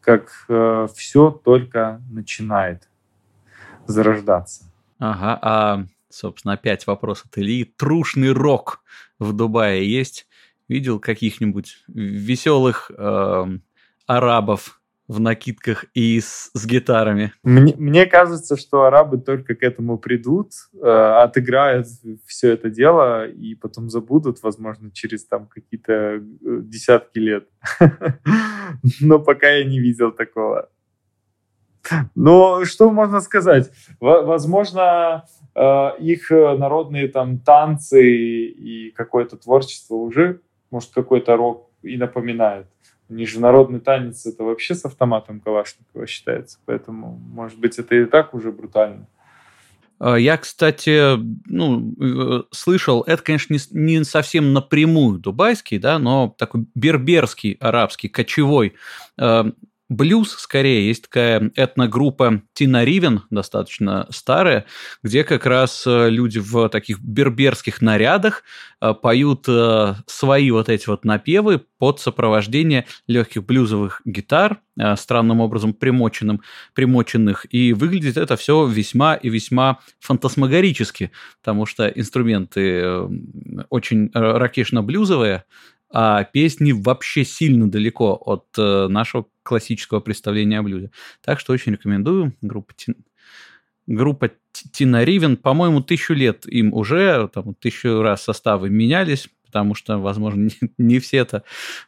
как 0.00 0.30
э, 0.48 0.86
все 0.94 1.30
только 1.30 2.00
начинает 2.10 2.88
зарождаться. 3.86 4.69
Ага, 5.00 5.38
а 5.42 5.84
Собственно, 6.10 6.54
опять 6.54 6.86
вопрос 6.88 7.24
от 7.24 7.38
Ильи. 7.38 7.64
Трушный 7.64 8.32
рок 8.32 8.82
в 9.20 9.32
Дубае 9.32 9.88
есть? 9.88 10.26
Видел 10.68 10.98
каких-нибудь 10.98 11.84
веселых 11.86 12.90
э, 12.96 13.44
арабов 14.06 14.80
в 15.06 15.20
накидках 15.20 15.86
и 15.94 16.20
с, 16.20 16.50
с 16.52 16.66
гитарами? 16.66 17.32
Мне, 17.44 17.74
мне 17.76 18.06
кажется, 18.06 18.56
что 18.56 18.84
арабы 18.84 19.18
только 19.18 19.54
к 19.54 19.62
этому 19.62 19.98
придут, 19.98 20.50
э, 20.74 20.86
отыграют 20.86 21.86
все 22.26 22.52
это 22.52 22.70
дело 22.70 23.28
и 23.28 23.54
потом 23.54 23.88
забудут, 23.88 24.42
возможно, 24.42 24.90
через 24.90 25.24
там 25.26 25.46
какие-то 25.46 25.92
э, 25.92 26.20
десятки 26.40 27.18
лет. 27.18 27.48
Но 29.00 29.20
пока 29.20 29.48
я 29.48 29.64
не 29.64 29.78
видел 29.78 30.10
такого. 30.10 30.68
Но 32.14 32.64
что 32.64 32.90
можно 32.90 33.20
сказать? 33.20 33.70
Возможно, 34.00 35.24
э, 35.54 35.90
их 35.98 36.30
народные 36.30 37.08
там 37.08 37.38
танцы 37.38 38.02
и 38.06 38.90
какое-то 38.92 39.36
творчество 39.36 39.94
уже, 39.94 40.40
может, 40.70 40.90
какой-то 40.90 41.36
рок 41.36 41.70
и 41.82 41.96
напоминает. 41.96 42.66
Нижнародный 43.08 43.80
танец 43.80 44.24
это 44.26 44.44
вообще 44.44 44.74
с 44.74 44.84
автоматом 44.84 45.40
Калашникова 45.40 46.06
считается, 46.06 46.58
поэтому, 46.64 47.20
может 47.32 47.58
быть, 47.58 47.78
это 47.78 47.96
и 47.96 48.04
так 48.04 48.34
уже 48.34 48.52
брутально. 48.52 49.08
А, 50.00 50.16
я, 50.16 50.38
кстати, 50.38 51.16
ну, 51.46 51.94
э, 52.00 52.42
слышал, 52.52 53.02
это, 53.02 53.22
конечно, 53.22 53.56
не 53.72 54.02
совсем 54.04 54.54
напрямую 54.54 55.18
дубайский, 55.18 55.78
да, 55.78 55.98
но 55.98 56.34
такой 56.38 56.64
берберский 56.74 57.58
арабский, 57.60 58.08
кочевой 58.08 58.74
э, 59.18 59.44
блюз 59.90 60.30
скорее. 60.38 60.86
Есть 60.86 61.02
такая 61.02 61.50
этногруппа 61.56 62.42
Тина 62.54 62.84
Ривен, 62.84 63.22
достаточно 63.28 64.06
старая, 64.10 64.64
где 65.02 65.24
как 65.24 65.44
раз 65.44 65.84
э, 65.86 66.08
люди 66.08 66.38
в 66.38 66.68
таких 66.68 67.00
берберских 67.00 67.82
нарядах 67.82 68.44
э, 68.80 68.94
поют 68.94 69.46
э, 69.48 69.94
свои 70.06 70.50
вот 70.52 70.68
эти 70.68 70.88
вот 70.88 71.04
напевы 71.04 71.62
под 71.78 71.98
сопровождение 71.98 72.86
легких 73.08 73.44
блюзовых 73.44 74.00
гитар, 74.04 74.60
странным 74.96 75.40
образом 75.40 75.74
примоченным, 75.74 76.42
примоченных. 76.74 77.46
И 77.50 77.72
выглядит 77.72 78.16
это 78.16 78.36
все 78.36 78.66
весьма 78.66 79.14
и 79.14 79.28
весьма 79.28 79.78
фантасмагорически, 79.98 81.10
потому 81.42 81.66
что 81.66 81.88
инструменты 81.88 82.84
очень 83.70 84.10
ракешно-блюзовые, 84.12 85.44
а 85.92 86.24
песни 86.24 86.72
вообще 86.72 87.24
сильно 87.24 87.70
далеко 87.70 88.12
от 88.14 88.46
нашего 88.56 89.24
классического 89.50 89.98
представления 89.98 90.60
о 90.60 90.62
блюде. 90.62 90.92
Так 91.24 91.40
что 91.40 91.52
очень 91.52 91.72
рекомендую. 91.72 92.36
Группа. 92.40 92.72
Группа 93.88 94.30
Тина 94.70 95.02
Ривен, 95.02 95.36
по-моему, 95.36 95.80
тысячу 95.80 96.14
лет 96.14 96.46
им 96.46 96.72
уже, 96.72 97.28
там, 97.34 97.54
тысячу 97.54 98.00
раз 98.00 98.22
составы 98.22 98.70
менялись, 98.70 99.28
потому 99.44 99.74
что, 99.74 99.98
возможно, 99.98 100.42
не, 100.42 100.70
не 100.78 101.00
все 101.00 101.16
это 101.16 101.42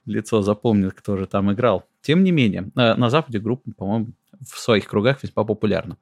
лицо 0.07 0.43
запомнят, 0.43 0.95
кто 0.95 1.17
же 1.17 1.27
там 1.27 1.53
играл. 1.53 1.87
Тем 2.01 2.25
не 2.25 2.33
менее, 2.33 2.73
э, 2.75 2.95
на 2.97 3.11
Западе 3.11 3.39
группа, 3.39 3.71
по-моему, 3.77 4.09
в 4.41 4.59
своих 4.59 4.89
кругах 4.89 5.23
весьма 5.23 5.45
популярна. 5.45 5.99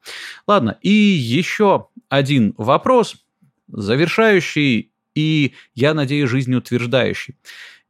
Ладно, 0.47 0.79
и 0.81 0.89
еще 0.89 1.89
один 2.09 2.55
вопрос, 2.57 3.23
завершающий 3.67 4.91
и, 5.13 5.53
я 5.75 5.93
надеюсь, 5.93 6.29
жизнеутверждающий 6.31 7.35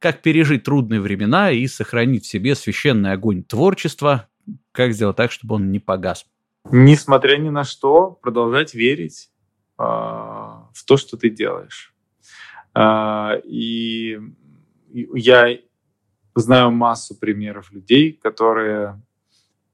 как 0.02 0.24
пережить 0.24 0.64
трудные 0.64 1.00
времена 1.00 1.52
и 1.52 1.68
сохранить 1.68 2.26
в 2.26 2.28
себе 2.28 2.56
священный 2.56 3.12
огонь 3.12 3.44
творчества, 3.44 4.28
как 4.72 4.94
сделать 4.94 5.16
так, 5.16 5.32
чтобы 5.32 5.56
он 5.56 5.72
не 5.72 5.80
погас. 5.80 6.26
Несмотря 6.72 7.38
ни 7.38 7.50
на 7.50 7.64
что, 7.64 8.10
продолжать 8.10 8.74
верить 8.74 9.30
э, 9.78 9.84
в 9.84 10.86
то, 10.88 10.98
что 10.98 11.18
ты 11.18 11.30
делаешь. 11.30 11.94
Э, 12.74 13.40
и 13.46 14.20
я 14.90 15.58
знаю 16.34 16.72
массу 16.72 17.18
примеров 17.18 17.72
людей, 17.72 18.12
которые 18.12 19.00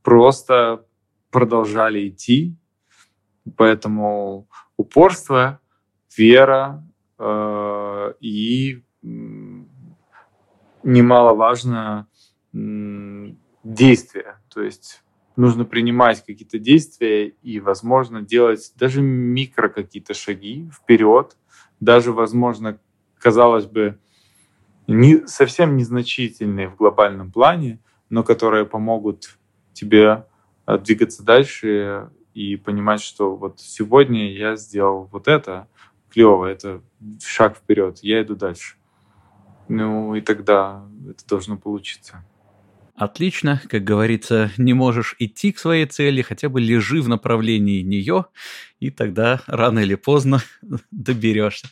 просто 0.04 0.86
продолжали 1.32 2.10
идти, 2.10 2.58
поэтому 3.56 4.50
упорство, 4.76 5.62
вера 6.18 6.86
э, 7.18 8.14
и 8.20 8.84
немаловажно 10.88 12.08
действие. 13.64 14.40
То 14.50 14.62
есть 14.62 15.04
нужно 15.36 15.66
принимать 15.66 16.26
какие-то 16.26 16.58
действия 16.58 17.28
и, 17.28 17.60
возможно, 17.60 18.22
делать 18.22 18.72
даже 18.76 19.02
микро 19.02 19.68
какие-то 19.70 20.14
шаги 20.14 20.70
вперед, 20.74 21.38
даже, 21.80 22.12
возможно, 22.12 22.80
казалось 23.20 23.66
бы, 23.66 24.00
не, 24.88 25.28
совсем 25.28 25.76
незначительные 25.76 26.70
в 26.70 26.78
глобальном 26.78 27.32
плане, 27.32 27.80
но 28.10 28.24
которые 28.24 28.66
помогут 28.66 29.38
тебе 29.74 30.26
э, 30.66 30.78
двигаться 30.78 31.24
дальше 31.24 32.10
и 32.34 32.56
понимать, 32.56 33.02
что 33.02 33.36
вот 33.36 33.60
сегодня 33.60 34.32
я 34.32 34.56
сделал 34.56 35.10
вот 35.12 35.28
это 35.28 35.68
клево, 36.10 36.46
это 36.46 36.82
шаг 37.22 37.58
вперед, 37.58 38.00
я 38.02 38.22
иду 38.22 38.36
дальше. 38.36 38.77
Ну 39.70 40.16
и 40.16 40.22
тогда 40.22 40.86
это 41.10 41.26
должно 41.28 41.58
получиться. 41.58 42.24
Отлично, 42.98 43.62
как 43.70 43.84
говорится, 43.84 44.50
не 44.58 44.74
можешь 44.74 45.16
идти 45.20 45.52
к 45.52 45.60
своей 45.60 45.86
цели, 45.86 46.24
хотя 46.24 46.50
бы 46.50 46.60
лежи 46.60 47.00
в 47.00 47.08
направлении 47.08 47.84
нее, 47.84 48.26
и 48.80 48.90
тогда 48.90 49.42
рано 49.46 49.80
или 49.80 49.94
поздно 49.94 50.42
доберешься. 50.92 51.68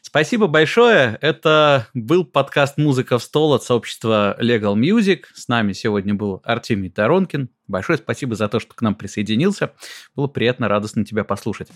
Спасибо 0.00 0.46
большое. 0.46 1.18
Это 1.20 1.88
был 1.92 2.24
подкаст 2.24 2.78
«Музыка 2.78 3.18
в 3.18 3.22
стол» 3.24 3.54
от 3.54 3.64
сообщества 3.64 4.36
Legal 4.40 4.76
Music. 4.76 5.24
С 5.34 5.48
нами 5.48 5.72
сегодня 5.72 6.14
был 6.14 6.40
Артемий 6.44 6.90
Таронкин. 6.90 7.48
Большое 7.66 7.98
спасибо 7.98 8.36
за 8.36 8.48
то, 8.48 8.60
что 8.60 8.72
к 8.72 8.82
нам 8.82 8.94
присоединился. 8.94 9.72
Было 10.14 10.28
приятно, 10.28 10.68
радостно 10.68 11.04
тебя 11.04 11.24
послушать. 11.24 11.68